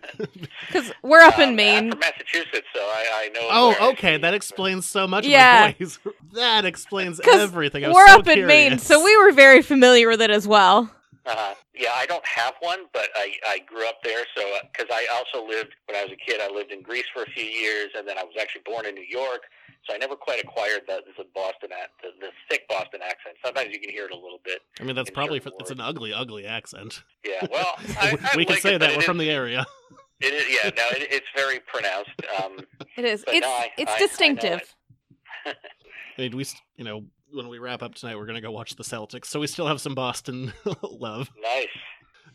Because 0.67 0.91
we're 1.01 1.21
up 1.21 1.39
in 1.39 1.49
Um, 1.49 1.55
Maine. 1.55 1.83
I'm 1.85 1.91
from 1.91 1.99
Massachusetts, 2.01 2.67
so 2.73 2.81
I, 2.81 3.05
I 3.15 3.29
know. 3.29 3.47
Oh, 3.49 3.89
okay, 3.91 4.17
that 4.17 4.33
explains 4.33 4.85
so 4.87 5.07
much. 5.07 5.25
Yeah. 5.25 5.67
of 5.69 5.79
my 5.79 5.85
voice. 5.85 5.99
that 6.33 6.65
explains 6.65 7.19
everything. 7.21 7.85
I 7.85 7.87
was 7.87 7.95
We're 7.95 8.07
so 8.07 8.19
up 8.19 8.27
in 8.27 8.45
Maine, 8.45 8.77
so 8.79 9.03
we 9.03 9.15
were 9.17 9.31
very 9.31 9.61
familiar 9.61 10.09
with 10.09 10.21
it 10.21 10.29
as 10.29 10.47
well. 10.47 10.91
Uh, 11.27 11.53
yeah, 11.75 11.91
I 11.95 12.05
don't 12.05 12.25
have 12.25 12.53
one, 12.61 12.85
but 12.93 13.09
I, 13.15 13.33
I 13.45 13.59
grew 13.59 13.85
up 13.87 13.97
there. 14.03 14.23
So, 14.35 14.43
because 14.71 14.87
I 14.91 15.05
also 15.13 15.45
lived 15.45 15.75
when 15.85 15.97
I 15.97 16.03
was 16.03 16.11
a 16.13 16.15
kid, 16.15 16.39
I 16.41 16.49
lived 16.53 16.71
in 16.71 16.81
Greece 16.81 17.05
for 17.13 17.23
a 17.23 17.29
few 17.31 17.43
years, 17.43 17.89
and 17.97 18.07
then 18.07 18.17
I 18.17 18.23
was 18.23 18.33
actually 18.39 18.61
born 18.65 18.85
in 18.85 18.95
New 18.95 19.05
York. 19.07 19.41
So 19.87 19.93
I 19.93 19.97
never 19.97 20.15
quite 20.15 20.41
acquired 20.43 20.81
the, 20.87 21.01
the 21.17 21.25
Boston, 21.35 21.69
ac- 21.71 21.91
the, 22.01 22.09
the 22.25 22.31
thick 22.49 22.67
Boston 22.67 23.01
accent. 23.01 23.35
Sometimes 23.45 23.69
you 23.73 23.79
can 23.79 23.89
hear 23.89 24.05
it 24.05 24.11
a 24.11 24.15
little 24.15 24.39
bit. 24.43 24.59
I 24.79 24.83
mean, 24.83 24.95
that's 24.95 25.09
probably 25.11 25.39
for, 25.39 25.51
it's 25.59 25.71
an 25.71 25.79
ugly, 25.81 26.11
ugly 26.13 26.45
accent. 26.45 27.03
Yeah, 27.25 27.45
well, 27.51 27.75
I, 27.99 28.13
we 28.13 28.19
I 28.21 28.35
we 28.37 28.45
can 28.45 28.57
say 28.57 28.75
it, 28.75 28.79
that 28.79 28.91
we're 28.93 28.99
is- 28.99 29.05
from 29.05 29.17
the 29.17 29.29
area. 29.29 29.65
It 30.19 30.33
is, 30.33 30.45
yeah, 30.49 30.71
no, 30.75 30.83
it, 30.97 31.09
it's 31.11 31.27
very 31.35 31.59
pronounced. 31.59 32.09
Um, 32.43 32.57
It 32.97 33.05
is. 33.05 33.23
It's 33.27 33.41
no, 33.45 33.47
I- 33.51 33.69
it's 33.77 33.91
I- 33.91 33.95
I 33.95 33.99
distinctive. 33.99 34.73
it. 35.45 35.55
I 36.17 36.21
mean, 36.21 36.35
we, 36.35 36.41
s- 36.41 36.55
you 36.75 36.83
know, 36.85 37.03
when 37.31 37.47
we 37.49 37.59
wrap 37.59 37.81
up 37.83 37.95
tonight, 37.95 38.15
we're 38.17 38.25
gonna 38.25 38.41
go 38.41 38.51
watch 38.51 38.75
the 38.75 38.83
Celtics, 38.83 39.25
so 39.25 39.39
we 39.39 39.47
still 39.47 39.67
have 39.67 39.81
some 39.81 39.95
Boston 39.95 40.53
love. 40.81 41.29
nice. 41.41 41.67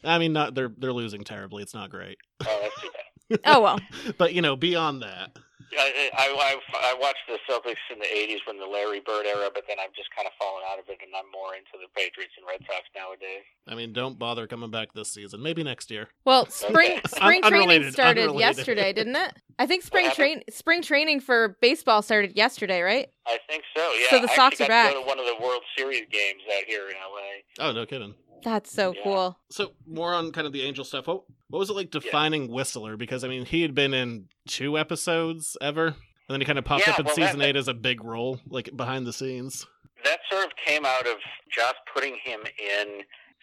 I 0.05 0.19
mean, 0.19 0.33
not 0.33 0.55
they're 0.55 0.73
they're 0.77 0.93
losing 0.93 1.23
terribly. 1.25 1.63
It's 1.63 1.75
not 1.75 1.91
great, 1.91 2.19
Oh, 2.45 2.59
that's 2.63 2.81
too 2.81 2.89
bad. 2.89 3.41
Oh 3.47 3.61
well. 3.63 3.79
but 4.19 4.35
you 4.35 4.43
know, 4.43 4.57
beyond 4.57 5.03
that, 5.03 5.37
I, 5.79 6.11
I, 6.15 6.27
I, 6.29 6.91
I 6.93 6.95
watched 7.01 7.25
the 7.29 7.39
Celtics 7.49 7.81
in 7.93 7.99
the 7.99 8.05
80s 8.07 8.39
when 8.47 8.59
the 8.59 8.67
Larry 8.67 9.01
Bird 9.01 9.27
era, 9.27 9.49
but 9.55 9.65
then 9.67 9.79
I've 9.83 9.95
just 9.95 10.09
kind 10.15 10.27
of 10.27 10.33
fallen 10.39 10.63
out 10.71 10.79
of 10.79 10.85
it, 10.89 10.99
and 11.03 11.11
I'm 11.17 11.31
more 11.33 11.55
into 11.55 11.73
the 11.81 11.89
Patriots 11.95 12.33
and 12.37 12.47
Red 12.47 12.61
Sox 12.67 12.83
nowadays. 12.95 13.45
I 13.67 13.75
mean, 13.75 13.93
don't 13.93 14.19
bother 14.19 14.47
coming 14.47 14.71
back 14.71 14.93
this 14.93 15.13
season. 15.13 15.43
Maybe 15.43 15.63
next 15.63 15.91
year. 15.91 16.09
Well, 16.25 16.47
spring 16.51 16.93
Okay. 16.99 17.01
spring 17.07 17.41
Un- 17.45 17.51
training 17.51 17.69
unrelated, 17.69 17.93
started 17.93 18.21
unrelated. 18.29 18.57
yesterday, 18.59 18.93
didn't 18.93 19.17
it? 19.17 19.35
I 19.59 19.67
think 19.67 19.83
spring 19.85 20.11
train 20.13 20.43
spring 20.51 20.83
training 20.83 21.21
for 21.21 21.57
baseball 21.61 22.03
started 22.03 22.37
yesterday, 22.37 22.81
right? 22.83 23.09
I 23.27 23.39
think 23.49 23.63
so. 23.77 23.93
Yeah. 24.01 24.07
So 24.11 24.19
the 24.27 24.33
I 24.33 24.37
Sox 24.37 24.61
are 24.61 24.67
back. 24.67 24.89
to 24.91 24.95
go 24.95 25.03
to 25.03 25.07
one 25.07 25.19
of 25.21 25.27
the 25.27 25.37
World 25.43 25.63
Series 25.77 26.03
games 26.11 26.41
out 26.57 26.65
here 26.67 26.89
in 26.89 26.95
LA. 26.95 27.67
Oh, 27.69 27.73
no 27.73 27.87
kidding. 27.87 28.15
That's 28.43 28.73
so 28.73 28.93
Yeah. 28.97 29.03
cool. 29.05 29.39
So 29.51 29.73
more 29.87 30.13
on 30.15 30.33
kind 30.33 30.47
of 30.47 30.53
the 30.53 30.63
Angel 30.63 30.85
stuff. 30.85 31.07
What 31.07 31.23
what 31.53 31.59
was 31.59 31.71
it 31.71 31.75
like 31.77 31.91
defining 31.91 32.49
Whistler? 32.49 32.97
Because 32.97 33.25
I 33.25 33.29
mean, 33.29 33.45
he 33.45 33.63
had 33.63 33.75
been 33.75 33.93
in 33.95 34.27
two 34.49 34.79
episodes 34.79 35.57
ever, 35.61 35.87
and 35.89 35.95
then 36.29 36.41
he 36.41 36.47
kind 36.47 36.59
of 36.59 36.65
popped 36.65 36.87
Yeah, 36.87 36.95
up 36.95 37.01
in 37.01 37.05
well, 37.07 37.15
that- 37.15 37.27
season 37.27 37.43
eight 37.43 37.57
as 37.57 37.69
a 37.69 37.75
big 37.75 38.03
role, 38.03 38.41
like 38.49 38.75
behind 38.77 39.07
the 39.07 39.13
scenes. 39.13 39.67
that 40.05 40.21
sort 40.31 40.45
of 40.47 40.53
came 40.57 40.85
out 40.85 41.07
of 41.07 41.17
Joss 41.55 41.75
putting 41.95 42.17
him 42.25 42.41
in 42.59 43.03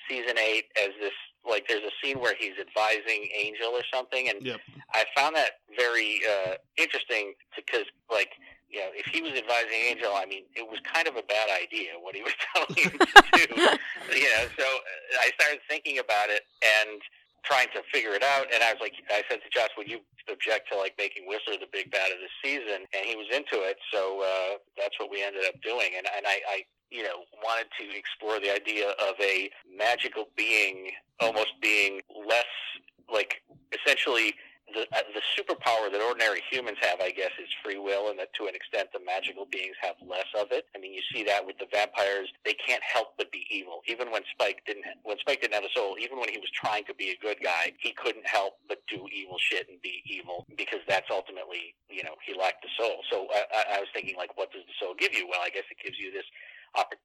season 0.10 0.38
eight 0.38 0.66
as 0.82 0.90
this 1.00 1.14
like 1.50 1.68
there's 1.70 1.84
a 1.84 1.92
scene 2.04 2.20
where 2.20 2.36
he's 2.38 2.58
advising 2.60 3.30
Angel 3.40 3.70
or 3.70 3.84
something, 3.94 4.28
and 4.30 4.46
Yep. 4.46 4.60
I 4.94 5.06
found 5.16 5.36
that 5.36 5.52
very 5.78 6.20
uh, 6.30 6.56
interesting 6.78 7.34
because 7.56 7.86
like 8.12 8.32
you 8.70 8.80
know 8.80 8.90
if 8.94 9.06
he 9.06 9.22
was 9.22 9.32
advising 9.34 9.80
Angel, 9.90 10.12
I 10.14 10.26
mean 10.26 10.44
it 10.56 10.68
was 10.68 10.80
kind 10.84 11.08
of 11.08 11.16
a 11.16 11.24
bad 11.24 11.48
idea 11.64 11.92
what 12.02 12.14
he 12.16 12.22
was 12.24 12.34
telling 12.54 12.76
him 12.76 12.92
to 13.00 13.48
do. 13.48 13.56
you 14.20 14.30
know, 14.36 14.46
so 14.58 14.66
uh, 14.66 15.22
I 15.22 15.30
started 15.40 15.60
thinking 15.70 16.00
about 16.00 16.30
it 16.30 16.42
and 16.62 17.00
trying 17.44 17.68
to 17.74 17.82
figure 17.94 18.12
it 18.12 18.24
out. 18.24 18.48
And 18.54 18.64
I 18.64 18.74
was 18.74 18.82
like, 18.82 18.94
I 19.10 19.24
said 19.30 19.40
to 19.44 19.50
Joss, 19.52 19.70
would 19.78 19.90
you 19.90 20.00
object 20.32 20.70
to 20.72 20.78
like 20.78 20.94
making 20.98 21.28
Whistler 21.28 21.58
the 21.60 21.70
big 21.72 21.92
bad 21.92 22.12
of 22.12 22.18
the 22.20 22.32
season? 22.44 22.86
And 22.94 23.06
he 23.06 23.16
was 23.16 23.28
into 23.32 23.64
it. 23.66 23.78
So 23.94 24.22
uh, 24.22 24.58
that's 24.78 25.00
what 25.00 25.10
we 25.12 25.24
ended 25.24 25.44
up 25.48 25.60
doing. 25.62 25.92
And, 25.98 26.08
and 26.16 26.26
I, 26.26 26.42
I, 26.50 26.64
you 26.92 27.04
know, 27.04 27.26
wanted 27.44 27.68
to 27.80 27.86
explore 27.98 28.40
the 28.40 28.54
idea 28.54 28.90
of 28.98 29.16
a 29.20 29.50
magical 29.70 30.30
being 30.36 30.92
almost 31.20 31.54
being 31.62 32.02
less 32.28 32.50
like 33.12 33.42
essentially 33.74 34.34
the 34.74 34.84
uh, 34.96 35.06
the 35.14 35.24
superpower 35.36 35.92
that 35.92 36.02
ordinary 36.02 36.42
humans 36.50 36.78
have, 36.82 37.02
I 37.02 37.12
guess, 37.12 37.32
is 37.42 37.50
free 37.64 37.78
will, 37.78 38.10
and 38.10 38.20
that 38.20 38.34
to 38.38 38.48
an 38.48 38.56
extent 38.56 38.90
the 38.94 39.04
magical 39.04 39.46
beings 39.46 39.76
have 39.82 39.96
less 40.06 40.28
of 40.38 40.52
it. 40.52 40.66
I 40.76 40.80
mean, 40.80 40.94
you 40.94 41.02
see 41.14 41.24
that 41.24 41.46
with 41.46 41.58
the 41.60 41.68
vampires; 41.72 42.30
they 42.46 42.54
can't 42.54 42.84
help 42.84 43.18
but 43.18 43.32
be 43.32 43.46
evil. 43.50 43.82
Even 43.88 44.12
when 44.12 44.24
Spike 44.34 44.62
didn't, 44.66 44.86
when 45.04 45.18
Spike 45.20 45.42
didn't 45.42 45.56
have 45.56 45.66
a 45.66 45.74
soul, 45.76 45.96
even 46.00 46.20
when 46.20 46.30
he 46.30 46.38
was 46.38 46.50
trying 46.54 46.84
to 46.86 46.94
be 46.94 47.12
a 47.12 47.18
good 47.18 47.38
guy, 47.44 47.74
he 47.80 47.92
couldn't 47.94 48.28
help 48.28 48.60
but 48.68 48.82
do 48.88 49.08
evil 49.12 49.38
shit 49.40 49.68
and 49.70 49.82
be 49.82 50.02
evil 50.06 50.46
because 50.58 50.80
that's 50.88 51.10
ultimately, 51.10 51.76
you 51.90 52.04
know, 52.04 52.16
he 52.26 52.34
lacked 52.38 52.64
the 52.64 52.72
soul. 52.78 53.02
So 53.10 53.28
I, 53.34 53.78
I, 53.78 53.80
was 53.80 53.90
thinking, 53.94 54.16
like, 54.18 54.38
what 54.38 54.52
does 54.52 54.64
the 54.66 54.76
soul 54.80 54.94
give 54.98 55.14
you? 55.14 55.28
Well, 55.28 55.42
I 55.44 55.50
guess 55.50 55.66
it 55.72 55.78
gives 55.84 55.98
you 55.98 56.12
this 56.12 56.26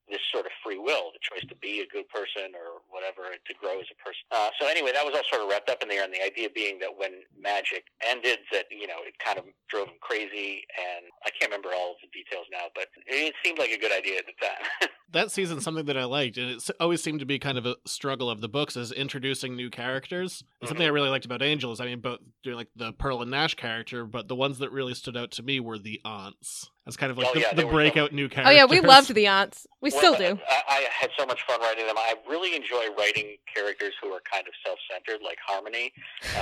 this 0.08 0.20
sort 0.32 0.46
of 0.46 0.52
free 0.62 0.78
will, 0.78 1.10
the 1.12 1.22
choice 1.22 1.44
to 1.48 1.56
be 1.56 1.80
a 1.80 1.88
good 1.88 2.08
person 2.08 2.54
or 2.54 2.84
whatever, 2.88 3.32
to 3.34 3.52
grow 3.54 3.80
as 3.80 3.88
a 3.90 3.98
person. 3.98 4.24
Uh, 4.30 4.50
so 4.60 4.66
anyway, 4.68 4.92
that 4.92 5.04
was 5.04 5.14
all 5.14 5.26
sort 5.30 5.42
of 5.42 5.48
wrapped 5.48 5.70
up 5.70 5.82
in 5.82 5.88
there, 5.88 6.04
and 6.04 6.12
the 6.12 6.22
idea 6.22 6.48
being 6.48 6.78
that 6.78 6.92
when 6.92 7.24
magic 7.36 7.88
ended, 8.04 8.38
that 8.52 8.66
you 8.70 8.86
know 8.86 9.02
it 9.02 9.18
kind 9.18 9.38
of 9.38 9.44
drove 9.68 9.88
him 9.88 9.98
crazy, 10.00 10.64
and 10.76 11.06
I 11.24 11.30
can't 11.30 11.50
remember 11.50 11.74
all 11.74 11.96
of 11.96 12.00
the 12.02 12.10
details 12.12 12.46
now, 12.50 12.70
but 12.74 12.88
it 13.06 13.34
seemed 13.44 13.58
like 13.58 13.70
a 13.70 13.78
good 13.78 13.92
idea 13.92 14.18
at 14.18 14.26
the 14.26 14.36
time. 14.38 14.90
that 15.12 15.30
season's 15.30 15.62
something 15.62 15.84
that 15.86 15.96
I 15.96 16.04
liked, 16.04 16.36
and 16.38 16.50
it 16.50 16.70
always 16.80 17.02
seemed 17.02 17.20
to 17.20 17.26
be 17.26 17.38
kind 17.38 17.56
of 17.58 17.66
a 17.66 17.76
struggle 17.86 18.28
of 18.28 18.40
the 18.40 18.48
books 18.48 18.76
is 18.76 18.90
introducing 18.90 19.54
new 19.54 19.70
characters. 19.70 20.42
And 20.60 20.68
something 20.68 20.84
I 20.86 20.90
really 20.90 21.08
liked 21.10 21.24
about 21.24 21.42
Angel 21.42 21.70
is, 21.72 21.80
I 21.80 21.84
mean, 21.86 22.00
both 22.00 22.18
doing 22.42 22.56
like 22.56 22.68
the 22.74 22.92
Pearl 22.92 23.22
and 23.22 23.30
Nash 23.30 23.54
character, 23.54 24.04
but 24.04 24.26
the 24.28 24.34
ones 24.34 24.58
that 24.58 24.72
really 24.72 24.94
stood 24.94 25.16
out 25.16 25.30
to 25.32 25.42
me 25.42 25.60
were 25.60 25.78
the 25.78 26.00
aunts. 26.04 26.70
That's 26.84 26.96
kind 26.96 27.10
of 27.12 27.18
like 27.18 27.28
Oh, 27.30 27.34
the, 27.34 27.40
yeah, 27.40 27.50
the 27.50 27.56
they 27.56 27.64
were 27.64 27.72
breakout 27.72 28.12
new 28.12 28.28
characters. 28.28 28.52
Oh 28.52 28.56
yeah, 28.56 28.64
we 28.64 28.80
loved 28.80 29.14
the 29.14 29.26
aunts. 29.26 29.66
We 29.80 29.90
Well, 29.90 29.98
still 29.98 30.16
do. 30.16 30.40
I, 30.50 30.62
I 30.68 30.86
had 30.98 31.10
so 31.18 31.24
much 31.26 31.40
fun 31.46 31.60
writing 31.60 31.86
them. 31.86 31.96
I 31.96 32.14
really 32.28 32.54
enjoy 32.56 32.88
writing 32.98 33.36
characters 33.54 33.92
who 34.02 34.08
are 34.08 34.20
kind 34.30 34.46
of 34.46 34.52
self-centered, 34.66 35.22
like 35.24 35.38
Harmony, 35.46 35.92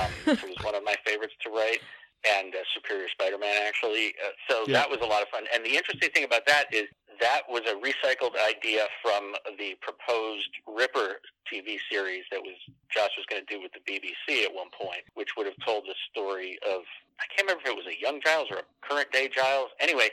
um, 0.01 0.11
who 0.37 0.47
was 0.49 0.57
one 0.63 0.75
of 0.75 0.83
my 0.85 0.97
favorites 1.05 1.35
to 1.45 1.51
write, 1.51 1.81
and 2.29 2.55
uh, 2.55 2.59
Superior 2.75 3.09
Spider-Man, 3.11 3.55
actually. 3.67 4.15
Uh, 4.25 4.31
so 4.49 4.65
Yeah. 4.67 4.79
that 4.81 4.91
was 4.91 4.99
a 5.03 5.07
lot 5.07 5.23
of 5.23 5.29
fun. 5.29 5.45
And 5.55 5.65
the 5.65 5.77
interesting 5.77 6.11
thing 6.11 6.25
about 6.25 6.47
that 6.47 6.67
is 6.73 6.87
that 7.21 7.43
was 7.49 7.63
a 7.67 7.75
recycled 7.75 8.37
idea 8.49 8.87
from 9.03 9.35
the 9.59 9.77
proposed 9.81 10.51
Ripper 10.67 11.21
TV 11.53 11.79
series 11.91 12.25
that 12.31 12.41
was 12.41 12.55
Joss 12.91 13.11
was 13.17 13.27
going 13.29 13.45
to 13.45 13.55
do 13.55 13.61
with 13.61 13.73
the 13.73 13.81
BBC 13.81 14.45
at 14.45 14.55
one 14.55 14.69
point, 14.71 15.03
which 15.15 15.37
would 15.37 15.47
have 15.47 15.57
told 15.65 15.85
the 15.85 15.95
story 16.11 16.59
of 16.67 16.83
I 17.21 17.27
can't 17.35 17.47
remember 17.49 17.63
if 17.67 17.71
it 17.71 17.77
was 17.77 17.87
a 17.87 18.01
young 18.01 18.21
Giles 18.21 18.49
or 18.51 18.59
a 18.59 18.67
current 18.81 19.11
day 19.13 19.29
Giles. 19.29 19.71
Anyway, 19.81 20.09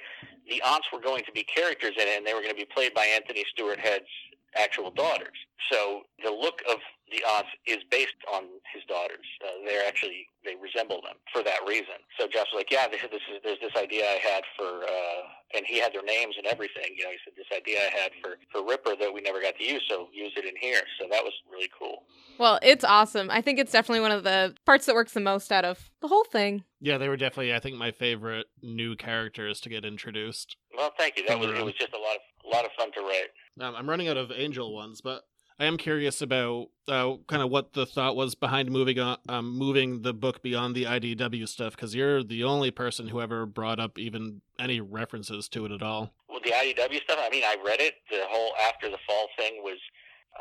the 0.47 0.61
aunts 0.61 0.87
were 0.93 0.99
going 0.99 1.23
to 1.25 1.31
be 1.31 1.43
characters 1.43 1.93
in 1.95 2.07
it, 2.07 2.17
and 2.17 2.25
they 2.25 2.33
were 2.33 2.41
going 2.41 2.53
to 2.53 2.59
be 2.59 2.67
played 2.69 2.93
by 2.93 3.05
Anthony 3.05 3.45
Stewart 3.51 3.79
Head's 3.79 4.09
actual 4.55 4.91
daughters. 4.91 5.37
So 5.71 6.01
the 6.23 6.31
look 6.31 6.61
of 6.69 6.79
the 7.11 7.23
aunts 7.25 7.49
is 7.65 7.77
based 7.91 8.17
on 8.33 8.43
his 8.73 8.83
daughters. 8.87 9.25
Uh, 9.43 9.65
they're 9.65 9.87
actually 9.87 10.27
they 10.45 10.55
resemble 10.55 11.01
them 11.01 11.17
for 11.33 11.43
that 11.43 11.59
reason. 11.67 11.99
So 12.17 12.27
Joss 12.27 12.47
was 12.53 12.61
like, 12.63 12.71
"Yeah, 12.71 12.87
this, 12.87 13.01
this 13.01 13.21
is 13.33 13.41
there's 13.43 13.59
this 13.59 13.75
idea 13.75 14.05
I 14.05 14.19
had 14.23 14.43
for," 14.55 14.83
uh, 14.83 15.21
and 15.55 15.65
he 15.67 15.79
had 15.79 15.93
their 15.93 16.03
names 16.03 16.35
and 16.37 16.47
everything. 16.47 16.95
You 16.95 17.05
know, 17.05 17.11
he 17.11 17.17
said 17.25 17.33
this 17.35 17.49
idea 17.55 17.79
I 17.79 17.91
had 17.91 18.11
for 18.21 18.37
for 18.51 18.65
Ripper 18.65 18.95
that 18.99 19.13
we 19.13 19.21
never 19.21 19.41
got 19.41 19.55
to 19.57 19.63
use, 19.63 19.83
so 19.89 20.07
use 20.13 20.33
it 20.37 20.45
in 20.45 20.55
here. 20.59 20.81
So 20.99 21.07
that 21.11 21.23
was 21.23 21.33
really 21.51 21.69
cool. 21.77 22.03
Well, 22.37 22.59
it's 22.61 22.83
awesome. 22.83 23.29
I 23.29 23.41
think 23.41 23.59
it's 23.59 23.71
definitely 23.71 24.01
one 24.01 24.11
of 24.11 24.23
the 24.23 24.55
parts 24.65 24.85
that 24.85 24.95
works 24.95 25.13
the 25.13 25.19
most 25.19 25.51
out 25.51 25.65
of 25.65 25.89
the 26.01 26.07
whole 26.07 26.25
thing. 26.25 26.63
Yeah, 26.79 26.97
they 26.97 27.09
were 27.09 27.17
definitely, 27.17 27.53
I 27.53 27.59
think, 27.59 27.75
my 27.75 27.91
favorite 27.91 28.47
new 28.61 28.95
characters 28.95 29.59
to 29.61 29.69
get 29.69 29.83
introduced. 29.83 30.55
Well, 30.75 30.93
thank 30.97 31.17
you. 31.17 31.27
That 31.27 31.39
was 31.39 31.49
it 31.49 31.65
was 31.65 31.73
just 31.73 31.93
a 31.93 31.97
lot 31.97 32.15
of 32.15 32.21
a 32.45 32.55
lot 32.55 32.65
of 32.65 32.71
fun 32.77 32.91
to 32.93 33.01
write. 33.01 33.29
Um, 33.59 33.75
I'm 33.75 33.89
running 33.89 34.07
out 34.07 34.17
of 34.17 34.31
Angel 34.31 34.73
ones, 34.73 35.01
but 35.01 35.23
I 35.59 35.65
am 35.65 35.77
curious 35.77 36.21
about 36.21 36.67
uh, 36.87 37.15
kind 37.27 37.41
of 37.41 37.49
what 37.49 37.73
the 37.73 37.85
thought 37.85 38.15
was 38.15 38.33
behind 38.33 38.71
moving 38.71 38.99
on, 38.99 39.17
um, 39.27 39.57
moving 39.57 40.01
the 40.01 40.13
book 40.13 40.41
beyond 40.41 40.75
the 40.75 40.85
IDW 40.85 41.47
stuff, 41.47 41.75
because 41.75 41.93
you're 41.93 42.23
the 42.23 42.45
only 42.45 42.71
person 42.71 43.09
who 43.09 43.19
ever 43.19 43.45
brought 43.45 43.79
up 43.79 43.99
even 43.99 44.41
any 44.57 44.79
references 44.79 45.49
to 45.49 45.65
it 45.65 45.71
at 45.71 45.83
all. 45.83 46.13
Well, 46.29 46.39
the 46.43 46.51
IDW 46.51 47.03
stuff. 47.03 47.19
I 47.19 47.29
mean, 47.29 47.43
I 47.43 47.57
read 47.65 47.81
it. 47.81 47.95
The 48.09 48.23
whole 48.29 48.53
after 48.69 48.89
the 48.89 48.99
fall 49.05 49.27
thing 49.37 49.61
was, 49.61 49.77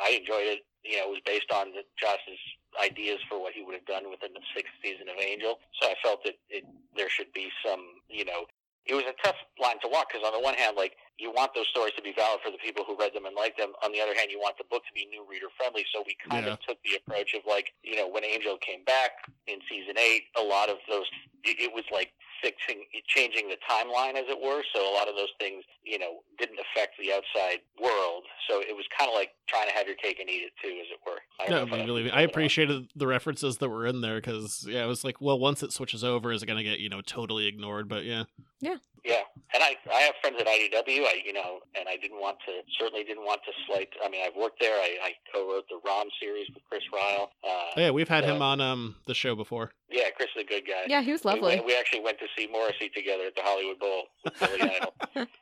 I 0.00 0.10
enjoyed 0.10 0.46
it. 0.46 0.60
You 0.84 0.98
know, 0.98 1.06
it 1.06 1.10
was 1.10 1.20
based 1.26 1.50
on 1.52 1.72
Joss's 1.98 2.38
ideas 2.80 3.18
for 3.28 3.40
what 3.40 3.52
he 3.52 3.62
would 3.64 3.74
have 3.74 3.86
done 3.86 4.08
within 4.08 4.32
the 4.32 4.40
sixth 4.54 4.72
season 4.82 5.08
of 5.08 5.20
Angel. 5.20 5.58
So 5.82 5.88
I 5.88 5.94
felt 6.02 6.22
that 6.24 6.34
it, 6.48 6.64
there 6.94 7.10
should 7.10 7.32
be 7.32 7.48
some, 7.66 7.82
you 8.08 8.24
know, 8.24 8.46
it 8.88 8.94
was 8.94 9.04
a 9.04 9.14
tough 9.22 9.36
line 9.60 9.76
to 9.84 9.88
walk 9.88 10.08
because 10.08 10.24
on 10.26 10.32
the 10.32 10.40
one 10.40 10.54
hand, 10.54 10.76
like 10.76 10.96
you 11.18 11.30
want 11.30 11.52
those 11.54 11.68
stories 11.68 11.92
to 11.96 12.02
be 12.02 12.12
valid 12.16 12.40
for 12.42 12.50
the 12.50 12.58
people 12.58 12.84
who 12.86 12.96
read 12.96 13.12
them 13.12 13.26
and 13.26 13.36
like 13.36 13.56
them. 13.56 13.72
On 13.84 13.92
the 13.92 14.00
other 14.00 14.14
hand, 14.16 14.30
you 14.30 14.38
want 14.40 14.56
the 14.56 14.64
book 14.70 14.82
to 14.86 14.92
be 14.94 15.04
new 15.06 15.26
reader 15.28 15.46
friendly. 15.58 15.84
So 15.92 16.02
we 16.06 16.16
kind 16.28 16.46
Yeah. 16.46 16.52
of 16.54 16.60
took 16.66 16.78
the 16.82 16.96
approach 16.96 17.34
of 17.34 17.42
like, 17.46 17.74
you 17.82 17.96
know, 17.96 18.08
when 18.08 18.24
Angel 18.24 18.56
came 18.58 18.84
back 18.84 19.12
in 19.46 19.58
season 19.68 19.98
eight, 19.98 20.24
a 20.38 20.42
lot 20.42 20.70
of 20.70 20.78
those, 20.88 21.04
it, 21.44 21.58
it 21.60 21.72
was 21.74 21.84
like 21.92 22.12
fixing, 22.40 22.84
changing 23.08 23.48
the 23.48 23.58
timeline 23.68 24.14
as 24.14 24.30
it 24.30 24.38
were. 24.40 24.62
So 24.72 24.78
a 24.88 24.94
lot 24.94 25.08
of 25.08 25.16
those 25.16 25.34
things, 25.40 25.64
you 25.82 25.98
know, 25.98 26.22
didn't 26.38 26.58
affect 26.62 26.94
the 27.02 27.12
outside 27.12 27.60
world. 27.82 28.22
So 28.48 28.60
it 28.60 28.76
was 28.76 28.86
kind 28.96 29.10
of 29.10 29.14
like 29.18 29.30
trying 29.48 29.66
to 29.66 29.74
have 29.74 29.88
your 29.88 29.96
cake 29.96 30.20
and 30.20 30.30
eat 30.30 30.46
it 30.46 30.52
too, 30.62 30.70
as 30.80 30.86
it 30.86 31.00
were. 31.04 31.18
I 31.40 31.50
No, 31.50 31.66
I 31.76 31.84
really, 31.84 32.10
I 32.12 32.22
appreciated 32.22 32.88
the 32.94 33.08
references 33.08 33.58
that 33.58 33.68
were 33.68 33.86
in 33.86 34.00
there 34.02 34.16
because 34.22 34.64
yeah, 34.70 34.84
it 34.84 34.88
was 34.88 35.02
like, 35.02 35.20
well, 35.20 35.38
once 35.38 35.64
it 35.64 35.72
switches 35.72 36.04
over, 36.04 36.30
is 36.30 36.44
it 36.44 36.46
going 36.46 36.58
to 36.58 36.62
get 36.64 36.78
you 36.78 36.88
know 36.88 37.00
totally 37.00 37.46
ignored? 37.48 37.88
But 37.88 38.04
yeah, 38.04 38.24
Yeah, 38.60 38.76
Yeah. 39.04 39.22
and 39.54 39.62
I 39.62 39.76
I 39.92 40.00
have 40.00 40.14
friends 40.20 40.36
at 40.40 40.46
IDW. 40.46 41.02
I 41.06 41.22
you 41.24 41.32
know, 41.32 41.60
and 41.78 41.88
I 41.88 41.96
didn't 41.96 42.20
want 42.20 42.38
to 42.46 42.52
certainly 42.78 43.04
didn't 43.04 43.24
want 43.24 43.40
to 43.44 43.52
slight. 43.66 43.88
I 44.04 44.08
mean, 44.08 44.22
I've 44.26 44.34
worked 44.36 44.58
there. 44.60 44.74
I, 44.74 44.96
I 45.02 45.10
co-wrote 45.32 45.64
the 45.68 45.78
Rom 45.86 46.08
series 46.20 46.48
with 46.52 46.62
Chris 46.68 46.82
Ryall. 46.92 47.24
Uh, 47.44 47.46
oh, 47.46 47.70
yeah, 47.76 47.90
we've 47.90 48.08
had 48.08 48.24
him 48.24 48.42
Uh, 48.42 48.46
on 48.46 48.60
um 48.60 48.96
the 49.06 49.14
show 49.14 49.36
before. 49.36 49.70
yeah, 49.90 50.10
Chris 50.16 50.28
is 50.36 50.42
a 50.42 50.46
good 50.46 50.64
guy. 50.66 50.84
Yeah, 50.88 51.02
he 51.02 51.12
was 51.12 51.22
We 51.24 51.30
lovely. 51.30 51.54
went- 51.56 51.66
We, 51.66 51.76
actually 51.76 52.00
went 52.00 52.18
to 52.18 52.26
see 52.36 52.48
Morrissey 52.48 52.88
together 52.88 53.26
at 53.26 53.34
the 53.36 53.42
Hollywood 53.42 53.78
Bowl 53.78 54.02
with 54.24 54.38
Billy 54.40 54.60
Idol. 54.76 54.94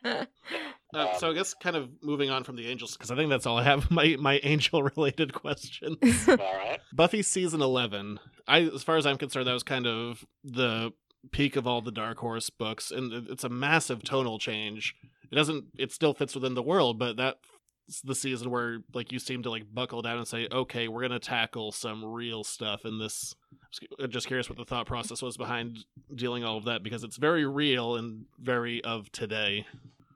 Uh, 0.04 0.24
Um, 0.94 1.08
so 1.18 1.30
I 1.30 1.34
guess 1.34 1.52
kind 1.54 1.74
of 1.76 1.90
moving 2.02 2.30
on 2.30 2.44
from 2.44 2.56
the 2.56 2.68
Angels 2.68 2.92
because 2.92 3.10
I 3.10 3.16
think 3.16 3.28
that's 3.28 3.44
all 3.46 3.58
I 3.58 3.64
have 3.64 3.90
my 3.90 4.16
my 4.18 4.38
Angel 4.44 4.82
related 4.82 5.32
questions. 5.34 5.96
All 6.28 6.36
right. 6.36 6.78
Buffy 6.92 7.22
season 7.22 7.60
eleven. 7.62 8.20
I, 8.46 8.60
as 8.62 8.82
far 8.84 8.96
as 8.96 9.04
I'm 9.06 9.18
concerned, 9.18 9.46
that 9.48 9.52
was 9.52 9.64
kind 9.64 9.86
of 9.86 10.24
the 10.44 10.92
peak 11.30 11.56
of 11.56 11.66
all 11.66 11.80
the 11.80 11.92
Dark 11.92 12.18
Horse 12.18 12.50
books, 12.50 12.90
and 12.90 13.12
it's 13.28 13.44
a 13.44 13.48
massive 13.48 14.02
tonal 14.02 14.38
change. 14.38 14.94
It 15.30 15.34
doesn't. 15.34 15.66
It 15.78 15.92
still 15.92 16.14
fits 16.14 16.34
within 16.34 16.54
the 16.54 16.62
world, 16.62 16.98
but 16.98 17.16
that's 17.16 18.02
the 18.02 18.14
season 18.14 18.50
where 18.50 18.78
like 18.94 19.12
you 19.12 19.18
seem 19.18 19.42
to 19.42 19.50
like 19.50 19.72
buckle 19.72 20.02
down 20.02 20.18
and 20.18 20.26
say, 20.28 20.48
okay, 20.50 20.88
we're 20.88 21.02
gonna 21.02 21.18
tackle 21.18 21.72
some 21.72 22.04
real 22.04 22.44
stuff 22.44 22.84
in 22.84 22.98
this. 22.98 23.34
I'm 24.00 24.10
just 24.10 24.26
curious 24.26 24.48
what 24.48 24.58
the 24.58 24.64
thought 24.64 24.86
process 24.86 25.22
was 25.22 25.36
behind 25.36 25.84
dealing 26.14 26.44
all 26.44 26.56
of 26.56 26.64
that 26.64 26.82
because 26.82 27.04
it's 27.04 27.16
very 27.16 27.46
real 27.46 27.96
and 27.96 28.24
very 28.38 28.82
of 28.84 29.10
today. 29.12 29.66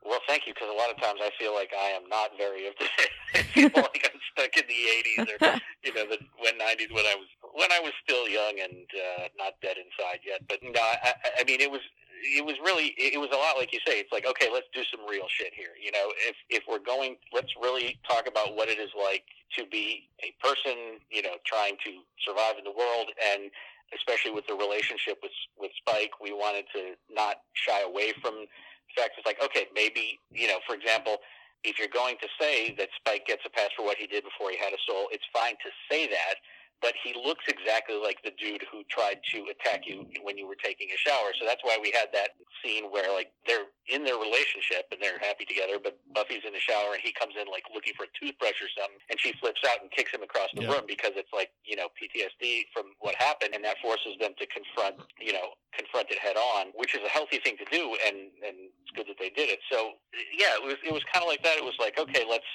Well, 0.04 0.20
thank 0.26 0.46
you, 0.46 0.54
because 0.54 0.68
a 0.68 0.76
lot 0.76 0.90
of 0.90 0.96
times 0.96 1.20
I 1.22 1.30
feel 1.38 1.54
like 1.54 1.70
I 1.78 1.90
am 1.90 2.08
not 2.08 2.30
very 2.36 2.66
of 2.66 2.74
today. 2.76 2.90
I 3.34 3.42
feel 3.42 3.70
like 3.76 4.10
I'm 4.12 4.20
stuck 4.32 4.56
in 4.56 4.64
the 4.66 5.22
'80s 5.22 5.28
or 5.28 5.60
you 5.84 5.94
know 5.94 6.06
the 6.08 6.18
when 6.38 6.54
'90s 6.54 6.92
when 6.92 7.04
I 7.06 7.14
was 7.14 7.28
when 7.54 7.70
I 7.72 7.80
was 7.80 7.92
still 8.04 8.28
young 8.28 8.58
and 8.62 8.86
uh, 8.94 9.28
not 9.38 9.54
dead 9.62 9.76
inside 9.78 10.20
yet. 10.26 10.42
But 10.48 10.60
no, 10.62 10.80
I, 10.80 11.14
I- 11.40 11.44
mean 11.44 11.60
it 11.60 11.70
was 11.70 11.80
it 12.22 12.44
was 12.44 12.54
really 12.64 12.94
it 12.98 13.18
was 13.18 13.30
a 13.32 13.36
lot 13.36 13.56
like 13.58 13.72
you 13.72 13.80
say. 13.86 14.00
It's 14.00 14.12
like 14.12 14.26
okay, 14.26 14.48
let's 14.52 14.66
do 14.74 14.82
some 14.90 15.00
real 15.08 15.26
shit 15.28 15.52
here. 15.54 15.74
You 15.82 15.92
know, 15.92 16.12
if 16.28 16.36
if 16.50 16.62
we're 16.68 16.84
going, 16.84 17.16
let's 17.32 17.52
really 17.60 17.98
talk 18.08 18.28
about 18.28 18.56
what 18.56 18.68
it 18.68 18.78
is 18.78 18.90
like 18.96 19.24
to 19.58 19.66
be 19.66 20.08
a 20.22 20.32
person. 20.44 21.00
You 21.10 21.22
know, 21.22 21.36
trying 21.46 21.76
to 21.84 21.90
survive 22.26 22.58
in 22.58 22.64
the 22.64 22.76
world 22.76 23.10
and. 23.32 23.50
Especially 23.92 24.30
with 24.30 24.46
the 24.46 24.54
relationship 24.54 25.18
with 25.20 25.32
with 25.58 25.72
Spike, 25.82 26.12
we 26.22 26.32
wanted 26.32 26.64
to 26.72 26.94
not 27.12 27.42
shy 27.54 27.82
away 27.82 28.12
from 28.22 28.46
the 28.94 29.02
fact 29.02 29.14
it's 29.18 29.26
like, 29.26 29.42
okay, 29.42 29.66
maybe, 29.74 30.20
you 30.30 30.46
know, 30.46 30.58
for 30.66 30.74
example, 30.74 31.18
if 31.64 31.78
you're 31.78 31.92
going 31.92 32.16
to 32.22 32.28
say 32.40 32.74
that 32.78 32.88
Spike 32.96 33.26
gets 33.26 33.42
a 33.46 33.50
pass 33.50 33.70
for 33.76 33.84
what 33.84 33.96
he 33.98 34.06
did 34.06 34.24
before 34.24 34.50
he 34.50 34.56
had 34.58 34.72
a 34.72 34.80
soul, 34.86 35.08
it's 35.12 35.26
fine 35.32 35.54
to 35.62 35.70
say 35.90 36.06
that, 36.08 36.36
but 36.82 36.94
he 37.04 37.12
looks 37.12 37.44
exactly 37.48 37.96
like 38.00 38.16
the 38.24 38.32
dude 38.40 38.64
who 38.72 38.80
tried 38.88 39.20
to 39.32 39.44
attack 39.52 39.84
you 39.84 40.08
when 40.24 40.36
you 40.38 40.48
were 40.48 40.56
taking 40.56 40.88
a 40.92 40.98
shower. 40.98 41.32
So 41.38 41.44
that's 41.44 41.60
why 41.62 41.76
we 41.80 41.92
had 41.92 42.08
that 42.12 42.36
scene 42.64 42.88
where 42.88 43.12
like 43.12 43.32
they're 43.46 43.68
in 43.92 44.04
their 44.04 44.16
relationship 44.16 44.88
and 44.92 44.96
they're 45.00 45.20
happy 45.20 45.44
together, 45.44 45.76
but 45.76 46.00
Buffy's 46.16 46.44
in 46.46 46.52
the 46.56 46.62
shower 46.62 46.96
and 46.96 47.02
he 47.04 47.12
comes 47.12 47.34
in 47.36 47.48
like 47.52 47.64
looking 47.74 47.92
for 47.96 48.08
a 48.08 48.12
toothbrush 48.16 48.56
or 48.64 48.70
something, 48.72 48.96
and 49.12 49.20
she 49.20 49.32
flips 49.40 49.60
out 49.68 49.84
and 49.84 49.90
kicks 49.92 50.12
him 50.12 50.22
across 50.24 50.48
the 50.56 50.62
Yeah. 50.64 50.72
room 50.72 50.84
because 50.88 51.12
it's 51.16 51.32
like 51.32 51.52
you 51.64 51.76
know 51.76 51.88
PTSD 52.00 52.68
from 52.72 52.96
what 53.00 53.14
happened, 53.20 53.52
and 53.54 53.64
that 53.64 53.76
forces 53.84 54.16
them 54.18 54.32
to 54.40 54.46
confront 54.48 54.96
you 55.20 55.32
know 55.36 55.52
confront 55.76 56.10
it 56.10 56.18
head 56.18 56.36
on, 56.36 56.72
which 56.74 56.94
is 56.96 57.00
a 57.04 57.08
healthy 57.12 57.38
thing 57.44 57.56
to 57.60 57.66
do, 57.68 57.96
and 58.06 58.32
and 58.40 58.56
it's 58.80 58.92
good 58.96 59.06
that 59.08 59.18
they 59.20 59.30
did 59.30 59.48
it. 59.52 59.60
So 59.70 60.00
yeah, 60.32 60.56
it 60.56 60.62
was 60.64 60.76
it 60.84 60.92
was 60.92 61.04
kind 61.12 61.22
of 61.22 61.28
like 61.28 61.42
that. 61.44 61.56
It 61.60 61.64
was 61.64 61.76
like 61.78 61.98
okay, 61.98 62.24
let's 62.28 62.48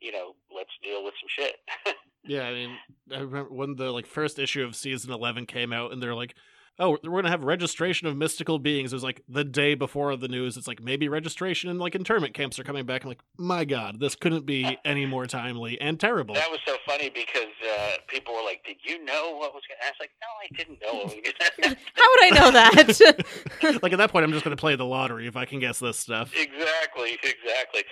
you 0.00 0.12
know 0.12 0.34
let's 0.54 0.70
deal 0.82 1.04
with 1.04 1.14
some 1.20 1.28
shit. 1.28 1.56
Yeah, 2.26 2.44
I 2.44 2.52
mean, 2.54 2.78
I 3.12 3.18
remember 3.18 3.52
when 3.52 3.76
the 3.76 3.90
like 3.90 4.06
first 4.06 4.38
issue 4.38 4.64
of 4.64 4.74
season 4.74 5.12
eleven 5.12 5.44
came 5.44 5.74
out, 5.74 5.92
and 5.92 6.02
they're 6.02 6.14
like, 6.14 6.34
"Oh, 6.78 6.98
we're 7.02 7.22
gonna 7.22 7.30
have 7.30 7.44
registration 7.44 8.06
of 8.06 8.16
mystical 8.16 8.58
beings." 8.58 8.92
It 8.92 8.96
was 8.96 9.04
like 9.04 9.22
the 9.28 9.44
day 9.44 9.74
before 9.74 10.16
the 10.16 10.28
news. 10.28 10.56
It's 10.56 10.66
like 10.66 10.82
maybe 10.82 11.08
registration 11.08 11.70
and 11.70 11.78
like 11.78 11.94
internment 11.94 12.34
camps 12.34 12.58
are 12.58 12.64
coming 12.64 12.84
back. 12.86 13.04
I'm 13.04 13.08
like, 13.08 13.22
my 13.38 13.64
god, 13.64 14.00
this 14.00 14.14
couldn't 14.14 14.46
be 14.46 14.78
any 14.84 15.06
more 15.06 15.26
timely 15.26 15.80
and 15.80 15.98
terrible. 15.98 16.34
That 16.34 16.50
was 16.50 16.60
so 16.66 16.76
funny 16.86 17.10
because 17.10 17.54
uh, 17.78 17.96
people 18.08 18.34
were 18.34 18.44
like, 18.44 18.64
"Did 18.64 18.76
you 18.84 19.04
know 19.04 19.36
what 19.36 19.54
was 19.54 19.62
going?" 19.68 19.78
to 19.80 19.86
I 19.86 19.90
was 19.90 20.00
like, 20.00 20.10
"No, 20.20 20.28
I 20.42 20.56
didn't 20.56 20.80
know." 20.82 20.98
What 20.98 21.06
was 21.06 21.14
gonna 21.14 21.76
How 21.94 22.08
would 22.10 22.24
I 22.24 22.30
know 22.30 22.50
that? 22.50 23.82
like 23.82 23.92
at 23.92 23.98
that 23.98 24.10
point, 24.10 24.24
I'm 24.24 24.32
just 24.32 24.44
gonna 24.44 24.56
play 24.56 24.76
the 24.76 24.84
lottery 24.86 25.26
if 25.26 25.36
I 25.36 25.44
can 25.44 25.60
guess 25.60 25.78
this 25.78 25.98
stuff. 25.98 26.32
exactly, 26.34 27.18
exactly. 27.22 27.84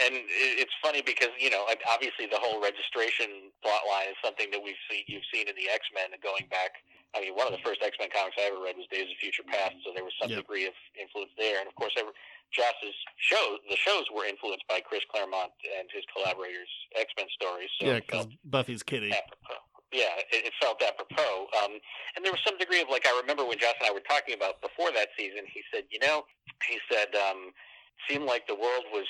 And 0.00 0.14
it's 0.16 0.72
funny 0.82 1.02
because 1.02 1.28
you 1.38 1.50
know, 1.50 1.66
obviously, 1.88 2.24
the 2.24 2.38
whole 2.40 2.62
registration 2.62 3.52
plot 3.62 3.82
line 3.88 4.08
is 4.08 4.16
something 4.24 4.48
that 4.50 4.60
we've 4.62 4.80
seen. 4.90 5.04
You've 5.06 5.28
seen 5.32 5.48
in 5.48 5.54
the 5.56 5.68
X 5.68 5.84
Men 5.94 6.12
and 6.12 6.22
going 6.22 6.46
back. 6.50 6.80
I 7.14 7.20
mean, 7.20 7.34
one 7.34 7.46
of 7.50 7.52
the 7.52 7.62
first 7.66 7.82
X 7.82 7.96
Men 7.98 8.08
comics 8.14 8.36
I 8.38 8.46
ever 8.54 8.62
read 8.62 8.76
was 8.78 8.86
Days 8.90 9.10
of 9.10 9.16
Future 9.18 9.42
Past, 9.42 9.74
so 9.84 9.90
there 9.94 10.04
was 10.06 10.14
some 10.20 10.30
Yep. 10.30 10.46
degree 10.46 10.66
of 10.66 10.74
influence 10.94 11.32
there. 11.36 11.58
And 11.58 11.66
of 11.66 11.74
course, 11.74 11.92
ever, 11.98 12.10
Joss's 12.54 12.94
shows, 13.18 13.58
the 13.68 13.76
shows 13.76 14.06
were 14.14 14.24
influenced 14.26 14.66
by 14.68 14.80
Chris 14.80 15.02
Claremont 15.10 15.50
and 15.78 15.88
his 15.92 16.04
collaborators' 16.14 16.70
X 16.94 17.10
Men 17.18 17.26
stories. 17.34 17.70
So 17.80 17.86
yeah, 17.86 18.00
because 18.00 18.28
Buffy's 18.44 18.82
kitty. 18.82 19.10
apropos. 19.10 19.58
Yeah, 19.90 20.14
it, 20.30 20.46
it 20.46 20.52
felt 20.62 20.78
apropos. 20.82 21.50
Um, 21.64 21.82
and 22.14 22.22
there 22.24 22.30
was 22.30 22.40
some 22.46 22.56
degree 22.58 22.80
of 22.80 22.88
like 22.88 23.06
I 23.06 23.14
remember 23.20 23.42
when 23.44 23.58
Joss 23.58 23.74
and 23.82 23.90
I 23.90 23.92
were 23.92 24.06
talking 24.06 24.34
about 24.34 24.62
before 24.62 24.92
that 24.94 25.08
season. 25.18 25.42
He 25.50 25.62
said, 25.74 25.84
you 25.90 25.98
know, 25.98 26.22
he 26.68 26.78
said, 26.90 27.10
um, 27.18 27.50
seemed 28.08 28.24
like 28.24 28.46
the 28.46 28.54
world 28.54 28.84
was 28.94 29.06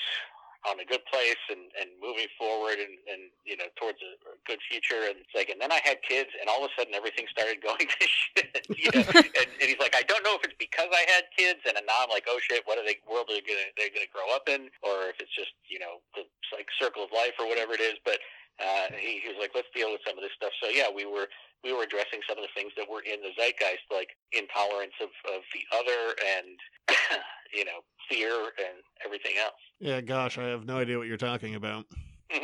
on 0.67 0.79
a 0.79 0.85
good 0.85 1.01
place 1.09 1.41
and, 1.49 1.73
and 1.79 1.89
moving 1.97 2.29
forward 2.37 2.77
and, 2.77 2.93
and 3.09 3.33
you 3.45 3.57
know 3.57 3.65
towards 3.77 3.97
a, 4.01 4.13
a 4.29 4.35
good 4.45 4.61
future. 4.69 5.09
And 5.09 5.21
it's 5.21 5.33
like 5.33 5.49
and 5.49 5.59
then 5.59 5.71
I 5.71 5.81
had 5.83 6.01
kids 6.05 6.29
and 6.37 6.49
all 6.49 6.63
of 6.63 6.69
a 6.69 6.73
sudden 6.77 6.93
everything 6.93 7.25
started 7.29 7.61
going 7.67 7.87
to 7.87 8.05
shit 8.05 8.51
you 8.69 8.89
know? 8.93 9.05
And, 9.41 9.49
and 9.57 9.67
he's 9.67 9.81
like 9.81 9.95
I 9.97 10.05
don't 10.05 10.21
know 10.21 10.37
if 10.37 10.43
it's 10.45 10.57
because 10.59 10.89
I 10.91 11.03
had 11.09 11.29
kids. 11.33 11.65
And 11.65 11.77
now 11.85 12.05
I'm 12.05 12.13
like 12.13 12.25
oh 12.29 12.37
shit 12.41 12.65
what 12.69 12.77
are 12.77 12.85
they 12.85 13.01
world 13.09 13.29
are 13.29 13.37
they 13.37 13.45
gonna 13.45 13.69
they're 13.77 13.93
gonna 13.93 14.11
grow 14.13 14.29
up 14.33 14.45
in? 14.47 14.69
Or 14.85 15.09
if 15.09 15.17
it's 15.17 15.33
just 15.33 15.53
you 15.65 15.79
know 15.79 16.01
the 16.13 16.27
like 16.53 16.67
circle 16.77 17.03
of 17.03 17.11
life 17.15 17.35
or 17.39 17.47
whatever 17.47 17.73
it 17.73 17.81
is. 17.81 17.97
But 18.03 18.19
uh, 18.61 18.93
he, 18.93 19.23
he 19.23 19.27
was 19.31 19.39
like, 19.39 19.51
let's 19.55 19.71
deal 19.73 19.89
with 19.89 20.05
some 20.05 20.17
of 20.17 20.21
this 20.21 20.35
stuff. 20.37 20.53
So 20.61 20.69
yeah, 20.69 20.91
we 20.93 21.05
were 21.05 21.27
we 21.63 21.73
were 21.73 21.83
addressing 21.83 22.21
some 22.25 22.37
of 22.37 22.45
the 22.45 22.53
things 22.57 22.73
that 22.77 22.89
were 22.89 23.05
in 23.05 23.21
the 23.21 23.33
zeitgeist, 23.37 23.85
like 23.93 24.17
intolerance 24.33 24.97
of, 25.01 25.13
of 25.29 25.41
the 25.53 25.63
other, 25.73 26.17
and 26.37 26.57
you 27.57 27.65
know, 27.65 27.85
fear 28.09 28.33
and 28.57 28.81
everything 29.05 29.37
else. 29.37 29.61
Yeah, 29.81 29.99
gosh, 29.99 30.37
I 30.37 30.43
have 30.43 30.65
no 30.65 30.77
idea 30.77 30.99
what 30.99 31.07
you're 31.07 31.17
talking 31.17 31.55
about. 31.55 31.85
do 32.29 32.41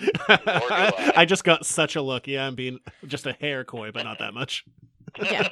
I. 0.28 1.12
I 1.16 1.24
just 1.26 1.44
got 1.44 1.66
such 1.66 1.96
a 1.96 2.02
look. 2.02 2.26
Yeah, 2.26 2.46
I'm 2.46 2.54
being 2.54 2.80
just 3.06 3.26
a 3.26 3.34
hair 3.34 3.62
coy, 3.62 3.92
but 3.92 4.04
not 4.04 4.18
that 4.20 4.32
much. 4.32 4.64
yeah. 5.22 5.48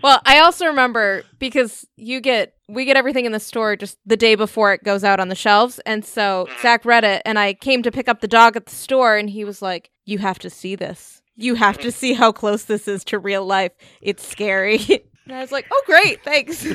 Well, 0.00 0.20
I 0.24 0.38
also 0.38 0.66
remember 0.66 1.24
because 1.40 1.86
you 1.96 2.20
get 2.20 2.54
we 2.68 2.84
get 2.84 2.96
everything 2.96 3.24
in 3.24 3.32
the 3.32 3.40
store 3.40 3.74
just 3.74 3.98
the 4.06 4.16
day 4.16 4.36
before 4.36 4.72
it 4.72 4.84
goes 4.84 5.02
out 5.02 5.18
on 5.18 5.28
the 5.28 5.34
shelves, 5.34 5.80
and 5.80 6.04
so 6.04 6.46
mm-hmm. 6.48 6.62
Zach 6.62 6.84
read 6.84 7.02
it, 7.02 7.22
and 7.24 7.38
I 7.38 7.54
came 7.54 7.82
to 7.82 7.90
pick 7.90 8.08
up 8.08 8.20
the 8.20 8.28
dog 8.28 8.56
at 8.56 8.66
the 8.66 8.74
store, 8.74 9.16
and 9.16 9.28
he 9.28 9.44
was 9.44 9.60
like, 9.60 9.90
"You 10.04 10.18
have 10.18 10.38
to 10.40 10.50
see 10.50 10.76
this. 10.76 11.20
You 11.36 11.56
have 11.56 11.78
to 11.78 11.90
see 11.90 12.12
how 12.12 12.30
close 12.30 12.64
this 12.64 12.86
is 12.86 13.04
to 13.06 13.18
real 13.18 13.44
life. 13.44 13.72
It's 14.00 14.26
scary." 14.26 14.78
and 15.26 15.34
I 15.34 15.40
was 15.40 15.50
like, 15.50 15.66
"Oh, 15.70 15.82
great, 15.84 16.22
thanks." 16.22 16.64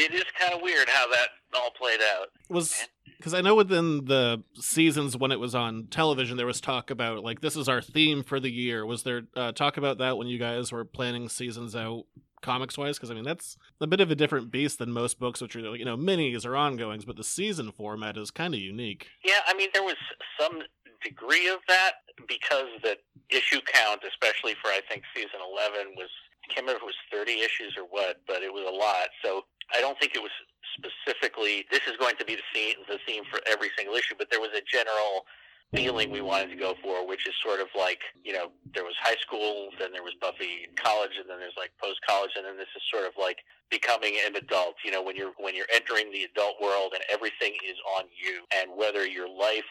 it 0.00 0.14
is 0.14 0.24
kind 0.38 0.54
of 0.54 0.62
weird 0.62 0.88
how 0.88 1.08
that 1.08 1.28
all 1.54 1.70
played 1.70 2.00
out. 2.00 2.28
Was 2.48 2.86
because 3.16 3.34
I 3.34 3.42
know 3.42 3.54
within 3.54 4.06
the 4.06 4.42
seasons 4.54 5.16
when 5.16 5.30
it 5.30 5.38
was 5.38 5.54
on 5.54 5.88
television, 5.90 6.36
there 6.38 6.46
was 6.46 6.60
talk 6.60 6.90
about 6.90 7.22
like 7.22 7.40
this 7.40 7.56
is 7.56 7.68
our 7.68 7.82
theme 7.82 8.22
for 8.22 8.40
the 8.40 8.50
year. 8.50 8.86
Was 8.86 9.02
there 9.02 9.22
uh, 9.36 9.52
talk 9.52 9.76
about 9.76 9.98
that 9.98 10.16
when 10.16 10.26
you 10.26 10.38
guys 10.38 10.72
were 10.72 10.84
planning 10.84 11.28
seasons 11.28 11.76
out? 11.76 12.04
Comics 12.42 12.78
wise, 12.78 12.96
because 12.96 13.10
I 13.10 13.14
mean 13.14 13.24
that's 13.24 13.58
a 13.82 13.86
bit 13.86 14.00
of 14.00 14.10
a 14.10 14.14
different 14.14 14.50
beast 14.50 14.78
than 14.78 14.90
most 14.92 15.20
books, 15.20 15.42
which 15.42 15.54
are 15.54 15.76
you 15.76 15.84
know 15.84 15.98
minis 15.98 16.46
or 16.46 16.56
ongoings. 16.56 17.04
But 17.04 17.16
the 17.16 17.24
season 17.24 17.70
format 17.70 18.16
is 18.16 18.30
kind 18.30 18.54
of 18.54 18.60
unique. 18.60 19.08
Yeah, 19.22 19.40
I 19.46 19.52
mean, 19.52 19.68
there 19.74 19.82
was 19.82 19.96
some 20.40 20.62
degree 21.04 21.48
of 21.48 21.58
that 21.68 21.92
because 22.26 22.68
the 22.82 22.96
issue 23.28 23.60
count, 23.66 24.00
especially 24.08 24.54
for 24.62 24.68
I 24.68 24.80
think 24.88 25.02
season 25.14 25.40
eleven, 25.44 25.92
was 25.98 26.08
I 26.44 26.46
can't 26.48 26.66
remember 26.66 26.78
if 26.78 26.82
it 26.82 26.86
was 26.86 27.08
thirty 27.12 27.40
issues 27.40 27.76
or 27.76 27.84
what, 27.84 28.22
but 28.26 28.42
it 28.42 28.50
was 28.50 28.64
a 28.66 28.74
lot. 28.74 29.08
So 29.22 29.44
I 29.76 29.80
don't 29.80 29.98
think 29.98 30.14
it 30.14 30.22
was 30.22 30.32
specifically 30.76 31.66
this 31.70 31.80
is 31.88 31.96
going 31.98 32.16
to 32.16 32.24
be 32.24 32.36
the 32.36 32.48
theme, 32.54 32.76
the 32.88 32.98
theme 33.06 33.24
for 33.30 33.40
every 33.46 33.70
single 33.76 33.94
issue, 33.94 34.14
but 34.18 34.30
there 34.30 34.40
was 34.40 34.50
a 34.56 34.62
general 34.70 35.26
feeling 35.74 36.10
we 36.10 36.20
wanted 36.20 36.50
to 36.50 36.56
go 36.56 36.74
for, 36.82 37.06
which 37.06 37.26
is 37.28 37.34
sort 37.42 37.60
of 37.60 37.68
like 37.76 38.00
you 38.24 38.32
know 38.32 38.50
there 38.74 38.84
was 38.84 38.94
high 39.00 39.16
school, 39.20 39.70
then 39.78 39.92
there 39.92 40.02
was 40.02 40.14
Buffy 40.20 40.66
college, 40.76 41.14
and 41.18 41.28
then 41.28 41.38
there's 41.38 41.56
like 41.56 41.70
post 41.82 42.00
college, 42.06 42.32
and 42.36 42.44
then 42.44 42.56
this 42.56 42.70
is 42.74 42.82
sort 42.90 43.06
of 43.06 43.12
like 43.18 43.38
becoming 43.70 44.16
an 44.26 44.36
adult. 44.36 44.76
You 44.84 44.90
know, 44.90 45.02
when 45.02 45.16
you're 45.16 45.32
when 45.38 45.54
you're 45.54 45.70
entering 45.72 46.10
the 46.10 46.24
adult 46.24 46.60
world 46.60 46.92
and 46.94 47.02
everything 47.10 47.54
is 47.66 47.78
on 47.98 48.04
you, 48.10 48.42
and 48.54 48.70
whether 48.76 49.06
your 49.06 49.28
life 49.28 49.68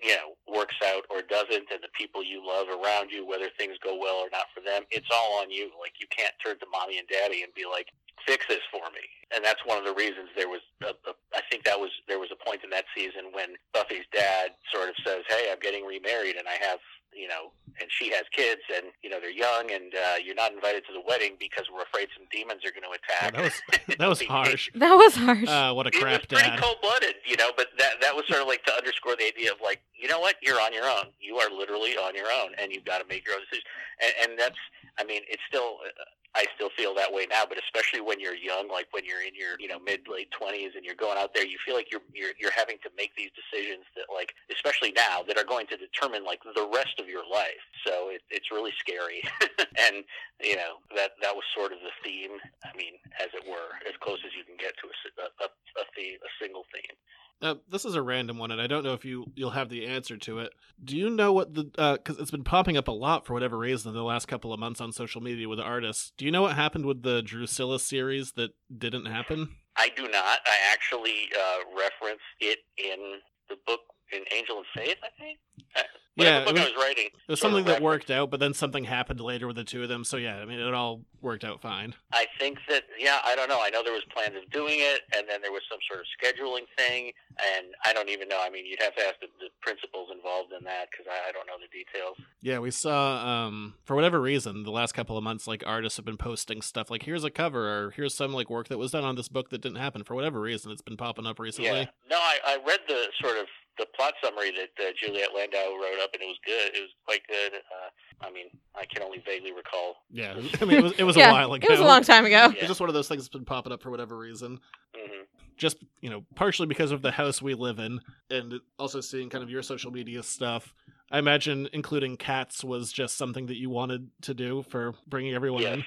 you 0.00 0.16
know 0.16 0.34
works 0.48 0.76
out 0.84 1.04
or 1.10 1.20
doesn't, 1.22 1.68
and 1.70 1.82
the 1.82 1.92
people 1.96 2.24
you 2.24 2.40
love 2.44 2.68
around 2.68 3.10
you, 3.10 3.26
whether 3.26 3.48
things 3.58 3.76
go 3.84 3.96
well 3.96 4.16
or 4.16 4.30
not 4.32 4.48
for 4.54 4.60
them, 4.60 4.82
it's 4.90 5.08
all 5.12 5.40
on 5.40 5.50
you. 5.50 5.70
Like 5.80 6.00
you 6.00 6.06
can't 6.08 6.34
turn 6.42 6.58
to 6.60 6.66
mommy 6.72 6.98
and 6.98 7.08
daddy 7.08 7.42
and 7.42 7.52
be 7.54 7.64
like, 7.68 7.92
fix 8.26 8.46
this 8.48 8.60
for 8.70 8.84
me. 8.94 9.04
And 9.34 9.42
that's 9.44 9.64
one 9.64 9.78
of 9.78 9.84
the 9.84 9.94
reasons 9.94 10.28
there 10.36 10.48
was, 10.48 10.60
a, 10.82 10.88
a, 11.08 11.12
I 11.34 11.40
think 11.50 11.64
that 11.64 11.80
was 11.80 11.90
there 12.06 12.18
was 12.18 12.28
a 12.30 12.36
point 12.44 12.60
in 12.64 12.70
that 12.70 12.84
season 12.94 13.32
when 13.32 13.56
Buffy's 13.72 14.04
dad 14.12 14.50
sort 14.72 14.90
of 14.90 14.94
says, 15.04 15.24
"Hey, 15.28 15.48
I'm 15.50 15.58
getting 15.60 15.84
remarried, 15.86 16.36
and 16.36 16.46
I 16.48 16.62
have." 16.64 16.78
You 17.14 17.28
know, 17.28 17.52
and 17.78 17.90
she 17.92 18.08
has 18.12 18.24
kids, 18.34 18.62
and 18.74 18.86
you 19.02 19.10
know 19.10 19.20
they're 19.20 19.28
young, 19.30 19.70
and 19.70 19.92
uh, 19.94 20.14
you're 20.24 20.34
not 20.34 20.50
invited 20.52 20.86
to 20.86 20.94
the 20.94 21.02
wedding 21.06 21.36
because 21.38 21.66
we're 21.68 21.82
afraid 21.82 22.08
some 22.16 22.24
demons 22.32 22.64
are 22.64 22.72
going 22.72 22.88
to 22.88 22.88
Yeah, 22.88 23.28
attack. 23.28 23.34
that 23.36 23.44
was 23.44 23.96
that 23.98 24.08
was 24.08 24.22
harsh. 24.32 24.70
that 24.76 24.94
was 24.94 25.14
harsh. 25.14 25.46
Uh, 25.48 25.74
what 25.74 25.84
a 25.86 25.88
It 25.92 25.96
was 25.96 26.02
crap 26.02 26.28
pretty 26.28 26.48
dad. 26.48 26.58
cold 26.60 26.76
blooded, 26.80 27.16
you 27.26 27.36
know, 27.36 27.52
but 27.54 27.68
that 27.76 28.00
that 28.00 28.16
was 28.16 28.24
sort 28.28 28.40
of 28.40 28.48
like 28.48 28.64
to 28.64 28.72
underscore 28.72 29.14
the 29.16 29.26
idea 29.28 29.52
of 29.52 29.58
like, 29.62 29.80
you 29.94 30.08
know 30.08 30.20
what, 30.20 30.36
you're 30.40 30.58
on 30.60 30.72
your 30.72 30.88
own. 30.88 31.12
You 31.20 31.36
are 31.36 31.50
literally 31.50 32.00
on 32.00 32.14
your 32.16 32.32
own, 32.32 32.52
and 32.56 32.72
you've 32.72 32.86
got 32.86 33.02
to 33.02 33.06
make 33.06 33.26
your 33.26 33.34
own 33.36 33.42
decisions. 33.44 33.68
And, 34.00 34.12
and 34.30 34.38
that's, 34.40 34.56
I 34.98 35.04
mean, 35.04 35.20
it's 35.28 35.42
still, 35.48 35.84
uh, 35.84 36.04
I 36.34 36.46
still 36.56 36.70
feel 36.76 36.94
that 36.96 37.12
way 37.12 37.26
now, 37.28 37.44
but 37.44 37.60
especially 37.60 38.00
when 38.00 38.18
you're 38.18 38.34
young, 38.34 38.68
like 38.68 38.88
when 38.92 39.04
you're 39.04 39.20
in 39.20 39.36
your, 39.36 39.60
you 39.60 39.68
know, 39.68 39.78
mid 39.78 40.08
late 40.08 40.30
twenties, 40.32 40.72
and 40.74 40.84
you're 40.84 40.96
going 40.96 41.18
out 41.18 41.34
there, 41.34 41.44
you 41.44 41.58
feel 41.64 41.74
like 41.74 41.92
you're 41.92 42.04
you're 42.14 42.32
you're 42.40 42.54
having 42.56 42.80
to 42.82 42.90
make 42.96 43.12
these 43.16 43.28
decisions 43.36 43.84
that, 43.96 44.08
like, 44.08 44.32
especially 44.48 44.92
now, 44.96 45.20
that 45.28 45.36
are 45.36 45.44
going 45.44 45.66
to 45.68 45.76
determine 45.76 46.24
like 46.24 46.40
the 46.42 46.68
rest 46.72 46.96
of 46.96 47.08
your 47.08 47.24
life. 47.28 47.60
So 47.84 48.08
it, 48.08 48.22
it's 48.30 48.48
really 48.50 48.72
scary, 48.80 49.20
and 49.76 50.04
you 50.40 50.56
know 50.56 50.80
that 50.96 51.20
that 51.20 51.36
was 51.36 51.44
sort 51.52 51.72
of 51.72 51.84
the 51.84 51.92
theme. 52.00 52.40
I 52.64 52.72
mean, 52.76 52.96
as 53.20 53.28
it 53.36 53.44
were, 53.44 53.76
as 53.84 53.92
close 54.00 54.24
as 54.24 54.32
you 54.32 54.44
can 54.48 54.56
get 54.56 54.72
to 54.80 54.88
a 54.88 55.28
a, 55.44 55.48
a 55.52 55.84
theme, 55.92 56.16
a 56.16 56.32
single 56.40 56.64
theme. 56.72 56.96
Uh, 57.42 57.56
this 57.68 57.84
is 57.84 57.96
a 57.96 58.02
random 58.02 58.38
one, 58.38 58.52
and 58.52 58.60
I 58.60 58.68
don't 58.68 58.84
know 58.84 58.92
if 58.92 59.04
you 59.04 59.26
you'll 59.34 59.50
have 59.50 59.68
the 59.68 59.86
answer 59.86 60.16
to 60.16 60.38
it. 60.38 60.52
Do 60.82 60.96
you 60.96 61.10
know 61.10 61.32
what 61.32 61.54
the 61.54 61.64
because 61.64 62.18
it's 62.20 62.30
been 62.30 62.44
popping 62.44 62.76
up 62.76 62.86
a 62.86 62.92
lot 62.92 63.26
for 63.26 63.32
whatever 63.34 63.58
reason 63.58 63.88
in 63.88 63.96
the 63.96 64.04
last 64.04 64.28
couple 64.28 64.52
of 64.52 64.60
months 64.60 64.80
on 64.80 64.92
social 64.92 65.20
media 65.20 65.48
with 65.48 65.58
artists? 65.58 66.12
Do 66.16 66.24
you 66.24 66.30
know 66.30 66.42
what 66.42 66.54
happened 66.54 66.86
with 66.86 67.02
the 67.02 67.20
Drusilla 67.20 67.80
series 67.80 68.32
that 68.32 68.50
didn't 68.76 69.06
happen? 69.06 69.56
I 69.76 69.88
do 69.96 70.02
not. 70.02 70.12
I 70.14 70.72
actually 70.72 71.28
uh, 71.36 71.76
reference 71.76 72.22
it 72.38 72.60
in 72.78 73.18
the 73.48 73.56
book 73.66 73.80
in 74.12 74.22
Angel 74.36 74.58
of 74.58 74.64
Faith. 74.74 74.96
I 75.02 75.08
think. 75.20 75.38
Uh, 75.76 75.82
Yeah, 76.14 76.44
book 76.44 76.56
it 76.56 76.58
I 76.58 76.64
was- 76.64 76.72
was 76.74 76.84
writing. 76.84 77.06
It 77.06 77.28
was 77.30 77.40
something 77.40 77.64
that 77.64 77.80
worked 77.80 78.10
out, 78.10 78.30
but 78.30 78.38
then 78.38 78.52
something 78.52 78.84
happened 78.84 79.18
later 79.20 79.46
with 79.46 79.56
the 79.56 79.64
two 79.64 79.82
of 79.82 79.88
them. 79.88 80.04
So 80.04 80.18
yeah, 80.18 80.36
I 80.36 80.44
mean 80.44 80.58
it 80.60 80.74
all 80.74 81.00
worked 81.22 81.42
out 81.44 81.62
fine. 81.62 81.94
I 82.12 82.26
think 82.38 82.58
that 82.68 82.84
yeah, 82.98 83.20
I 83.24 83.34
don't 83.34 83.48
know. 83.48 83.60
I 83.62 83.70
know 83.70 83.82
there 83.82 83.94
was 83.94 84.04
plans 84.14 84.34
of 84.36 84.50
doing 84.50 84.80
it, 84.80 85.00
and 85.16 85.26
then 85.28 85.40
there 85.40 85.52
was 85.52 85.62
some 85.70 85.78
sort 85.88 86.00
of 86.00 86.06
scheduling 86.20 86.66
thing, 86.76 87.12
and 87.56 87.68
I 87.86 87.94
don't 87.94 88.10
even 88.10 88.28
know. 88.28 88.38
I 88.44 88.50
mean, 88.50 88.66
you'd 88.66 88.82
have 88.82 88.94
to 88.96 89.06
ask 89.06 89.20
the, 89.20 89.28
the 89.40 89.48
principals 89.62 90.10
involved 90.12 90.52
in 90.52 90.62
that 90.64 90.88
because 90.90 91.06
I, 91.10 91.30
I 91.30 91.32
don't 91.32 91.46
know 91.46 91.54
the 91.58 91.68
details. 91.68 92.16
Yeah, 92.42 92.58
we 92.58 92.70
saw 92.70 93.24
um 93.46 93.74
for 93.84 93.96
whatever 93.96 94.20
reason 94.20 94.64
the 94.64 94.70
last 94.70 94.92
couple 94.92 95.16
of 95.16 95.24
months 95.24 95.46
like 95.46 95.62
artists 95.66 95.96
have 95.96 96.04
been 96.04 96.18
posting 96.18 96.60
stuff 96.60 96.90
like 96.90 97.04
here's 97.04 97.24
a 97.24 97.30
cover 97.30 97.86
or 97.86 97.90
here's 97.92 98.14
some 98.14 98.34
like 98.34 98.50
work 98.50 98.68
that 98.68 98.76
was 98.78 98.90
done 98.90 99.04
on 99.04 99.16
this 99.16 99.28
book 99.28 99.48
that 99.48 99.62
didn't 99.62 99.78
happen 99.78 100.04
for 100.04 100.14
whatever 100.14 100.40
reason 100.40 100.70
it's 100.72 100.82
been 100.82 100.98
popping 100.98 101.24
up 101.26 101.38
recently. 101.38 101.70
Yeah. 101.70 101.86
No, 102.10 102.16
I, 102.18 102.38
I 102.46 102.58
read 102.66 102.80
the 102.86 103.06
sort 103.22 103.38
of 103.38 103.46
the 103.78 103.86
plot 103.96 104.14
summary 104.22 104.50
that 104.52 104.84
uh, 104.84 104.90
Juliet 105.00 105.30
Landau 105.34 105.76
wrote 105.76 105.98
up, 106.02 106.10
and 106.14 106.22
it 106.22 106.26
was 106.26 106.38
good. 106.44 106.76
It 106.76 106.80
was 106.80 106.90
quite 107.04 107.26
good. 107.28 107.54
Uh, 107.54 108.26
I 108.26 108.30
mean, 108.30 108.46
I 108.74 108.84
can 108.84 109.02
only 109.02 109.22
vaguely 109.24 109.52
recall. 109.52 109.96
Yeah, 110.10 110.34
I 110.60 110.64
mean, 110.64 110.78
it 110.78 110.82
was, 110.82 110.92
it 110.98 111.04
was 111.04 111.16
yeah, 111.16 111.30
a 111.30 111.32
while 111.32 111.52
ago. 111.54 111.66
It 111.66 111.70
was 111.70 111.80
a 111.80 111.84
long 111.84 112.02
time 112.02 112.24
ago. 112.24 112.52
It's 112.56 112.66
just 112.68 112.80
one 112.80 112.88
of 112.88 112.94
those 112.94 113.08
things 113.08 113.22
that's 113.22 113.28
been 113.28 113.44
popping 113.44 113.72
up 113.72 113.82
for 113.82 113.90
whatever 113.90 114.16
reason. 114.16 114.58
hmm 114.94 115.22
Just, 115.56 115.78
you 116.00 116.10
know, 116.10 116.24
partially 116.34 116.66
because 116.66 116.90
of 116.90 117.02
the 117.02 117.10
house 117.10 117.40
we 117.40 117.54
live 117.54 117.78
in 117.78 118.00
and 118.30 118.54
also 118.78 119.00
seeing 119.00 119.30
kind 119.30 119.42
of 119.44 119.50
your 119.50 119.62
social 119.62 119.90
media 119.90 120.22
stuff. 120.22 120.74
I 121.10 121.18
imagine 121.18 121.68
including 121.72 122.16
cats 122.16 122.64
was 122.64 122.90
just 122.92 123.16
something 123.16 123.46
that 123.46 123.56
you 123.56 123.68
wanted 123.70 124.08
to 124.22 124.34
do 124.34 124.62
for 124.68 124.94
bringing 125.06 125.34
everyone 125.34 125.62
Yes. 125.62 125.74
in. 125.74 125.84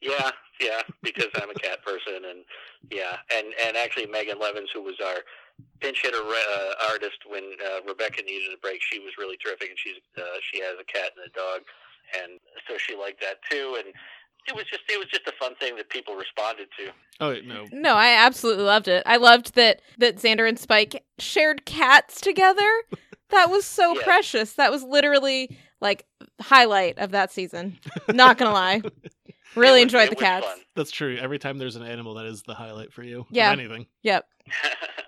Yeah, 0.00 0.30
yeah, 0.60 0.82
because 1.02 1.26
I'm 1.34 1.50
a 1.50 1.54
cat 1.54 1.84
person, 1.84 2.24
and 2.30 2.44
yeah, 2.92 3.16
and 3.36 3.48
and 3.66 3.76
actually 3.76 4.06
Megan 4.06 4.38
Levens, 4.38 4.68
who 4.72 4.82
was 4.82 4.94
our 5.04 5.16
pinch 5.80 6.00
hitter 6.02 6.18
uh, 6.18 6.90
artist 6.90 7.18
when 7.28 7.42
uh, 7.64 7.80
Rebecca 7.86 8.22
needed 8.22 8.52
a 8.54 8.58
break, 8.60 8.80
she 8.82 8.98
was 8.98 9.12
really 9.18 9.36
terrific, 9.44 9.68
and 9.70 9.78
she's 9.78 9.96
uh, 10.16 10.22
she 10.52 10.60
has 10.60 10.74
a 10.80 10.84
cat 10.84 11.12
and 11.16 11.26
a 11.26 11.32
dog, 11.36 11.62
and 12.22 12.40
so 12.68 12.76
she 12.78 12.96
liked 12.96 13.20
that 13.20 13.38
too, 13.50 13.76
and 13.78 13.94
it 14.48 14.54
was 14.54 14.64
just 14.70 14.82
it 14.88 14.98
was 14.98 15.08
just 15.08 15.26
a 15.26 15.32
fun 15.38 15.54
thing 15.56 15.76
that 15.76 15.88
people 15.90 16.14
responded 16.14 16.68
to. 16.78 16.90
Oh, 17.20 17.34
no. 17.44 17.66
No, 17.72 17.94
I 17.96 18.14
absolutely 18.24 18.64
loved 18.64 18.88
it. 18.88 19.02
I 19.06 19.16
loved 19.16 19.54
that 19.56 19.82
that 19.98 20.16
Xander 20.16 20.48
and 20.48 20.58
Spike 20.58 21.04
shared 21.18 21.64
cats 21.64 22.20
together. 22.20 22.70
That 23.30 23.50
was 23.50 23.66
so 23.66 23.94
Yeah. 23.94 24.04
precious. 24.04 24.54
That 24.54 24.70
was 24.72 24.82
literally 24.82 25.58
like 25.82 26.06
highlight 26.40 26.96
of 26.98 27.10
that 27.10 27.30
season. 27.30 27.78
Not 28.08 28.38
gonna 28.38 28.54
lie. 28.54 28.80
Really 29.54 29.80
was- 29.80 29.82
enjoyed 29.82 30.10
the 30.10 30.16
cats. 30.16 30.46
fun. 30.46 30.58
That's 30.74 30.90
true. 30.90 31.16
Every 31.20 31.38
time 31.38 31.58
there's 31.58 31.76
an 31.76 31.82
animal, 31.82 32.14
that 32.14 32.24
is 32.24 32.42
the 32.44 32.54
highlight 32.54 32.90
for 32.90 33.02
you. 33.02 33.26
Yeah. 33.30 33.50
anything. 33.52 33.86
Yep. 34.02 34.24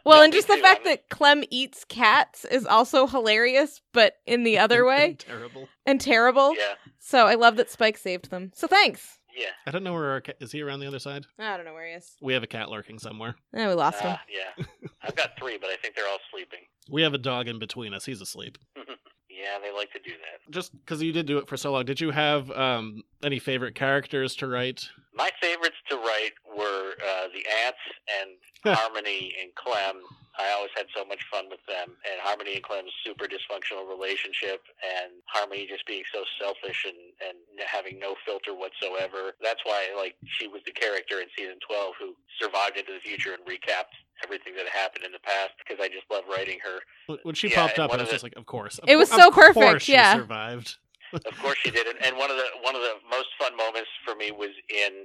Well, 0.03 0.23
and 0.23 0.33
just 0.33 0.49
the 0.49 0.57
fact 0.57 0.85
that 0.85 1.11
Clem 1.11 1.45
eats 1.51 1.85
cats 1.85 2.47
is 2.47 2.65
also 2.65 3.07
hilarious, 3.07 3.83
but 3.93 4.15
in 4.27 4.45
the 4.45 4.59
other 4.59 4.85
way 4.87 5.17
Terrible. 5.19 5.69
and 5.85 6.01
terrible. 6.01 6.55
yeah, 6.57 6.75
So 6.99 7.27
I 7.27 7.35
love 7.35 7.57
that 7.57 7.71
Spike 7.71 7.99
saved 7.99 8.31
them. 8.31 8.51
So 8.55 8.67
thanks. 8.67 9.19
yeah, 9.37 9.51
I 9.67 9.71
don't 9.71 9.85
know 9.85 9.93
where 9.93 10.11
our 10.13 10.23
cat 10.23 10.37
is. 10.41 10.53
He 10.53 10.63
around 10.63 10.81
the 10.81 10.87
other 10.87 10.99
side? 10.99 11.27
I 11.39 11.55
don't 11.57 11.67
know 11.67 11.75
where 11.75 11.87
he 11.87 11.93
is. 11.93 12.17
We 12.23 12.33
have 12.33 12.43
a 12.43 12.47
cat 12.47 12.71
lurking 12.71 12.99
somewhere. 12.99 13.35
Yeah, 13.53 13.69
we 13.69 13.75
lost 13.75 14.01
him. 14.01 14.13
Ah, 14.13 14.23
yeah. 14.29 14.65
I've 15.03 15.17
got 15.17 15.37
three, 15.39 15.59
but 15.59 15.69
I 15.69 15.77
think 15.77 15.95
they're 15.95 16.09
all 16.09 16.19
sleeping. 16.33 16.61
We 16.91 17.03
have 17.03 17.15
a 17.15 17.19
dog 17.19 17.47
in 17.47 17.59
between 17.61 17.95
us. 17.95 18.05
He's 18.07 18.21
asleep. 18.23 18.59
Yeah, 18.77 19.59
they 19.63 19.71
like 19.73 19.93
to 19.93 20.01
do 20.01 20.11
that. 20.11 20.53
Just 20.53 20.73
because 20.73 21.01
you 21.01 21.13
did 21.13 21.27
do 21.27 21.39
it 21.39 21.47
for 21.47 21.57
so 21.57 21.71
long, 21.73 21.85
did 21.85 22.01
you 22.01 22.11
have 22.11 22.51
um, 22.51 23.03
any 23.23 23.39
favorite 23.39 23.77
characters 23.77 24.35
to 24.37 24.49
write? 24.49 24.89
My 25.15 25.31
favorites 25.41 25.77
to 25.91 25.97
write 25.97 26.33
were 26.57 26.93
uh, 26.95 27.29
the 27.33 27.45
aunts 27.65 27.79
and 28.21 28.31
Harmony 28.65 29.35
and 29.41 29.55
Clem. 29.55 30.03
I 30.39 30.53
always 30.57 30.71
had 30.77 30.87
so 30.97 31.05
much 31.05 31.21
fun 31.31 31.51
with 31.51 31.61
them, 31.69 31.91
and 32.09 32.17
Harmony 32.23 32.55
and 32.55 32.63
Clem's 32.63 32.93
super 33.05 33.27
dysfunctional 33.27 33.85
relationship, 33.89 34.63
and 34.81 35.13
Harmony 35.27 35.67
just 35.69 35.85
being 35.87 36.05
so 36.15 36.25
selfish 36.41 36.87
and 36.87 36.97
and 37.29 37.37
having 37.67 37.99
no 37.99 38.15
filter 38.25 38.55
whatsoever. 38.55 39.35
That's 39.43 39.61
why 39.65 39.89
like 39.97 40.15
she 40.39 40.49
was 40.49 40.63
the 40.65 40.73
character 40.73 41.21
in 41.21 41.27
season 41.37 41.57
twelve 41.67 41.95
who 42.01 42.15
survived 42.41 42.77
into 42.79 42.93
the 42.95 43.01
future 43.01 43.35
and 43.35 43.43
recapped 43.45 43.93
everything 44.25 44.55
that 44.57 44.69
happened 44.69 45.05
in 45.05 45.13
the 45.13 45.21
past 45.21 45.51
because 45.61 45.83
I 45.83 45.89
just 45.89 46.05
love 46.11 46.25
writing 46.31 46.59
her. 46.65 46.79
When- 47.07 47.19
When 47.23 47.35
she 47.35 47.49
Yeah, 47.51 47.67
popped 47.67 47.79
up, 47.79 47.91
I 47.93 47.97
was 47.97 48.07
the- 48.07 48.13
just 48.13 48.23
like, 48.25 48.37
of 48.37 48.47
course. 48.47 48.79
Of 48.79 48.89
It 48.89 48.97
was 48.97 49.09
cour- 49.11 49.19
so 49.21 49.29
of 49.29 49.35
perfect, 49.35 49.55
course 49.55 49.83
she 49.83 49.93
yeah. 49.93 50.15
survived. 50.15 50.77
Of 51.13 51.37
course 51.39 51.59
she 51.59 51.71
did, 51.73 51.87
and, 51.89 51.99
and 52.07 52.17
one 52.17 52.31
of 52.31 52.37
the 52.37 52.47
one 52.63 52.77
of 52.77 52.83
the 52.83 52.95
most 53.11 53.29
fun 53.39 53.57
moments 53.57 53.91
for 54.07 54.15
me 54.15 54.31
was 54.31 54.51
in 54.69 55.05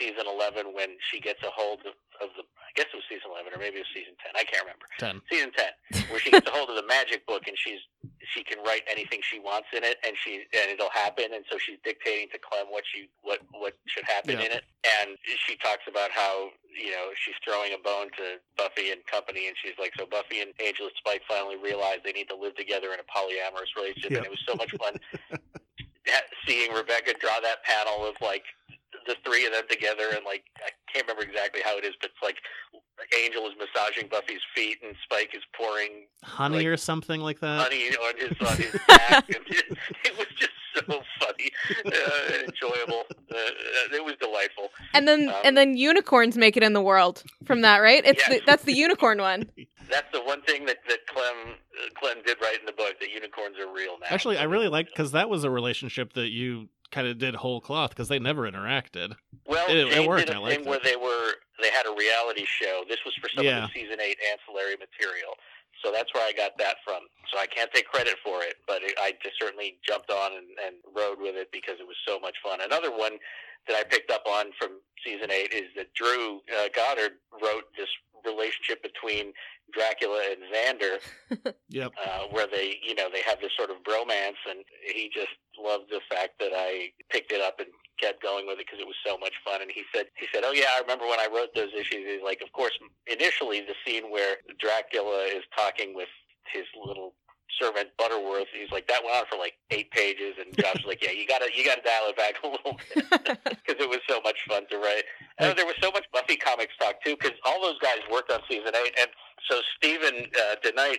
season 0.00 0.24
eleven 0.26 0.74
when 0.74 0.96
she 1.10 1.20
gets 1.20 1.42
a 1.42 1.50
hold 1.54 1.80
of, 1.86 1.94
of 2.20 2.28
the. 2.36 2.42
I 2.42 2.72
guess 2.74 2.88
it 2.88 2.96
was 2.96 3.04
season 3.04 3.28
eleven 3.28 3.52
or 3.52 3.60
maybe 3.60 3.76
it 3.76 3.84
was 3.84 3.92
season 3.92 4.16
ten. 4.24 4.32
I 4.32 4.44
can't 4.48 4.64
remember. 4.64 4.88
Ten. 4.96 5.20
Season 5.28 5.52
ten, 5.52 5.72
where 6.08 6.20
she 6.20 6.30
gets 6.32 6.48
a 6.48 6.52
hold 6.56 6.70
of 6.72 6.76
the 6.80 6.88
magic 6.88 7.26
book 7.28 7.44
and 7.46 7.56
she's 7.60 7.80
she 8.32 8.40
can 8.42 8.62
write 8.64 8.80
anything 8.88 9.20
she 9.20 9.36
wants 9.42 9.68
in 9.76 9.84
it, 9.84 9.98
and 10.06 10.16
she 10.16 10.46
and 10.56 10.72
it'll 10.72 10.92
happen, 10.94 11.36
and 11.36 11.44
so 11.52 11.58
she's 11.60 11.76
dictating 11.84 12.28
to 12.32 12.38
Clem 12.40 12.72
what 12.72 12.84
she 12.88 13.10
what 13.20 13.40
what 13.52 13.74
should 13.86 14.04
happen 14.08 14.40
Yeah. 14.40 14.46
in 14.48 14.52
it, 14.56 14.64
and 15.02 15.18
she 15.44 15.56
talks 15.60 15.84
about 15.84 16.08
how 16.12 16.48
you 16.72 16.90
know 16.96 17.12
she's 17.18 17.36
throwing 17.44 17.76
a 17.76 17.80
bone 17.82 18.08
to 18.16 18.40
Buffy 18.56 18.88
and 18.90 19.04
company, 19.04 19.48
and 19.52 19.56
she's 19.60 19.76
like, 19.76 19.92
so 19.98 20.06
Buffy 20.08 20.40
and 20.40 20.56
Angel 20.64 20.86
and 20.88 20.96
Spike 20.96 21.22
finally 21.28 21.56
realized 21.60 22.08
they 22.08 22.16
need 22.16 22.28
to 22.32 22.36
live 22.38 22.56
together 22.56 22.94
in 22.96 23.00
a 23.02 23.06
polyamorous 23.10 23.68
relationship, 23.76 24.16
and 24.16 24.24
it 24.24 24.32
was 24.32 24.40
so 24.48 24.54
much 24.56 24.72
fun 24.80 24.96
seeing 26.48 26.72
Rebecca 26.72 27.14
draw 27.20 27.38
that 27.40 27.62
panel 27.64 28.06
of 28.06 28.14
like 28.20 28.44
the 29.06 29.16
three 29.24 29.46
of 29.46 29.52
them 29.52 29.64
together, 29.70 30.04
and 30.14 30.24
like 30.24 30.44
I 30.58 30.70
can't 30.92 31.06
remember 31.06 31.22
exactly 31.28 31.60
how 31.64 31.76
it 31.78 31.84
is, 31.84 31.94
but 32.00 32.10
it's 32.10 32.22
like 32.22 32.36
Angel 33.24 33.46
is 33.46 33.52
massaging 33.58 34.08
Buffy's 34.08 34.40
feet, 34.54 34.78
and 34.84 34.94
Spike 35.04 35.30
is 35.34 35.42
pouring 35.56 36.06
Honey 36.22 36.58
Like- 36.58 36.66
or 36.66 36.76
something 36.76 37.20
like 37.20 37.40
that. 37.40 37.60
honey 37.62 37.88
on 37.96 38.16
his 38.16 38.48
on 38.48 38.56
his 38.56 38.72
back. 38.88 39.28
and 39.28 39.44
it, 39.48 39.78
it 40.04 40.18
was 40.18 40.26
just 40.38 40.52
so 40.74 41.02
funny 41.20 41.50
uh, 41.84 42.34
and 42.34 42.44
enjoyable. 42.44 43.04
Uh, 43.10 43.94
it 43.94 44.04
was 44.04 44.14
delightful. 44.20 44.70
And 44.94 45.06
then 45.06 45.28
Um, 45.28 45.34
and 45.44 45.56
then 45.56 45.76
unicorns 45.76 46.36
make 46.38 46.56
it 46.56 46.62
in 46.62 46.72
the 46.72 46.80
world 46.82 47.22
from 47.44 47.60
that, 47.62 47.78
right? 47.78 48.02
It's 48.06 48.22
Yeah. 48.26 48.36
the, 48.36 48.42
that's 48.46 48.64
the 48.64 48.72
unicorn 48.74 49.18
one. 49.20 49.50
That's 49.90 50.10
the 50.12 50.22
one 50.22 50.40
thing 50.42 50.64
that 50.66 50.78
that 50.88 51.06
Clem 51.06 51.34
uh, 51.50 51.88
Clem 52.00 52.18
did 52.24 52.38
right 52.40 52.58
in 52.58 52.64
the 52.64 52.72
book. 52.72 52.94
That 53.00 53.10
unicorns 53.10 53.58
are 53.58 53.70
real 53.70 53.98
now. 54.00 54.06
Actually, 54.08 54.38
I 54.38 54.44
really 54.44 54.68
liked 54.68 54.88
because 54.90 55.12
that 55.12 55.28
was 55.28 55.44
a 55.44 55.50
relationship 55.50 56.14
that 56.14 56.28
you 56.30 56.68
kind 56.92 57.06
of 57.08 57.18
did 57.18 57.34
whole 57.34 57.60
cloth 57.60 57.90
because 57.90 58.08
they 58.08 58.18
never 58.18 58.42
interacted. 58.50 59.16
Well, 59.46 59.68
It- 59.68 59.88
it 59.98 60.06
worked, 60.08 60.26
did 60.28 60.36
a 60.36 60.46
thing 60.46 60.64
where 60.64 60.76
it. 60.78 60.84
they 60.84 60.96
were 60.96 61.34
they 61.60 61.70
had 61.70 61.86
a 61.86 61.92
reality 61.94 62.44
show. 62.44 62.84
This 62.88 62.98
was 63.04 63.14
for 63.20 63.28
some 63.28 63.44
Yeah. 63.44 63.64
of 63.64 63.70
the 63.72 63.80
season 63.80 64.00
eight 64.00 64.18
ancillary 64.32 64.76
material. 64.76 65.36
So 65.84 65.90
that's 65.92 66.12
where 66.14 66.26
I 66.26 66.32
got 66.32 66.56
that 66.58 66.76
from. 66.84 67.02
So 67.32 67.38
I 67.38 67.46
can't 67.46 67.70
take 67.72 67.86
credit 67.86 68.16
for 68.24 68.42
it, 68.42 68.56
but 68.66 68.82
it, 68.82 68.94
I 68.98 69.12
just 69.22 69.38
certainly 69.40 69.78
jumped 69.86 70.10
on 70.10 70.32
and, 70.32 70.46
and 70.64 70.76
rode 70.94 71.20
with 71.20 71.36
it 71.36 71.50
because 71.52 71.78
it 71.80 71.86
was 71.86 71.96
so 72.06 72.18
much 72.18 72.36
fun. 72.42 72.60
Another 72.60 72.90
one 72.90 73.18
that 73.68 73.76
I 73.76 73.84
picked 73.84 74.10
up 74.10 74.26
on 74.26 74.46
from 74.58 74.80
season 75.04 75.30
eight 75.30 75.52
is 75.52 75.70
that 75.76 75.92
Drew 75.94 76.40
uh, 76.56 76.68
Goddard 76.74 77.18
wrote 77.40 77.64
this 77.76 77.88
relationship 78.24 78.82
between 78.82 79.32
Dracula 79.72 80.20
and 80.30 80.42
Xander 80.52 81.54
Yep. 81.68 81.92
uh, 81.96 82.20
where 82.30 82.46
they, 82.46 82.76
you 82.82 82.94
know, 82.94 83.08
they 83.12 83.22
have 83.22 83.40
this 83.40 83.52
sort 83.56 83.70
of 83.70 83.76
bromance, 83.84 84.40
and 84.48 84.64
he 84.94 85.10
just 85.12 85.32
loved 85.58 85.90
the 85.90 86.00
fact 86.10 86.38
that 86.40 86.52
I 86.54 86.90
picked 87.10 87.32
it 87.32 87.40
up 87.40 87.58
and 87.58 87.68
kept 88.00 88.22
going 88.22 88.46
with 88.46 88.58
it 88.58 88.66
because 88.66 88.80
it 88.80 88.86
was 88.86 88.96
so 89.06 89.16
much 89.18 89.32
fun. 89.44 89.62
And 89.62 89.70
he 89.70 89.82
said, 89.94 90.06
he 90.16 90.26
said, 90.32 90.42
oh 90.44 90.52
yeah, 90.52 90.66
I 90.76 90.80
remember 90.80 91.06
when 91.06 91.20
I 91.20 91.28
wrote 91.32 91.54
those 91.54 91.72
issues. 91.72 92.04
He's 92.04 92.24
like, 92.24 92.42
of 92.42 92.52
course, 92.52 92.72
initially 93.06 93.60
the 93.60 93.74
scene 93.86 94.10
where 94.10 94.36
Dracula 94.58 95.24
is 95.24 95.44
talking 95.56 95.94
with 95.94 96.08
his 96.52 96.64
little 96.84 97.14
servant 97.60 97.88
Butterworth, 97.98 98.48
he's 98.52 98.70
like, 98.70 98.86
that 98.88 99.02
went 99.04 99.16
on 99.16 99.24
for 99.30 99.38
like 99.38 99.54
eight 99.70 99.90
pages, 99.90 100.34
and 100.38 100.54
Joss 100.56 100.74
was 100.76 100.86
like, 100.86 101.02
yeah, 101.02 101.12
you 101.12 101.26
gotta, 101.26 101.48
you 101.54 101.64
gotta 101.64 101.82
dial 101.82 102.08
it 102.08 102.16
back 102.16 102.34
a 102.42 102.48
little 102.48 102.78
bit. 102.94 103.38
Because 103.62 103.82
it 103.82 103.88
was 103.88 104.00
so 104.08 104.20
much 104.24 104.38
fun 104.48 104.66
to 104.70 104.78
write. 104.78 105.04
And 105.38 105.56
there 105.56 105.66
was 105.66 105.76
so 105.80 105.90
much 105.92 106.04
Buffy 106.12 106.36
comics 106.36 106.74
talk 106.78 107.02
too, 107.04 107.16
because 107.16 107.38
all 107.44 107.62
those 107.62 107.78
guys 107.78 107.98
worked 108.10 108.30
on 108.32 108.40
season 108.48 108.72
eight, 108.74 108.94
and 108.98 109.08
so 109.48 109.60
Steven 109.76 110.26
uh, 110.34 110.56
DeKnight 110.64 110.98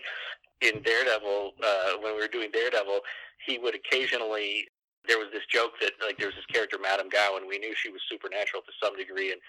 in 0.61 0.81
Daredevil, 0.81 1.51
uh, 1.63 1.91
when 2.01 2.15
we 2.15 2.21
were 2.21 2.27
doing 2.27 2.51
Daredevil, 2.51 2.99
he 3.45 3.57
would 3.59 3.75
occasionally. 3.75 4.67
There 5.05 5.17
was 5.19 5.27
this 5.33 5.43
joke 5.51 5.73
that 5.81 5.91
like 5.99 6.17
there 6.17 6.27
was 6.27 6.35
this 6.35 6.47
character, 6.47 6.77
Madame 6.81 7.09
Gao, 7.09 7.35
and 7.35 7.45
we 7.45 7.59
knew 7.59 7.75
she 7.75 7.89
was 7.89 7.99
supernatural 8.09 8.63
to 8.63 8.71
some 8.81 8.95
degree, 8.95 9.33
and 9.33 9.41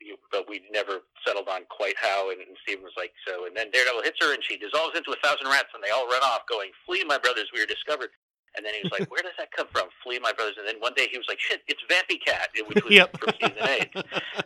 you, 0.00 0.16
but 0.32 0.48
we 0.48 0.62
never 0.72 1.00
settled 1.26 1.48
on 1.48 1.62
quite 1.70 1.94
how. 2.00 2.30
And, 2.30 2.40
and 2.40 2.56
Steven 2.62 2.82
was 2.84 2.92
like, 2.96 3.12
so, 3.26 3.46
and 3.46 3.56
then 3.56 3.70
Daredevil 3.70 4.02
hits 4.02 4.18
her, 4.20 4.32
and 4.34 4.42
she 4.44 4.56
dissolves 4.56 4.96
into 4.96 5.12
a 5.12 5.20
thousand 5.22 5.46
rats, 5.48 5.70
and 5.74 5.82
they 5.82 5.90
all 5.90 6.06
run 6.06 6.22
off, 6.22 6.42
going, 6.50 6.70
"Flee, 6.86 7.04
my 7.04 7.18
brothers, 7.18 7.48
we 7.54 7.60
are 7.62 7.66
discovered." 7.66 8.10
And 8.56 8.64
then 8.64 8.74
he 8.74 8.82
was 8.82 8.92
like, 8.92 9.10
"Where 9.12 9.22
does 9.22 9.34
that 9.38 9.50
come 9.52 9.66
from? 9.72 9.88
Flee, 10.02 10.18
my 10.18 10.32
brothers." 10.32 10.56
And 10.58 10.66
then 10.66 10.76
one 10.80 10.94
day 10.94 11.08
he 11.10 11.18
was 11.18 11.26
like, 11.28 11.40
"Shit, 11.40 11.62
it's 11.68 11.80
Vampy 11.90 12.18
Cat," 12.24 12.48
which 12.66 12.82
was 12.84 12.92
Yep. 12.92 13.18
from 13.18 13.34
season 13.40 13.68
eight. 13.68 13.90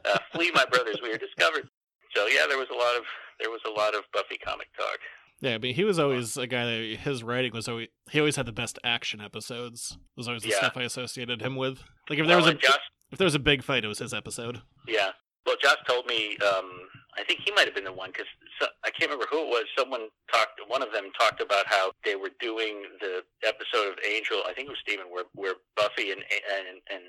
Uh, 0.04 0.18
Flee, 0.32 0.50
my 0.52 0.64
brothers, 0.66 0.98
we 1.02 1.12
are 1.12 1.18
discovered. 1.18 1.68
So 2.14 2.26
yeah, 2.26 2.46
there 2.48 2.58
was 2.58 2.68
a 2.72 2.76
lot 2.76 2.96
of 2.96 3.04
there 3.40 3.50
was 3.50 3.60
a 3.66 3.70
lot 3.70 3.94
of 3.94 4.02
Buffy 4.12 4.38
comic 4.38 4.68
talk. 4.76 4.98
Yeah, 5.40 5.54
I 5.54 5.58
mean, 5.58 5.74
he 5.76 5.84
was 5.84 6.00
always 6.00 6.36
a 6.36 6.48
guy 6.48 6.64
that 6.64 6.96
his 7.02 7.22
writing 7.22 7.52
was 7.52 7.68
always 7.68 7.88
he 8.10 8.18
always 8.18 8.36
had 8.36 8.46
the 8.46 8.52
best 8.52 8.78
action 8.82 9.20
episodes. 9.20 9.96
Was 10.16 10.26
always 10.26 10.42
the 10.42 10.48
Yeah. 10.48 10.56
stuff 10.56 10.76
I 10.76 10.82
associated 10.82 11.42
him 11.42 11.54
with. 11.56 11.82
Like 12.10 12.18
if 12.18 12.26
there 12.26 12.36
was 12.36 12.46
a 12.46 12.54
Josh, 12.54 12.78
if 13.12 13.18
there 13.18 13.24
was 13.26 13.34
a 13.34 13.38
big 13.38 13.62
fight, 13.62 13.84
it 13.84 13.88
was 13.88 13.98
his 14.00 14.12
episode. 14.14 14.62
yeah. 14.86 15.10
Well, 15.46 15.56
Joss 15.62 15.76
told 15.86 16.06
me. 16.06 16.36
Um, 16.38 16.70
I 17.18 17.24
think 17.24 17.40
he 17.44 17.50
might 17.50 17.64
have 17.64 17.74
been 17.74 17.82
the 17.82 17.92
one 17.92 18.10
because 18.12 18.28
so, 18.60 18.66
I 18.84 18.90
can't 18.90 19.10
remember 19.10 19.26
who 19.28 19.40
it 19.42 19.48
was. 19.48 19.64
Someone 19.76 20.06
talked. 20.32 20.60
One 20.68 20.82
of 20.82 20.92
them 20.92 21.10
talked 21.18 21.40
about 21.40 21.66
how 21.66 21.90
they 22.04 22.14
were 22.14 22.30
doing 22.38 22.84
the 23.00 23.22
episode 23.42 23.90
of 23.90 23.98
Angel. 24.06 24.38
I 24.46 24.52
think 24.52 24.68
it 24.68 24.70
was 24.70 24.78
Steven, 24.86 25.06
where 25.10 25.24
where 25.34 25.54
Buffy 25.74 26.12
and 26.12 26.20
and 26.22 26.78
and 26.92 27.02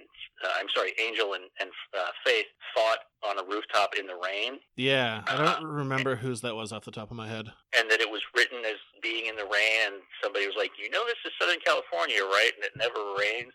uh, 0.43 0.49
I'm 0.59 0.65
sorry, 0.73 0.93
Angel 0.99 1.33
and 1.33 1.43
and 1.59 1.69
uh, 1.95 2.09
Faith 2.25 2.47
fought 2.73 2.99
on 3.21 3.37
a 3.37 3.43
rooftop 3.47 3.91
in 3.99 4.07
the 4.07 4.15
rain. 4.15 4.57
Yeah, 4.77 5.21
I 5.27 5.35
Uh, 5.35 5.59
don't 5.59 5.65
remember 5.69 6.15
whose 6.15 6.41
that 6.41 6.55
was 6.55 6.71
off 6.71 6.85
the 6.85 6.91
top 6.91 7.11
of 7.11 7.17
my 7.17 7.27
head. 7.27 7.51
and 7.77 7.91
that 7.91 8.01
it 8.01 8.09
was 8.09 8.21
written 8.35 8.65
as 8.65 8.77
being 9.03 9.27
in 9.27 9.35
the 9.35 9.45
rain. 9.45 9.93
And 9.93 9.95
somebody 10.23 10.47
was 10.47 10.55
like, 10.57 10.71
"You 10.81 10.89
know, 10.89 11.05
this 11.05 11.21
is 11.23 11.31
Southern 11.39 11.59
California, 11.63 12.23
right? 12.23 12.51
And 12.55 12.63
it 12.65 12.71
never 12.75 12.97
rains." 13.19 13.53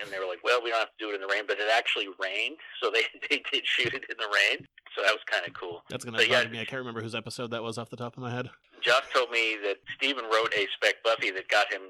And 0.00 0.10
they 0.10 0.18
were 0.18 0.26
like, 0.26 0.42
"Well, 0.42 0.62
we 0.62 0.70
don't 0.70 0.78
have 0.78 0.88
to 0.88 1.04
do 1.04 1.10
it 1.10 1.14
in 1.14 1.20
the 1.20 1.26
rain," 1.26 1.44
but 1.46 1.58
it 1.58 1.68
actually 1.72 2.08
rained, 2.18 2.56
so 2.82 2.90
they 2.90 3.02
they 3.30 3.42
did 3.52 3.66
shoot 3.66 3.92
it 3.94 4.04
in 4.08 4.16
the 4.18 4.28
rain. 4.28 4.66
So 4.96 5.02
that 5.02 5.12
was 5.12 5.22
kind 5.26 5.46
of 5.46 5.54
cool. 5.54 5.82
That's 5.88 6.04
gonna 6.04 6.18
But 6.18 6.28
yeah, 6.28 6.44
me. 6.44 6.60
I 6.60 6.64
can't 6.64 6.80
remember 6.80 7.02
whose 7.02 7.14
episode 7.14 7.50
that 7.50 7.62
was 7.62 7.78
off 7.78 7.90
the 7.90 7.96
top 7.96 8.16
of 8.16 8.22
my 8.22 8.30
head. 8.30 8.50
Joss 8.82 9.02
told 9.14 9.30
me 9.30 9.56
that 9.62 9.76
Steven 9.96 10.24
wrote 10.24 10.52
a 10.54 10.66
spec 10.74 11.02
Buffy 11.04 11.30
that 11.30 11.48
got 11.48 11.72
him 11.72 11.82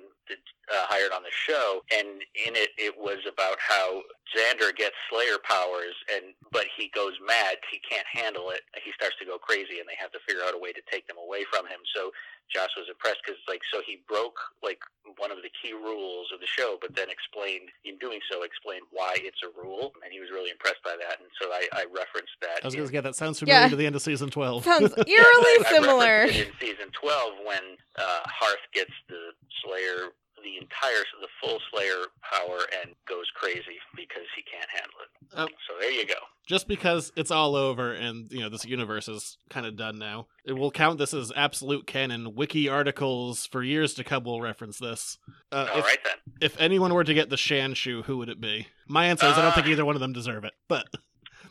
uh, 0.71 0.87
hired 0.87 1.13
on 1.13 1.23
the 1.23 1.33
show, 1.33 1.83
and 1.93 2.23
in 2.47 2.55
it, 2.55 2.71
it 2.79 2.95
was 2.97 3.19
about 3.27 3.57
how 3.59 4.03
Xander 4.31 4.75
gets 4.77 4.95
Slayer 5.11 5.39
powers, 5.43 5.95
and 6.15 6.35
but 6.53 6.65
he 6.77 6.91
goes 6.95 7.15
mad. 7.27 7.57
He 7.71 7.81
can't 7.83 8.07
handle 8.13 8.51
it. 8.51 8.63
He 8.85 8.93
starts 8.93 9.17
to 9.19 9.25
go 9.27 9.39
crazy, 9.39 9.81
and 9.81 9.89
they 9.89 9.97
have 9.99 10.13
to 10.13 10.21
figure 10.27 10.43
out 10.47 10.55
a 10.55 10.59
way 10.59 10.73
to 10.73 10.81
take 10.91 11.07
them 11.09 11.17
away 11.19 11.45
from 11.51 11.67
him. 11.67 11.81
So 11.95 12.11
Joss 12.55 12.71
was 12.77 12.87
impressed 12.89 13.21
because, 13.27 13.41
like, 13.49 13.61
so 13.73 13.81
he 13.87 14.03
broke 14.07 14.39
like 14.63 14.79
one 15.19 15.31
of 15.33 15.39
the 15.43 15.51
key 15.61 15.73
rules 15.73 16.29
of 16.33 16.39
the 16.41 16.47
show, 16.47 16.79
but 16.81 16.95
then 16.95 17.11
explained 17.11 17.69
in 17.85 17.99
doing 17.99 18.21
so 18.31 18.43
explained 18.45 18.85
why 18.93 19.17
it's 19.19 19.43
a 19.43 19.51
rule, 19.59 19.93
and 20.05 20.13
he 20.13 20.21
was 20.21 20.31
really 20.31 20.51
impressed 20.51 20.83
by 20.85 20.95
that. 21.01 21.19
And 21.21 21.29
so 21.41 21.51
I, 21.51 21.67
I 21.75 21.85
referenced 21.91 22.39
that. 22.41 22.63
I 22.63 22.67
was 22.67 22.75
gonna 22.77 22.89
get 22.89 23.03
that 23.05 23.17
sounds 23.17 23.39
familiar 23.41 23.63
Yeah. 23.63 23.69
to 23.69 23.77
the 23.77 23.87
end 23.87 23.97
of 23.97 24.03
season 24.03 24.31
twelve. 24.31 24.65
Sounds 24.69 24.95
I- 24.97 25.05
eerily 25.11 25.55
I 25.67 25.67
similar. 25.75 26.07
referenced 26.31 26.39
it 26.39 26.49
in 26.49 26.55
season 26.61 26.89
12 26.95 27.33
when 27.45 27.65
uh, 27.99 28.21
Harth 28.27 28.63
gets 28.73 28.93
the 29.09 29.33
Slayer, 29.65 30.13
the 30.43 30.57
entire, 30.61 31.05
the 31.21 31.29
full 31.41 31.59
Slayer 31.73 32.07
power 32.23 32.59
and 32.83 32.95
goes 33.09 33.27
crazy 33.35 33.79
because 33.97 34.27
he 34.37 34.43
can't 34.43 34.69
handle 34.71 34.99
it. 35.03 35.29
Oh. 35.37 35.47
So 35.69 35.75
there 35.81 35.91
you 35.91 36.07
go. 36.07 36.15
just 36.47 36.69
because 36.69 37.13
it's 37.17 37.31
all 37.31 37.55
over 37.57 37.93
and 37.93 38.31
you 38.33 38.41
know 38.41 38.49
this 38.49 38.65
universe 38.67 39.09
is 39.09 39.39
kind 39.49 39.65
of 39.65 39.77
done 39.77 39.99
now 39.99 40.27
it 40.45 40.53
will 40.53 40.71
count 40.71 40.99
this 40.99 41.15
as 41.15 41.33
absolute 41.37 41.87
canon 41.87 42.35
wiki 42.35 42.69
articles 42.69 43.47
for 43.47 43.63
years 43.63 43.95
to 43.95 44.05
come 44.05 44.25
will 44.25 44.41
reference 44.43 44.79
this 44.79 45.17
uh, 45.53 45.69
All 45.73 45.79
if, 45.79 45.85
right 45.87 45.99
then. 46.05 46.17
if 46.43 46.61
anyone 46.61 46.93
were 46.93 47.05
to 47.05 47.15
get 47.15 47.31
the 47.31 47.37
Shanshu 47.37 48.05
who 48.05 48.19
would 48.19 48.29
it 48.29 48.41
be 48.41 48.67
my 48.89 49.07
answer 49.07 49.27
is 49.27 49.39
i 49.39 49.41
don't 49.43 49.55
think 49.55 49.67
Uh, 49.69 49.71
either 49.71 49.85
one 49.87 49.95
of 49.95 50.01
them 50.01 50.13
deserve 50.13 50.45
it 50.45 50.53
but 50.69 50.87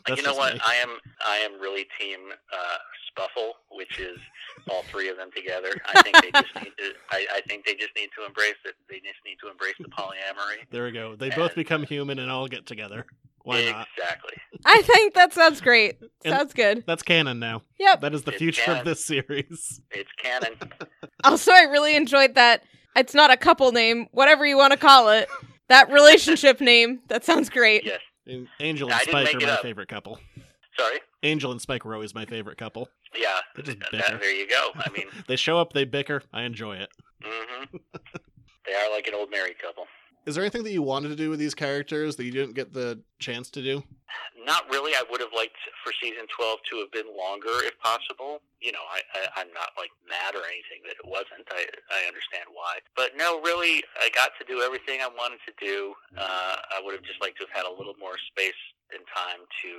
you 0.08 0.22
know 0.22 0.34
what? 0.34 0.54
me. 0.54 0.60
I 0.64 0.74
am 0.76 0.90
I 1.26 1.36
am 1.38 1.60
really 1.60 1.86
team 1.98 2.18
uh, 2.52 2.76
Spuffle, 3.16 3.50
which 3.70 3.98
is 3.98 4.18
all 4.70 4.82
three 4.84 5.08
of 5.08 5.16
them 5.16 5.30
together. 5.34 5.70
I 5.94 6.02
think 6.02 6.16
they 6.22 6.30
just 6.40 6.54
need 6.56 6.72
to. 6.78 6.92
I, 7.10 7.26
I 7.36 7.40
think 7.46 7.64
they 7.66 7.74
just 7.74 7.90
need 7.96 8.08
to 8.18 8.24
embrace 8.26 8.54
it. 8.64 8.74
They 8.88 8.96
just 8.96 9.18
need 9.26 9.36
to 9.42 9.50
embrace 9.50 9.74
the 9.78 9.88
polyamory. 9.88 10.68
there 10.70 10.84
we 10.84 10.92
go 10.92 11.16
they 11.16 11.30
both 11.30 11.54
become 11.54 11.82
human 11.84 12.18
and 12.18 12.30
all 12.30 12.46
get 12.48 12.66
together 12.66 13.04
why 13.44 13.64
not 13.70 13.86
Exactly. 13.96 14.32
I 14.64 14.82
think 14.82 15.14
that 15.14 15.32
sounds 15.32 15.60
great. 15.60 15.96
And- 16.24 16.34
Sounds 16.36 16.52
good. 16.52 16.84
that's 16.86 17.02
canon 17.02 17.38
now 17.40 17.62
Yep. 17.78 18.00
that 18.02 18.14
is 18.14 18.22
the 18.22 18.30
It's 18.30 18.38
future 18.38 18.62
canon. 18.62 18.80
of 18.80 18.84
this 18.86 19.04
series 19.04 19.80
It's 19.90 20.10
canon. 20.22 20.54
Also, 21.24 21.52
I 21.52 21.62
really 21.62 21.94
enjoyed 21.96 22.34
that. 22.36 22.62
It's 22.96 23.14
not 23.14 23.30
a 23.30 23.36
couple 23.36 23.70
name, 23.72 24.06
whatever 24.12 24.44
you 24.46 24.56
want 24.56 24.72
to 24.72 24.78
call 24.78 25.08
it. 25.08 25.28
That 25.68 25.90
relationship 25.90 26.60
name. 26.72 27.00
That 27.08 27.24
sounds 27.24 27.48
great. 27.48 27.84
yes. 27.84 28.00
Angel 28.60 28.88
and 28.90 28.98
didn't 29.00 29.10
spike 29.10 29.34
are 29.34 29.46
my 29.46 29.52
up. 29.54 29.62
favorite 29.62 29.88
couple 29.88 30.18
Sorry. 30.78 30.98
angel 31.24 31.50
and 31.52 31.60
spike 31.60 31.84
were 31.84 31.94
always 31.94 32.14
my 32.14 32.24
favorite 32.24 32.56
couple 32.58 32.88
Yeah. 33.14 33.38
They 33.56 33.62
just 33.62 33.78
that- 33.80 33.90
bicker. 33.90 34.18
there 34.18 34.34
you 34.34 34.48
go. 34.48 34.70
I 34.76 34.90
mean. 34.90 35.06
they 35.26 35.36
show 35.36 35.58
up 35.58 35.72
they 35.72 35.84
bicker 35.84 36.22
i 36.32 36.42
enjoy 36.42 36.76
it 36.76 36.90
hmm 37.22 37.64
they 38.66 38.74
are 38.74 38.90
like 38.90 39.06
an 39.06 39.14
old 39.14 39.30
married 39.30 39.58
couple. 39.58 39.86
Is 40.24 40.36
there 40.36 40.44
anything 40.44 40.62
that 40.62 40.70
you 40.70 40.82
wanted 40.82 41.08
to 41.08 41.16
do 41.18 41.30
with 41.30 41.40
these 41.42 41.54
characters 41.54 42.14
that 42.14 42.22
you 42.24 42.30
didn't 42.30 42.54
get 42.54 42.72
the 42.72 43.02
chance 43.18 43.50
to 43.50 43.62
do? 43.62 43.82
Not 44.46 44.70
really. 44.70 44.94
I 44.94 45.02
would 45.10 45.18
have 45.20 45.34
liked 45.34 45.58
for 45.82 45.90
season 45.98 46.30
12 46.30 46.58
to 46.70 46.74
have 46.78 46.92
been 46.94 47.10
longer 47.10 47.50
if 47.66 47.74
possible. 47.82 48.38
You 48.62 48.70
know, 48.70 48.86
I, 48.86 49.02
I, 49.18 49.42
I'm 49.42 49.50
not 49.50 49.74
like 49.74 49.90
mad 50.06 50.38
or 50.38 50.46
anything 50.46 50.78
that 50.86 50.94
it 50.94 51.06
wasn't. 51.10 51.42
I, 51.50 51.66
I 51.90 52.06
understand 52.06 52.46
why. 52.54 52.78
But 52.94 53.18
no, 53.18 53.42
really, 53.42 53.82
I 53.98 54.10
got 54.14 54.30
to 54.38 54.46
do 54.46 54.62
everything 54.62 55.02
I 55.02 55.10
wanted 55.10 55.42
to 55.42 55.54
do. 55.58 55.94
Uh, 56.14 56.54
I 56.70 56.78
would 56.82 56.94
have 56.94 57.02
just 57.02 57.18
liked 57.18 57.42
to 57.42 57.46
have 57.50 57.54
had 57.54 57.66
a 57.66 57.74
little 57.74 57.98
more 57.98 58.14
space 58.30 58.58
and 58.94 59.02
time 59.10 59.42
to, 59.66 59.70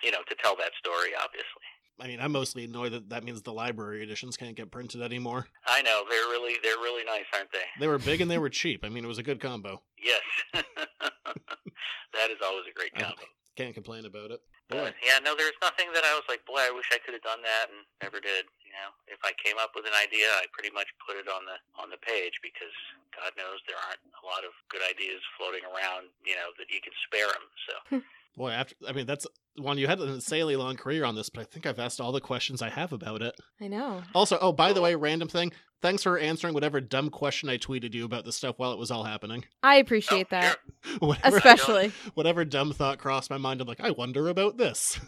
you 0.00 0.08
know, 0.12 0.24
to 0.24 0.34
tell 0.40 0.56
that 0.56 0.72
story, 0.80 1.12
obviously. 1.20 1.68
I 2.00 2.06
mean, 2.08 2.20
I'm 2.20 2.32
mostly 2.32 2.64
annoyed 2.64 2.92
that 2.92 3.10
that 3.10 3.22
means 3.24 3.42
the 3.42 3.52
library 3.52 4.02
editions 4.02 4.36
can't 4.36 4.56
get 4.56 4.70
printed 4.70 5.02
anymore. 5.02 5.46
I 5.66 5.82
know. 5.82 6.02
They're 6.08 6.28
really, 6.30 6.56
they're 6.62 6.76
really 6.78 7.04
nice, 7.04 7.26
aren't 7.34 7.52
they? 7.52 7.64
They 7.78 7.86
were 7.88 7.98
big 7.98 8.20
and 8.20 8.30
they 8.30 8.38
were 8.38 8.48
cheap. 8.62 8.84
I 8.84 8.88
mean, 8.88 9.04
it 9.04 9.08
was 9.08 9.18
a 9.18 9.22
good 9.22 9.40
combo. 9.40 9.82
Yes. 10.02 10.22
that 10.54 12.30
is 12.30 12.38
always 12.44 12.64
a 12.70 12.74
great 12.74 12.92
I- 12.96 13.02
combo. 13.02 13.22
Can't 13.54 13.76
complain 13.76 14.08
about 14.08 14.32
it. 14.32 14.40
Uh, 14.72 14.88
but 14.88 14.96
yeah, 15.04 15.20
no, 15.20 15.36
there's 15.36 15.52
nothing 15.60 15.92
that 15.92 16.08
I 16.08 16.16
was 16.16 16.24
like, 16.24 16.40
boy, 16.48 16.56
I 16.64 16.72
wish 16.72 16.88
I 16.88 16.96
could 17.04 17.12
have 17.12 17.20
done 17.20 17.44
that, 17.44 17.68
and 17.68 17.84
never 18.00 18.16
did. 18.16 18.48
You 18.64 18.72
know, 18.72 18.88
if 19.12 19.20
I 19.20 19.36
came 19.36 19.60
up 19.60 19.76
with 19.76 19.84
an 19.84 19.92
idea, 19.92 20.24
I 20.40 20.48
pretty 20.56 20.72
much 20.72 20.88
put 21.04 21.20
it 21.20 21.28
on 21.28 21.44
the 21.44 21.60
on 21.76 21.92
the 21.92 22.00
page 22.00 22.40
because 22.40 22.72
God 23.12 23.36
knows 23.36 23.60
there 23.68 23.76
aren't 23.76 24.00
a 24.16 24.24
lot 24.24 24.48
of 24.48 24.56
good 24.72 24.80
ideas 24.80 25.20
floating 25.36 25.60
around. 25.68 26.08
You 26.24 26.40
know 26.40 26.48
that 26.56 26.72
you 26.72 26.80
can 26.80 26.96
spare 27.04 27.28
them. 27.28 27.44
So 27.68 27.74
Boy, 28.36 28.50
after 28.50 28.74
I 28.88 28.92
mean, 28.92 29.06
that's 29.06 29.26
one 29.56 29.76
you 29.78 29.86
had 29.86 30.00
an 30.00 30.08
insanely 30.08 30.56
long 30.56 30.76
career 30.76 31.04
on 31.04 31.14
this, 31.14 31.28
but 31.28 31.42
I 31.42 31.44
think 31.44 31.66
I've 31.66 31.78
asked 31.78 32.00
all 32.00 32.12
the 32.12 32.20
questions 32.20 32.62
I 32.62 32.70
have 32.70 32.92
about 32.92 33.20
it. 33.22 33.34
I 33.60 33.68
know. 33.68 34.02
Also, 34.14 34.38
oh, 34.40 34.52
by 34.52 34.72
the 34.72 34.80
way, 34.80 34.94
random 34.94 35.28
thing. 35.28 35.52
Thanks 35.82 36.02
for 36.04 36.16
answering 36.18 36.54
whatever 36.54 36.80
dumb 36.80 37.10
question 37.10 37.48
I 37.48 37.58
tweeted 37.58 37.92
you 37.92 38.04
about 38.04 38.24
this 38.24 38.36
stuff 38.36 38.58
while 38.58 38.72
it 38.72 38.78
was 38.78 38.90
all 38.90 39.04
happening. 39.04 39.44
I 39.62 39.76
appreciate 39.76 40.28
Oh, 40.32 40.40
that. 40.40 40.56
Whatever, 41.00 41.36
Especially. 41.36 41.92
whatever 42.14 42.44
dumb 42.44 42.72
thought 42.72 42.98
crossed 42.98 43.30
my 43.30 43.36
mind, 43.38 43.60
I'm 43.60 43.66
like, 43.68 43.80
I 43.80 43.90
wonder 43.90 44.28
about 44.28 44.56
this. 44.58 44.98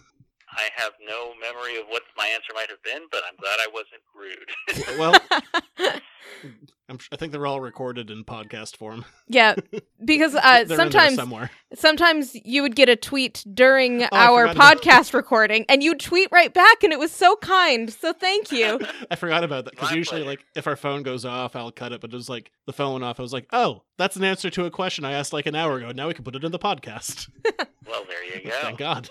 I 0.57 0.68
have 0.76 0.92
no 1.07 1.32
memory 1.40 1.76
of 1.78 1.86
what 1.88 2.02
my 2.16 2.26
answer 2.34 2.52
might 2.55 2.70
have 2.70 2.82
been, 2.82 3.02
but 3.11 3.22
I'm 3.28 3.36
glad 3.36 3.59
I 3.61 3.68
wasn't 3.72 4.02
rude. 4.14 4.98
well, 4.98 6.00
I'm, 6.88 6.98
I 7.11 7.16
think 7.16 7.32
they're 7.32 7.46
all 7.46 7.61
recorded 7.61 8.11
in 8.11 8.24
podcast 8.24 8.76
form. 8.76 9.05
yeah, 9.26 9.55
because 10.05 10.34
uh, 10.34 10.40
They're 10.40 10.62
in 10.62 10.68
there 10.68 10.76
sometimes 10.76 11.14
somewhere. 11.16 11.50
sometimes 11.74 12.34
you 12.44 12.61
would 12.62 12.76
get 12.76 12.88
a 12.90 12.96
tweet 12.96 13.42
during 13.55 14.02
Oh, 14.05 14.09
our 14.12 14.48
forgot 14.48 14.57
about- 14.76 14.82
podcast 14.82 15.14
recording, 15.14 15.64
and 15.68 15.82
you'd 15.82 16.00
tweet 16.00 16.28
right 16.30 16.52
back, 16.52 16.82
and 16.84 16.92
it 16.92 16.98
was 16.98 17.11
so 17.11 17.36
kind. 17.36 17.90
So 17.90 18.12
thank 18.12 18.52
you. 18.52 18.80
I 19.11 19.16
forgot 19.16 19.44
about 19.44 19.64
that 19.64 19.72
because 19.72 19.92
usually, 19.92 20.20
pleasure. 20.22 20.30
like, 20.30 20.44
if 20.55 20.66
our 20.66 20.76
phone 20.76 21.02
goes 21.02 21.24
off, 21.24 21.57
I'll 21.57 21.72
cut 21.72 21.92
it. 21.92 22.00
But 22.02 22.12
it 22.12 22.16
was 22.16 22.28
like 22.28 22.50
the 22.66 22.72
phone 22.74 22.92
went 22.94 23.05
off. 23.05 23.18
I 23.18 23.22
was 23.22 23.32
like, 23.32 23.46
"Oh, 23.52 23.82
that's 23.96 24.16
an 24.16 24.24
answer 24.24 24.50
to 24.50 24.66
a 24.66 24.70
question 24.70 25.05
I 25.07 25.12
asked 25.12 25.32
like 25.32 25.46
an 25.46 25.55
hour 25.55 25.78
ago. 25.78 25.92
Now 25.92 26.09
we 26.09 26.14
can 26.14 26.24
put 26.24 26.36
it 26.36 26.44
in 26.44 26.52
the 26.52 26.59
podcast." 26.59 27.28
well, 27.86 28.05
there 28.07 28.24
you 28.24 28.44
go. 28.48 28.59
Thank 28.62 28.78
God. 28.78 29.09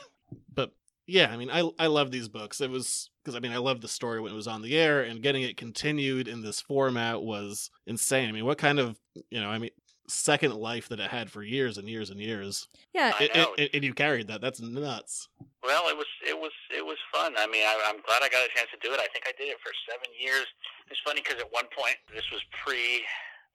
But 1.05 1.13
yeah, 1.15 1.29
I 1.31 1.37
mean, 1.37 1.49
I 1.51 1.69
I 1.79 1.87
love 1.87 2.11
these 2.11 2.27
books. 2.29 2.61
It 2.61 2.69
was 2.69 3.09
because 3.23 3.35
I 3.35 3.39
mean, 3.39 3.51
I 3.51 3.57
loved 3.57 3.81
the 3.81 3.87
story 3.87 4.19
when 4.21 4.31
it 4.31 4.35
was 4.35 4.47
on 4.47 4.61
the 4.61 4.77
air, 4.77 5.01
and 5.01 5.21
getting 5.21 5.43
it 5.43 5.57
continued 5.57 6.27
in 6.27 6.41
this 6.41 6.61
format 6.61 7.21
was 7.21 7.69
insane. 7.87 8.29
I 8.29 8.31
mean, 8.31 8.45
what 8.45 8.57
kind 8.57 8.79
of 8.79 8.99
you 9.29 9.39
know, 9.41 9.49
I 9.49 9.57
mean, 9.57 9.71
second 10.07 10.53
life 10.55 10.89
that 10.89 10.99
it 10.99 11.09
had 11.09 11.31
for 11.31 11.43
years 11.43 11.77
and 11.77 11.87
years 11.87 12.09
and 12.09 12.19
years, 12.19 12.67
Yeah, 12.93 13.13
I 13.19 13.23
and, 13.25 13.35
know. 13.35 13.55
and- 13.57 13.69
and 13.73 13.83
you 13.83 13.93
carried 13.93 14.27
that. 14.27 14.41
That's 14.41 14.59
nuts. 14.61 15.27
Well, 15.63 15.87
it 15.87 15.95
was 15.97 16.07
it 16.27 16.37
was 16.37 16.51
it 16.75 16.85
was 16.85 16.97
fun. 17.13 17.33
I 17.37 17.47
mean, 17.47 17.63
I, 17.63 17.75
I'm 17.87 17.99
glad 18.03 18.23
I 18.23 18.29
got 18.29 18.43
a 18.45 18.51
chance 18.55 18.67
to 18.71 18.79
do 18.83 18.93
it. 18.93 18.99
I 18.99 19.07
think 19.11 19.23
I 19.27 19.31
did 19.39 19.47
it 19.47 19.59
for 19.63 19.71
seven 19.89 20.07
years. 20.19 20.45
It's 20.91 20.99
funny 21.07 21.21
because 21.23 21.39
at 21.39 21.51
one 21.51 21.67
point 21.75 21.95
this 22.13 22.27
was 22.31 22.41
pre. 22.63 23.03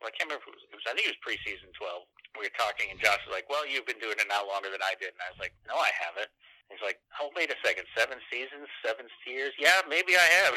Well, 0.00 0.08
I 0.08 0.14
can't 0.14 0.30
remember. 0.30 0.46
If 0.46 0.54
it, 0.54 0.56
was, 0.56 0.64
it 0.72 0.76
was. 0.78 0.86
I 0.88 0.94
think 0.94 1.04
it 1.10 1.12
was 1.18 1.20
pre-season 1.26 1.68
twelve. 1.76 2.06
We 2.38 2.46
were 2.46 2.54
talking, 2.56 2.86
and 2.94 2.96
Joss 3.02 3.18
was 3.26 3.34
like, 3.34 3.50
"Well, 3.50 3.66
you've 3.66 3.84
been 3.84 3.98
doing 4.00 4.14
it 4.16 4.30
now 4.30 4.46
longer 4.46 4.70
than 4.70 4.78
I 4.80 4.94
did," 4.96 5.10
and 5.10 5.20
I 5.20 5.28
was 5.34 5.40
like, 5.42 5.52
"No, 5.66 5.74
I 5.74 5.90
haven't." 5.90 6.30
He's 6.70 6.84
like, 6.84 6.98
"Oh, 7.20 7.30
wait 7.34 7.50
a 7.50 7.56
second. 7.64 7.84
Seven 7.96 8.18
seasons, 8.30 8.68
seven 8.84 9.06
years? 9.26 9.52
Yeah, 9.58 9.80
maybe 9.88 10.12
I 10.16 10.28
have." 10.44 10.54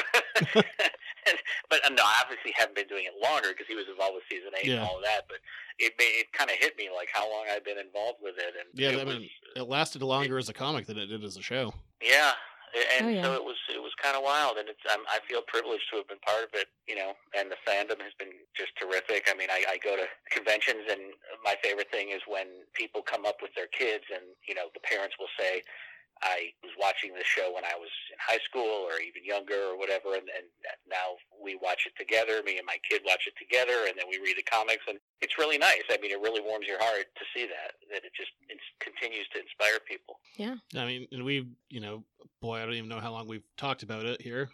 and, 1.28 1.36
but 1.70 1.80
uh, 1.84 1.90
no, 1.90 2.02
I 2.04 2.20
obviously 2.22 2.52
haven't 2.56 2.76
been 2.76 2.86
doing 2.88 3.04
it 3.08 3.14
longer 3.22 3.48
because 3.48 3.66
he 3.66 3.74
was 3.74 3.86
involved 3.88 4.14
with 4.20 4.24
season 4.30 4.50
eight 4.60 4.66
Yeah. 4.68 4.80
and 4.80 4.84
all 4.84 4.98
of 4.98 5.04
that. 5.04 5.24
But 5.28 5.38
it 5.78 5.94
made, 5.98 6.12
it 6.20 6.32
kind 6.32 6.50
of 6.50 6.56
hit 6.56 6.76
me 6.76 6.90
like 6.94 7.08
how 7.12 7.24
long 7.30 7.46
I've 7.50 7.64
been 7.64 7.78
involved 7.78 8.18
with 8.22 8.36
it, 8.36 8.52
and 8.58 8.68
Yeah, 8.74 8.90
it 8.92 9.00
I 9.00 9.04
mean, 9.08 9.28
it 9.56 9.68
lasted 9.68 10.02
longer 10.02 10.36
as 10.38 10.48
a 10.48 10.54
comic 10.54 10.86
than 10.86 10.98
it 10.98 11.06
did 11.06 11.24
as 11.24 11.36
a 11.36 11.42
show. 11.42 11.72
yeah, 12.02 12.32
and 12.98 13.06
Oh, 13.06 13.08
yeah. 13.08 13.22
so 13.24 13.32
it 13.34 13.44
was. 13.44 13.56
It 13.72 13.80
was 13.80 13.92
kind 14.00 14.16
of 14.16 14.22
wild, 14.22 14.56
and 14.60 14.68
it's. 14.68 14.80
I'm, 14.88 15.00
I 15.08 15.18
feel 15.28 15.40
privileged 15.48 15.84
to 15.92 15.96
have 16.04 16.08
been 16.08 16.20
part 16.24 16.44
of 16.44 16.52
it, 16.52 16.68
you 16.88 16.96
know. 16.96 17.12
And 17.36 17.48
the 17.50 17.56
fandom 17.68 18.00
has 18.04 18.12
been 18.20 18.32
just 18.56 18.72
terrific. 18.80 19.28
I 19.28 19.34
mean, 19.36 19.48
I, 19.52 19.64
I 19.68 19.76
go 19.80 19.96
to 19.96 20.04
conventions, 20.32 20.84
and 20.92 21.16
my 21.44 21.56
favorite 21.64 21.88
thing 21.92 22.10
is 22.12 22.20
when 22.28 22.64
people 22.76 23.00
come 23.00 23.24
up 23.24 23.40
with 23.40 23.52
their 23.56 23.68
kids, 23.72 24.04
and 24.12 24.24
you 24.48 24.54
know, 24.54 24.68
the 24.76 24.80
parents 24.80 25.16
will 25.20 25.32
say, 25.40 25.60
"I 26.22 26.52
was 26.62 26.72
watching 26.78 27.14
this 27.14 27.26
show 27.26 27.52
when 27.54 27.64
I 27.64 27.74
was 27.78 27.90
in 28.10 28.18
high 28.20 28.40
school, 28.46 28.86
or 28.86 29.00
even 29.00 29.24
younger, 29.24 29.70
or 29.72 29.78
whatever," 29.78 30.14
and, 30.14 30.28
and 30.30 30.46
now 30.88 31.18
we 31.42 31.56
watch 31.60 31.86
it 31.86 31.92
together. 31.98 32.42
Me 32.44 32.58
and 32.58 32.66
my 32.66 32.78
kid 32.88 33.02
watch 33.04 33.26
it 33.26 33.34
together, 33.38 33.86
and 33.88 33.98
then 33.98 34.06
we 34.08 34.18
read 34.18 34.36
the 34.38 34.42
comics, 34.42 34.84
and 34.88 34.98
it's 35.20 35.38
really 35.38 35.58
nice. 35.58 35.82
I 35.90 35.98
mean, 36.00 36.10
it 36.10 36.20
really 36.20 36.40
warms 36.40 36.66
your 36.66 36.78
heart 36.82 37.06
to 37.16 37.24
see 37.34 37.46
that. 37.46 37.74
That 37.90 38.04
it 38.04 38.12
just 38.16 38.30
it 38.48 38.58
continues 38.80 39.26
to 39.34 39.40
inspire 39.40 39.78
people. 39.86 40.20
Yeah, 40.36 40.56
I 40.76 40.86
mean, 40.86 41.08
and 41.12 41.24
we, 41.24 41.48
you 41.68 41.80
know, 41.80 42.04
boy, 42.40 42.58
I 42.62 42.64
don't 42.64 42.74
even 42.74 42.88
know 42.88 43.00
how 43.00 43.12
long 43.12 43.26
we've 43.28 43.44
talked 43.56 43.82
about 43.82 44.06
it 44.06 44.22
here. 44.22 44.48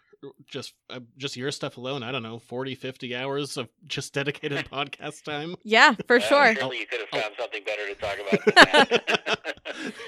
Just, 0.48 0.74
uh, 0.90 0.98
just 1.16 1.36
your 1.36 1.52
stuff 1.52 1.76
alone. 1.76 2.02
I 2.02 2.10
don't 2.10 2.24
know, 2.24 2.40
40, 2.40 2.74
50 2.74 3.14
hours 3.14 3.56
of 3.56 3.68
just 3.86 4.12
dedicated 4.12 4.68
podcast 4.72 5.22
time. 5.22 5.54
yeah, 5.62 5.94
for 6.08 6.16
Uh, 6.16 6.20
sure. 6.20 6.54
Surely 6.56 6.78
you 6.80 6.86
could 6.86 6.98
have 6.98 7.08
Oh. 7.12 7.20
found 7.20 7.34
something 7.38 7.62
better 7.62 7.86
to 7.86 7.94
talk 7.94 8.16
about 8.18 8.44
than 8.44 8.54
that. 8.56 9.94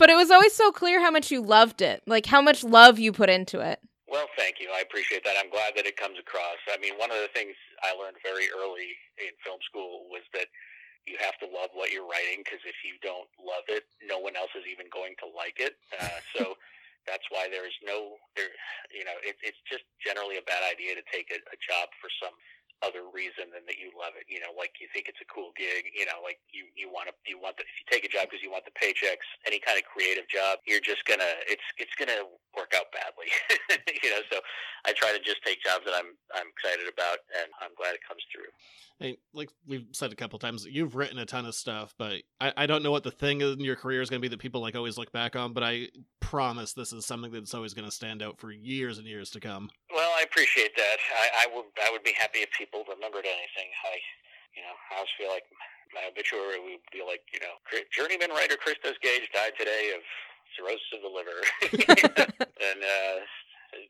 But 0.00 0.08
it 0.08 0.16
was 0.16 0.32
always 0.32 0.56
so 0.56 0.72
clear 0.72 1.04
how 1.04 1.12
much 1.12 1.28
you 1.28 1.44
loved 1.44 1.84
it, 1.84 2.00
like 2.08 2.24
how 2.24 2.40
much 2.40 2.64
love 2.64 2.96
you 2.96 3.12
put 3.12 3.28
into 3.28 3.60
it. 3.60 3.84
well, 4.08 4.24
thank 4.32 4.56
you. 4.56 4.72
I 4.72 4.80
appreciate 4.80 5.28
that. 5.28 5.36
I'm 5.36 5.52
glad 5.52 5.76
that 5.76 5.84
it 5.84 6.00
comes 6.00 6.16
across. 6.16 6.56
I 6.72 6.80
mean, 6.80 6.96
one 6.96 7.12
of 7.12 7.20
the 7.20 7.28
things 7.36 7.52
I 7.84 7.92
learned 7.92 8.16
very 8.24 8.48
early 8.48 8.96
in 9.20 9.36
film 9.44 9.60
school 9.60 10.08
was 10.08 10.24
that 10.32 10.48
you 11.04 11.20
have 11.20 11.36
to 11.44 11.46
love 11.52 11.68
what 11.76 11.92
you're 11.92 12.08
writing 12.08 12.40
because 12.40 12.64
if 12.64 12.80
you 12.80 12.96
don't 13.04 13.28
love 13.36 13.68
it, 13.68 13.84
no 14.00 14.16
one 14.16 14.40
else 14.40 14.48
is 14.56 14.64
even 14.64 14.88
going 14.88 15.20
to 15.20 15.28
like 15.28 15.60
it. 15.60 15.76
Uh, 15.92 16.16
so 16.32 16.56
that's 17.04 17.28
why 17.28 17.52
there's 17.52 17.76
no 17.84 18.16
there. 18.40 18.48
You 18.88 19.04
know, 19.04 19.20
it, 19.20 19.36
it's 19.44 19.60
just 19.68 19.84
generally 20.00 20.40
a 20.40 20.48
bad 20.48 20.64
idea 20.64 20.96
to 20.96 21.04
take 21.12 21.28
a, 21.28 21.44
a 21.44 21.58
job 21.60 21.92
for 22.00 22.08
some 22.24 22.32
other 22.80 23.04
reason 23.12 23.52
than 23.52 23.64
that 23.68 23.76
you 23.76 23.92
love 23.92 24.16
it. 24.16 24.24
You 24.28 24.40
know, 24.40 24.52
like 24.56 24.80
you 24.80 24.88
think 24.92 25.06
it's 25.08 25.20
a 25.20 25.28
cool 25.28 25.52
gig. 25.56 25.92
You 25.92 26.08
know, 26.08 26.20
like 26.24 26.40
you 26.48 26.68
you 26.72 26.88
want 26.88 27.12
to 27.12 27.14
you 27.28 27.36
want 27.36 27.60
the, 27.60 27.64
if 27.64 27.74
you 27.80 27.86
take 27.88 28.04
a 28.04 28.10
job 28.10 28.28
because 28.28 28.40
you 28.40 28.50
want 28.50 28.64
the 28.64 28.74
paychecks, 28.76 29.26
any 29.44 29.60
kind 29.60 29.76
of 29.76 29.84
creative 29.84 30.26
job, 30.28 30.60
you're 30.64 30.82
just 30.82 31.04
gonna 31.04 31.38
it's 31.44 31.64
it's 31.76 31.92
gonna 31.96 32.24
work 32.56 32.72
out 32.72 32.88
badly. 32.92 33.28
you 34.02 34.10
know, 34.10 34.24
so 34.32 34.40
I 34.88 34.96
try 34.96 35.12
to 35.12 35.20
just 35.20 35.44
take 35.44 35.60
jobs 35.60 35.84
that 35.84 35.94
I'm 35.94 36.16
I'm 36.32 36.48
excited 36.52 36.88
about, 36.88 37.20
and 37.36 37.52
I'm 37.60 37.76
glad 37.76 37.94
it 37.94 38.02
comes 38.04 38.24
through. 38.32 38.50
Hey, 39.00 39.16
like 39.32 39.48
we've 39.66 39.86
said 39.92 40.12
a 40.12 40.14
couple 40.14 40.38
times, 40.38 40.66
you've 40.68 40.94
written 40.94 41.18
a 41.18 41.24
ton 41.24 41.46
of 41.46 41.54
stuff, 41.54 41.94
but 41.96 42.20
I, 42.38 42.52
I 42.54 42.66
don't 42.66 42.82
know 42.82 42.90
what 42.90 43.02
the 43.02 43.10
thing 43.10 43.40
in 43.40 43.60
your 43.60 43.74
career 43.74 44.02
is 44.02 44.10
going 44.10 44.20
to 44.20 44.22
be 44.22 44.28
that 44.28 44.40
people 44.40 44.60
like 44.60 44.76
always 44.76 44.98
look 44.98 45.10
back 45.10 45.34
on. 45.34 45.54
But 45.54 45.64
I 45.64 45.88
promise 46.20 46.74
this 46.74 46.92
is 46.92 47.06
something 47.06 47.32
that's 47.32 47.54
always 47.54 47.72
going 47.72 47.88
to 47.88 47.94
stand 47.94 48.20
out 48.22 48.38
for 48.38 48.52
years 48.52 48.98
and 48.98 49.06
years 49.06 49.30
to 49.30 49.40
come. 49.40 49.70
Well, 49.88 50.12
I 50.18 50.22
appreciate 50.22 50.76
that. 50.76 50.98
I, 51.16 51.44
I 51.48 51.56
would 51.56 51.64
I 51.82 51.90
would 51.90 52.04
be 52.04 52.12
happy 52.12 52.40
if 52.40 52.50
people 52.52 52.84
remembered 52.84 53.24
anything. 53.24 53.72
I, 53.88 53.96
you 54.52 54.60
know, 54.60 54.76
I 54.92 54.94
always 55.00 55.08
feel 55.16 55.32
like 55.32 55.48
my 55.96 56.04
obituary 56.04 56.60
would 56.60 56.84
be 56.92 57.00
like, 57.00 57.24
you 57.32 57.40
know, 57.40 57.56
journeyman 57.96 58.36
writer 58.36 58.60
Christos 58.60 59.00
Gage 59.00 59.24
died 59.32 59.56
today 59.56 59.96
of 59.96 60.04
cirrhosis 60.52 60.92
of 60.92 61.00
the 61.00 61.08
liver, 61.08 61.40
and 62.68 62.78
uh, 62.84 63.16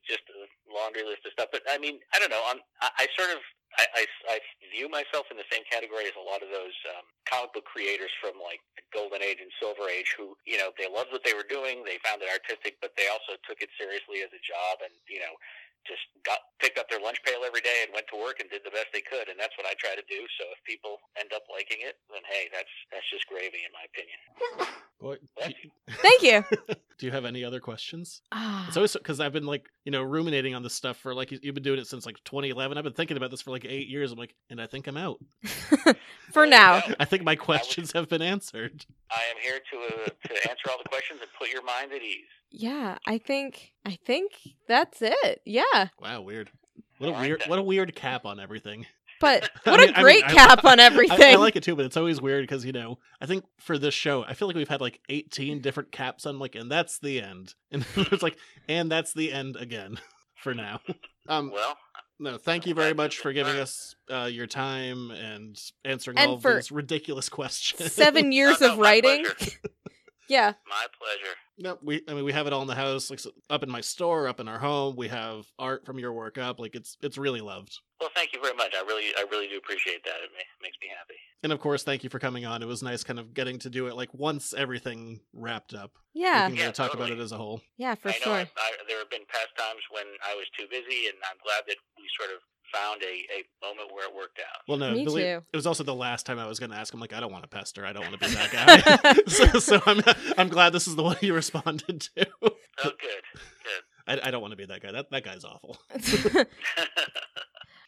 just 0.07 0.23
a 0.31 0.47
laundry 0.71 1.03
list 1.03 1.27
of 1.27 1.33
stuff. 1.33 1.49
But 1.51 1.67
I 1.67 1.79
mean, 1.79 1.99
I 2.15 2.23
don't 2.23 2.31
know. 2.31 2.47
I'm, 2.47 2.63
I, 2.81 3.05
I 3.05 3.07
sort 3.19 3.35
of 3.35 3.43
I, 3.79 3.85
I, 3.95 4.05
I 4.35 4.37
view 4.75 4.91
myself 4.91 5.31
in 5.31 5.39
the 5.39 5.47
same 5.47 5.63
category 5.71 6.07
as 6.11 6.17
a 6.19 6.25
lot 6.25 6.43
of 6.43 6.51
those 6.51 6.75
um, 6.91 7.07
comic 7.23 7.55
book 7.55 7.67
creators 7.67 8.11
from 8.19 8.35
like 8.43 8.59
the 8.75 8.83
Golden 8.91 9.23
Age 9.23 9.39
and 9.39 9.51
Silver 9.63 9.87
Age 9.87 10.15
who, 10.19 10.35
you 10.43 10.59
know, 10.59 10.75
they 10.75 10.91
loved 10.91 11.15
what 11.15 11.23
they 11.23 11.35
were 11.35 11.47
doing, 11.47 11.87
they 11.87 12.03
found 12.03 12.19
it 12.23 12.31
artistic, 12.31 12.83
but 12.83 12.95
they 12.99 13.07
also 13.07 13.39
took 13.47 13.63
it 13.63 13.71
seriously 13.79 14.27
as 14.27 14.33
a 14.35 14.43
job 14.43 14.83
and, 14.83 14.95
you 15.07 15.23
know, 15.23 15.35
just 15.87 16.05
got 16.25 16.39
picked 16.59 16.79
up 16.79 16.89
their 16.89 17.01
lunch 17.01 17.19
pail 17.25 17.41
every 17.45 17.61
day 17.61 17.85
and 17.85 17.95
went 17.95 18.07
to 18.13 18.17
work 18.17 18.41
and 18.41 18.49
did 18.51 18.63
the 18.65 18.71
best 18.71 18.93
they 18.93 19.01
could 19.01 19.29
and 19.29 19.39
that's 19.41 19.57
what 19.57 19.67
I 19.67 19.75
try 19.79 19.95
to 19.95 20.05
do. 20.09 20.21
So 20.39 20.45
if 20.53 20.59
people 20.65 21.01
end 21.19 21.33
up 21.35 21.43
liking 21.51 21.81
it, 21.81 21.97
then 22.13 22.23
hey, 22.29 22.49
that's 22.53 22.73
that's 22.93 23.09
just 23.11 23.27
gravy 23.27 23.65
in 23.65 23.73
my 23.73 23.85
opinion. 23.89 24.19
Boy, 25.01 25.17
Thank 26.03 26.23
you. 26.23 26.45
do 26.99 27.07
you 27.07 27.13
have 27.13 27.25
any 27.25 27.45
other 27.45 27.61
questions? 27.61 28.21
Ah. 28.33 28.67
It's 28.69 28.77
always 28.77 28.93
because 28.93 29.19
I've 29.21 29.33
been 29.33 29.47
like, 29.47 29.69
you 29.85 29.93
know, 29.93 30.03
ruminating 30.03 30.55
on 30.55 30.63
this 30.63 30.75
stuff 30.75 30.99
for 30.99 31.15
like 31.15 31.33
you've 31.33 31.55
been 31.55 31.65
doing 31.65 31.81
it 31.81 31.87
since 31.87 32.05
like 32.05 32.23
2011. 32.25 32.77
I've 32.77 32.85
been 32.85 32.93
thinking 32.93 33.17
about 33.17 33.31
this 33.31 33.41
for 33.41 33.51
like 33.51 33.65
eight 33.65 33.89
years. 33.89 34.13
I'm 34.13 34.19
like, 34.19 34.35
and 34.51 34.61
I 34.61 34.67
think 34.67 34.87
I'm 34.87 34.99
out. 34.99 35.19
For 36.33 36.47
now. 36.47 36.83
I 37.01 37.05
think 37.05 37.25
my 37.25 37.35
questions 37.35 37.93
have 37.93 38.09
been 38.09 38.23
answered. 38.23 38.87
I 39.11 39.23
am 39.31 39.43
here 39.43 39.59
to 39.59 40.05
uh, 40.05 40.09
to 40.29 40.51
answer 40.51 40.71
all 40.71 40.79
the 40.83 40.89
questions 40.89 41.19
and 41.21 41.31
put 41.37 41.51
your 41.51 41.65
mind 41.65 41.93
at 41.93 42.03
ease. 42.03 42.31
Yeah, 42.51 42.99
I 43.07 43.19
think 43.19 43.73
I 43.85 43.99
think 44.05 44.33
that's 44.69 45.03
it. 45.03 45.41
Yeah. 45.45 45.89
Wow, 46.01 46.23
weird. 46.23 46.51
What 46.99 47.09
a 47.09 47.13
weird, 47.21 47.43
what 47.47 47.59
a 47.59 47.63
weird 47.63 47.95
cap 47.95 48.27
on 48.27 48.39
everything. 48.41 48.87
But 49.21 49.49
I 49.67 49.71
what 49.71 49.81
mean- 49.81 49.89
a 49.91 49.93
I 49.93 49.95
mean, 49.97 50.03
great 50.03 50.25
I- 50.25 50.33
cap 50.35 50.65
on 50.65 50.81
everything. 50.81 51.23
I, 51.23 51.33
I 51.33 51.37
like 51.37 51.57
it 51.57 51.63
too, 51.63 51.77
but 51.77 51.85
it's 51.87 51.97
always 51.97 52.21
weird 52.21 52.43
because 52.43 52.65
you 52.65 52.73
know 52.73 52.99
I 53.21 53.27
think 53.27 53.45
for 53.59 53.79
this 53.79 53.95
show 53.95 54.25
I 54.25 54.35
feel 54.35 54.49
like 54.49 54.57
we've 54.57 54.69
had 54.69 54.81
like 54.81 55.01
18 55.09 55.61
different 55.61 55.93
caps 55.93 56.27
on 56.27 56.39
like, 56.39 56.55
and 56.55 56.71
that's 56.71 56.99
the 56.99 57.21
end, 57.23 57.55
and 57.71 57.85
it's 57.97 58.23
like, 58.23 58.37
and 58.69 58.91
that's 58.91 59.13
the 59.15 59.33
end 59.33 59.57
again 59.57 59.99
for 60.37 60.55
now. 60.55 60.81
Um, 61.29 61.51
Well, 61.53 61.77
no, 62.19 62.37
thank 62.37 62.67
you 62.67 62.75
very 62.75 62.93
much 62.95 63.19
for 63.19 63.33
giving 63.33 63.57
us 63.57 63.95
uh, 64.11 64.29
your 64.31 64.47
time 64.47 65.11
and 65.11 65.59
answering 65.85 66.19
And 66.19 66.31
all 66.31 66.35
of 66.37 66.43
for 66.43 66.55
these 66.57 66.71
ridiculous 66.73 67.29
questions. 67.29 67.93
Seven 67.93 68.33
years 68.33 68.61
no, 68.61 68.73
of 68.73 68.79
my 68.79 68.83
writing. 68.83 69.25
Pleasure. 70.31 70.43
yeah. 70.43 70.53
my 70.69 70.87
pleasure. 70.99 71.35
No, 71.59 71.79
we. 71.83 72.03
I 72.09 72.15
mean, 72.15 72.25
we 72.25 72.33
have 72.33 72.47
it 72.47 72.53
all 72.53 72.63
in 72.63 72.69
the 72.69 72.75
house, 72.75 73.11
like 73.11 73.21
up 73.51 73.63
in 73.63 73.71
my 73.71 73.83
store, 73.83 74.29
up 74.29 74.41
in 74.41 74.49
our 74.49 74.59
home. 74.59 74.97
We 74.97 75.09
have 75.09 75.45
art 75.59 75.85
from 75.85 75.99
your 75.99 76.13
work 76.13 76.39
up. 76.39 76.59
Like 76.59 76.75
it's 76.75 76.97
it's 77.03 77.19
really 77.19 77.41
loved. 77.43 77.79
Well, 78.01 78.09
thank 78.15 78.33
you 78.33 78.41
very 78.41 78.55
much. 78.57 78.73
I 78.75 78.83
really 78.87 79.13
I 79.19 79.25
really 79.31 79.47
do 79.49 79.59
appreciate 79.59 80.03
that. 80.05 80.17
It 80.25 80.31
makes 80.63 80.77
me 80.81 80.89
happy. 80.89 81.19
And 81.43 81.53
of 81.53 81.61
course, 81.61 81.83
thank 81.83 82.03
you 82.05 82.09
for 82.11 82.19
coming 82.19 82.47
on. 82.47 82.63
It 82.63 82.67
was 82.67 82.83
nice, 82.83 83.05
kind 83.05 83.19
of 83.19 83.35
getting 83.35 83.59
to 83.61 83.71
do 83.71 83.89
it 83.89 83.97
like 83.97 84.13
once 84.15 84.55
everything 84.55 85.21
wrapped 85.35 85.75
up. 85.75 85.93
Yeah. 86.15 86.49
we 86.49 86.57
can 86.57 86.65
Yeah, 86.65 86.69
uh, 86.69 86.73
talk 86.73 86.95
about 86.95 87.11
it 87.11 87.19
as 87.19 87.33
a 87.33 87.37
whole. 87.37 87.61
Yeah, 87.77 87.95
for 87.95 88.09
I 88.09 88.13
know 88.13 88.19
sure. 88.25 88.33
I, 88.35 88.43
I, 88.45 88.71
there 88.89 88.99
have 88.99 89.11
been 89.11 89.25
past 89.29 89.49
times 89.57 89.81
when 89.91 90.05
I 90.27 90.35
was 90.35 90.47
too 90.59 90.67
busy, 90.71 91.09
and 91.09 91.17
I'm 91.29 91.39
glad 91.45 91.63
that 91.69 91.77
we 91.97 92.05
sort 92.19 92.31
of 92.35 92.41
found 92.73 93.03
a, 93.03 93.07
a 93.07 93.67
moment 93.67 93.93
where 93.93 94.09
it 94.09 94.15
worked 94.15 94.39
out. 94.39 94.63
Well, 94.69 94.79
no, 94.79 94.93
Me 94.93 95.05
believe- 95.05 95.25
too. 95.41 95.45
it 95.53 95.57
was 95.57 95.67
also 95.67 95.85
the 95.85 95.95
last 95.95 96.27
time 96.27 96.39
I 96.39 96.47
was 96.47 96.59
going 96.59 96.71
to 96.71 96.77
ask 96.77 96.93
him. 96.93 97.01
Like, 97.01 97.13
I 97.13 97.21
don't 97.21 97.33
want 97.33 97.45
to 97.45 97.49
pester. 97.49 97.85
I 97.87 97.93
don't 97.93 98.03
want 98.03 98.21
to 98.21 98.29
be 98.29 98.35
that 98.35 98.51
guy. 98.51 99.15
so, 99.27 99.59
so 99.59 99.81
I'm 99.87 100.01
I'm 100.39 100.49
glad 100.49 100.73
this 100.73 100.87
is 100.89 100.97
the 100.97 101.03
one 101.03 101.17
you 101.21 101.35
responded 101.35 102.01
to. 102.17 102.27
Oh, 102.43 102.51
good, 102.85 102.97
good. 102.99 103.83
I, 104.07 104.29
I 104.29 104.31
don't 104.31 104.41
want 104.41 104.53
to 104.53 104.57
be 104.57 104.67
that 104.67 104.81
guy. 104.83 104.93
That 104.93 105.11
that 105.11 105.25
guy's 105.25 105.45
awful. 105.45 105.77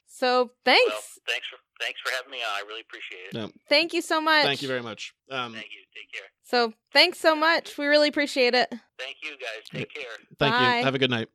so 0.07 0.51
thanks. 0.65 0.91
Well, 0.93 1.01
thanks 1.27 1.47
for 1.49 1.57
thanks 1.81 2.01
for 2.05 2.13
having 2.13 2.31
me 2.31 2.39
on. 2.39 2.51
I 2.55 2.63
really 2.67 2.83
appreciate 2.83 3.29
it. 3.29 3.35
No. 3.35 3.51
Thank 3.69 3.93
you 3.93 4.03
so 4.03 4.21
much. 4.21 4.45
Thank 4.45 4.63
you 4.63 4.69
very 4.69 4.83
much. 4.83 5.15
Um, 5.31 5.53
Thank 5.55 5.67
you. 5.67 5.81
Take 5.95 6.13
care. 6.13 6.29
So 6.45 6.73
thanks 6.93 7.19
so 7.19 7.35
much. 7.35 7.77
We 7.79 7.87
really 7.87 8.09
appreciate 8.09 8.55
it. 8.55 8.69
Thank 8.99 9.17
you, 9.23 9.31
guys. 9.31 9.69
Take 9.73 9.93
care. 9.95 10.05
thank 10.39 10.55
Bye. 10.55 10.79
you. 10.79 10.85
Have 10.85 10.95
a 10.95 10.99
good 10.99 11.11
night. 11.11 11.29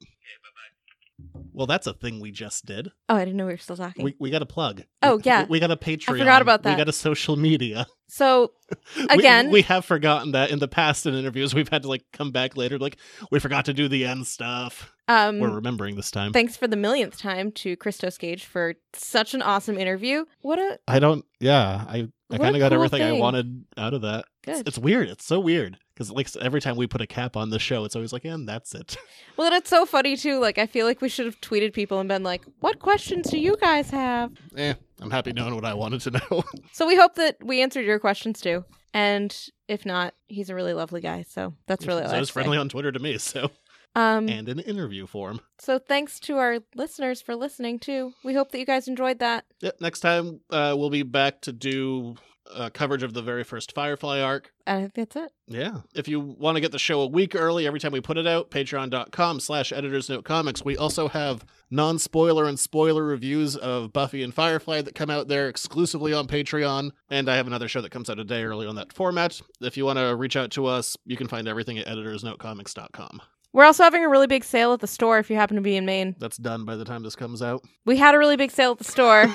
Okay, 1.57 1.63
bye 1.65 1.65
bye. 1.65 1.67
Well, 1.67 1.67
that's 1.67 1.87
a 1.87 1.93
thing 1.93 2.19
we 2.19 2.31
just 2.31 2.65
did. 2.65 2.91
Oh, 3.09 3.15
I 3.15 3.25
didn't 3.25 3.37
know 3.37 3.45
we 3.45 3.53
were 3.53 3.57
still 3.57 3.77
talking. 3.77 4.03
We 4.03 4.15
we 4.19 4.29
got 4.29 4.41
a 4.41 4.45
plug. 4.45 4.83
Oh, 5.01 5.19
yeah. 5.23 5.43
we, 5.43 5.49
we 5.51 5.59
got 5.59 5.71
a 5.71 5.77
Patreon. 5.77 6.17
forgot 6.17 6.41
about 6.41 6.63
that. 6.63 6.71
We 6.71 6.77
got 6.77 6.89
a 6.89 6.93
social 6.93 7.35
media. 7.35 7.87
so 8.07 8.51
Again- 9.09 9.49
we, 9.51 9.61
have 9.63 9.85
forgotten 9.85 10.31
that 10.33 10.51
in 10.51 10.59
the 10.59 10.67
past 10.67 11.05
in 11.05 11.13
interviews. 11.13 11.53
We've 11.53 11.69
had 11.69 11.83
to 11.83 11.87
like 11.89 12.03
come 12.13 12.31
back 12.31 12.57
later, 12.57 12.77
like 12.77 12.97
we 13.31 13.39
forgot 13.39 13.65
to 13.65 13.73
do 13.73 13.87
the 13.87 14.05
end 14.05 14.27
stuff. 14.27 14.91
um 15.07 15.39
We're 15.39 15.55
remembering 15.55 15.95
this 15.95 16.11
time. 16.11 16.33
thanks 16.33 16.57
for 16.57 16.67
the 16.67 16.75
millionth 16.77 17.17
time 17.17 17.51
to 17.53 17.75
Christos 17.75 18.17
Gage 18.17 18.45
for 18.45 18.75
such 18.93 19.33
an 19.33 19.41
awesome 19.41 19.77
interview. 19.77 20.25
What 20.41 20.59
a 20.59 20.79
I 20.87 20.99
don't. 20.99 21.25
Yeah, 21.39 21.85
I 21.87 22.09
I 22.29 22.37
kind 22.37 22.55
of 22.55 22.59
got 22.59 22.69
cool 22.71 22.83
everything 22.83 23.01
I 23.01 23.13
wanted 23.13 23.65
out 23.77 23.93
of 23.93 24.01
that. 24.01 24.25
It's, 24.45 24.61
it's 24.61 24.77
weird. 24.77 25.09
It's 25.09 25.25
so 25.25 25.39
weird 25.39 25.77
because 25.97 26.11
like 26.11 26.29
every 26.39 26.61
time 26.61 26.75
we 26.75 26.85
put 26.85 27.01
a 27.01 27.07
cap 27.07 27.35
on 27.35 27.49
the 27.49 27.57
show, 27.57 27.83
it's 27.83 27.95
always 27.95 28.13
like, 28.13 28.23
and 28.25 28.47
that's 28.47 28.75
it. 28.75 28.95
Well, 29.37 29.47
and 29.47 29.55
it's 29.55 29.69
so 29.69 29.85
funny 29.85 30.17
too. 30.17 30.39
Like 30.39 30.57
I 30.57 30.65
feel 30.65 30.85
like 30.87 30.99
we 31.01 31.09
should 31.09 31.25
have 31.27 31.39
tweeted 31.41 31.71
people 31.73 31.99
and 31.99 32.07
been 32.09 32.23
like, 32.23 32.43
"What 32.59 32.79
questions 32.79 33.29
do 33.29 33.37
you 33.37 33.55
guys 33.61 33.89
have?" 33.91 34.31
eh, 34.55 34.73
I'm 34.99 35.11
happy 35.11 35.31
knowing 35.31 35.53
what 35.53 35.63
I 35.65 35.73
wanted 35.75 36.01
to 36.01 36.11
know. 36.11 36.43
So 36.71 36.87
we 36.87 36.95
hope 36.95 37.15
that 37.15 37.37
we 37.43 37.61
answered 37.61 37.85
your 37.85 37.99
questions 37.99 38.41
too. 38.41 38.65
And 38.95 39.35
if 39.67 39.85
not, 39.85 40.13
he's 40.27 40.49
a 40.49 40.55
really 40.55 40.73
lovely 40.73 41.01
guy. 41.01 41.23
So 41.27 41.53
that's 41.67 41.85
really 41.85 42.01
all 42.01 42.09
so 42.09 42.15
I 42.15 42.19
it's 42.19 42.29
have 42.29 42.33
say. 42.33 42.33
friendly 42.33 42.57
on 42.57 42.67
Twitter 42.69 42.91
to 42.91 42.99
me. 42.99 43.17
So 43.19 43.51
Um, 43.95 44.27
and 44.29 44.49
in 44.49 44.59
interview 44.59 45.05
form. 45.07 45.39
so 45.59 45.77
thanks 45.79 46.19
to 46.21 46.37
our 46.37 46.59
listeners 46.75 47.21
for 47.21 47.35
listening 47.35 47.77
too. 47.79 48.13
We 48.23 48.33
hope 48.33 48.51
that 48.51 48.59
you 48.59 48.65
guys 48.65 48.87
enjoyed 48.87 49.19
that. 49.19 49.45
Yeah, 49.61 49.71
next 49.79 49.99
time 50.01 50.41
uh, 50.49 50.73
we'll 50.77 50.89
be 50.89 51.03
back 51.03 51.41
to 51.41 51.51
do 51.51 52.15
uh, 52.53 52.69
coverage 52.69 53.03
of 53.03 53.13
the 53.13 53.21
very 53.21 53.43
first 53.43 53.73
Firefly 53.73 54.19
arc. 54.19 54.53
I 54.65 54.79
think 54.81 54.93
that's 54.93 55.15
it. 55.15 55.31
Yeah. 55.47 55.77
If 55.95 56.07
you 56.07 56.19
want 56.19 56.55
to 56.55 56.61
get 56.61 56.71
the 56.71 56.79
show 56.79 57.01
a 57.01 57.07
week 57.07 57.35
early 57.35 57.65
every 57.65 57.79
time 57.79 57.91
we 57.91 58.01
put 58.01 58.17
it 58.17 58.27
out, 58.27 58.51
patreon.com 58.51 59.39
slash 59.39 59.71
editors 59.71 60.09
note 60.09 60.25
comics. 60.25 60.63
We 60.65 60.75
also 60.77 61.07
have 61.07 61.45
non-spoiler 61.69 62.45
and 62.45 62.59
spoiler 62.59 63.03
reviews 63.03 63.55
of 63.55 63.93
Buffy 63.93 64.23
and 64.23 64.33
Firefly 64.33 64.81
that 64.81 64.95
come 64.95 65.09
out 65.09 65.27
there 65.27 65.47
exclusively 65.47 66.13
on 66.13 66.27
Patreon. 66.27 66.91
And 67.09 67.29
I 67.29 67.35
have 67.35 67.47
another 67.47 67.67
show 67.67 67.81
that 67.81 67.91
comes 67.91 68.09
out 68.09 68.19
a 68.19 68.23
day 68.23 68.43
early 68.43 68.67
on 68.67 68.75
that 68.75 68.91
format. 68.93 69.41
If 69.61 69.77
you 69.77 69.85
want 69.85 69.99
to 69.99 70.15
reach 70.15 70.35
out 70.35 70.51
to 70.51 70.65
us, 70.65 70.97
you 71.05 71.15
can 71.17 71.27
find 71.27 71.47
everything 71.47 71.77
at 71.77 71.87
editorsnotecomics.com. 71.87 73.21
We're 73.57 73.65
also 73.65 73.81
having 73.81 74.05
a 74.05 74.09
really 74.09 74.27
big 74.27 74.43
sale 74.43 74.71
at 74.73 74.81
the 74.81 74.87
store 74.87 75.17
if 75.17 75.31
you 75.31 75.35
happen 75.35 75.55
to 75.55 75.61
be 75.63 75.75
in 75.75 75.83
Maine. 75.83 76.15
That's 76.19 76.37
done 76.37 76.63
by 76.63 76.75
the 76.75 76.85
time 76.85 77.01
this 77.01 77.15
comes 77.15 77.41
out. 77.41 77.63
We 77.85 77.97
had 77.97 78.13
a 78.13 78.19
really 78.19 78.35
big 78.37 78.51
sale 78.51 78.73
at 78.73 78.77
the 78.77 78.83
store. 78.83 79.25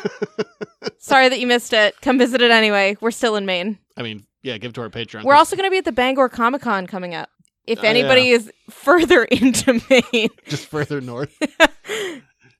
Sorry 0.98 1.28
that 1.28 1.40
you 1.40 1.48
missed 1.48 1.72
it. 1.72 2.00
Come 2.02 2.18
visit 2.18 2.40
it 2.40 2.52
anyway. 2.52 2.96
We're 3.00 3.10
still 3.10 3.34
in 3.34 3.46
Maine. 3.46 3.78
I 3.96 4.02
mean, 4.02 4.24
yeah, 4.44 4.58
give 4.58 4.74
to 4.74 4.80
our 4.82 4.90
Patreon. 4.90 5.24
We're 5.24 5.34
also 5.34 5.56
going 5.56 5.66
to 5.66 5.72
be 5.72 5.78
at 5.78 5.84
the 5.84 5.90
Bangor 5.90 6.28
Comic 6.28 6.62
Con 6.62 6.86
coming 6.86 7.16
up. 7.16 7.30
If 7.66 7.80
Oh, 7.80 7.82
anybody 7.82 8.28
is 8.30 8.48
further 8.70 9.24
into 9.30 9.80
Maine, 9.90 10.28
just 10.46 10.66
further 10.68 11.00
north. 11.00 11.36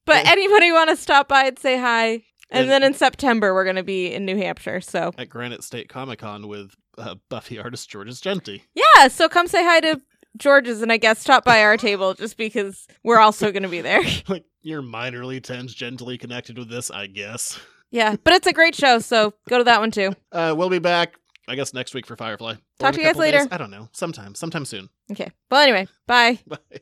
but 0.05 0.27
anybody 0.27 0.73
want 0.73 0.91
to 0.91 0.97
stop 0.97 1.29
by 1.29 1.45
and 1.45 1.59
say 1.61 1.79
hi. 1.79 2.23
And 2.51 2.63
And- 2.63 2.71
then 2.71 2.83
in 2.83 2.93
September, 2.95 3.55
we're 3.55 3.63
going 3.65 3.77
to 3.77 3.85
be 3.85 4.13
in 4.13 4.25
New 4.25 4.37
Hampshire. 4.37 4.81
So, 4.81 5.13
at 5.17 5.29
Granite 5.29 5.63
State 5.63 5.89
Comic 5.89 6.19
Con 6.19 6.49
with 6.49 6.75
uh, 6.99 7.15
Buffy 7.29 7.59
artist 7.61 7.89
Georges 7.89 8.21
Jeanty. 8.21 8.65
yeah. 8.75 9.07
So 9.09 9.29
come 9.29 9.47
say 9.47 9.65
hi 9.65 9.79
to 9.81 10.01
Georges 10.37 10.83
and 10.83 10.91
I 10.93 10.97
guess 10.97 11.19
stop 11.19 11.45
by 11.45 11.63
our 11.63 11.77
table 11.77 12.15
just 12.15 12.37
because 12.37 12.87
we're 13.05 13.19
also 13.19 13.53
going 13.53 13.63
to 13.63 13.69
be 13.69 13.81
there. 13.81 14.03
like 14.29 14.45
you're 14.63 14.83
minorly 14.83 15.41
tangentially 15.41 16.19
connected 16.19 16.59
with 16.59 16.69
this, 16.71 16.91
I 16.91 17.07
guess. 17.07 17.59
yeah. 17.91 18.17
But 18.23 18.35
it's 18.35 18.47
a 18.47 18.53
great 18.53 18.75
show. 18.75 18.99
So 18.99 19.35
go 19.49 19.59
to 19.59 19.65
that 19.65 19.81
one 19.81 19.91
too. 19.91 20.13
Uh, 20.31 20.55
we'll 20.57 20.71
be 20.71 20.79
back, 20.79 21.15
I 21.49 21.55
guess, 21.55 21.75
next 21.75 21.95
week 21.95 22.07
for 22.07 22.17
Firefly. 22.17 22.55
Talk 22.79 22.95
to 22.95 23.01
you 23.01 23.05
guys 23.05 23.15
couple 23.15 23.31
days. 23.31 23.33
later. 23.41 23.49
I 23.51 23.59
don't 23.59 23.71
know. 23.71 23.89
Sometime. 23.93 24.35
Sometime 24.35 24.65
soon. 24.65 24.89
Okay. 25.11 25.31
Well, 25.51 25.61
anyway, 25.63 25.87
bye. 26.07 26.39
Bye. 26.47 26.81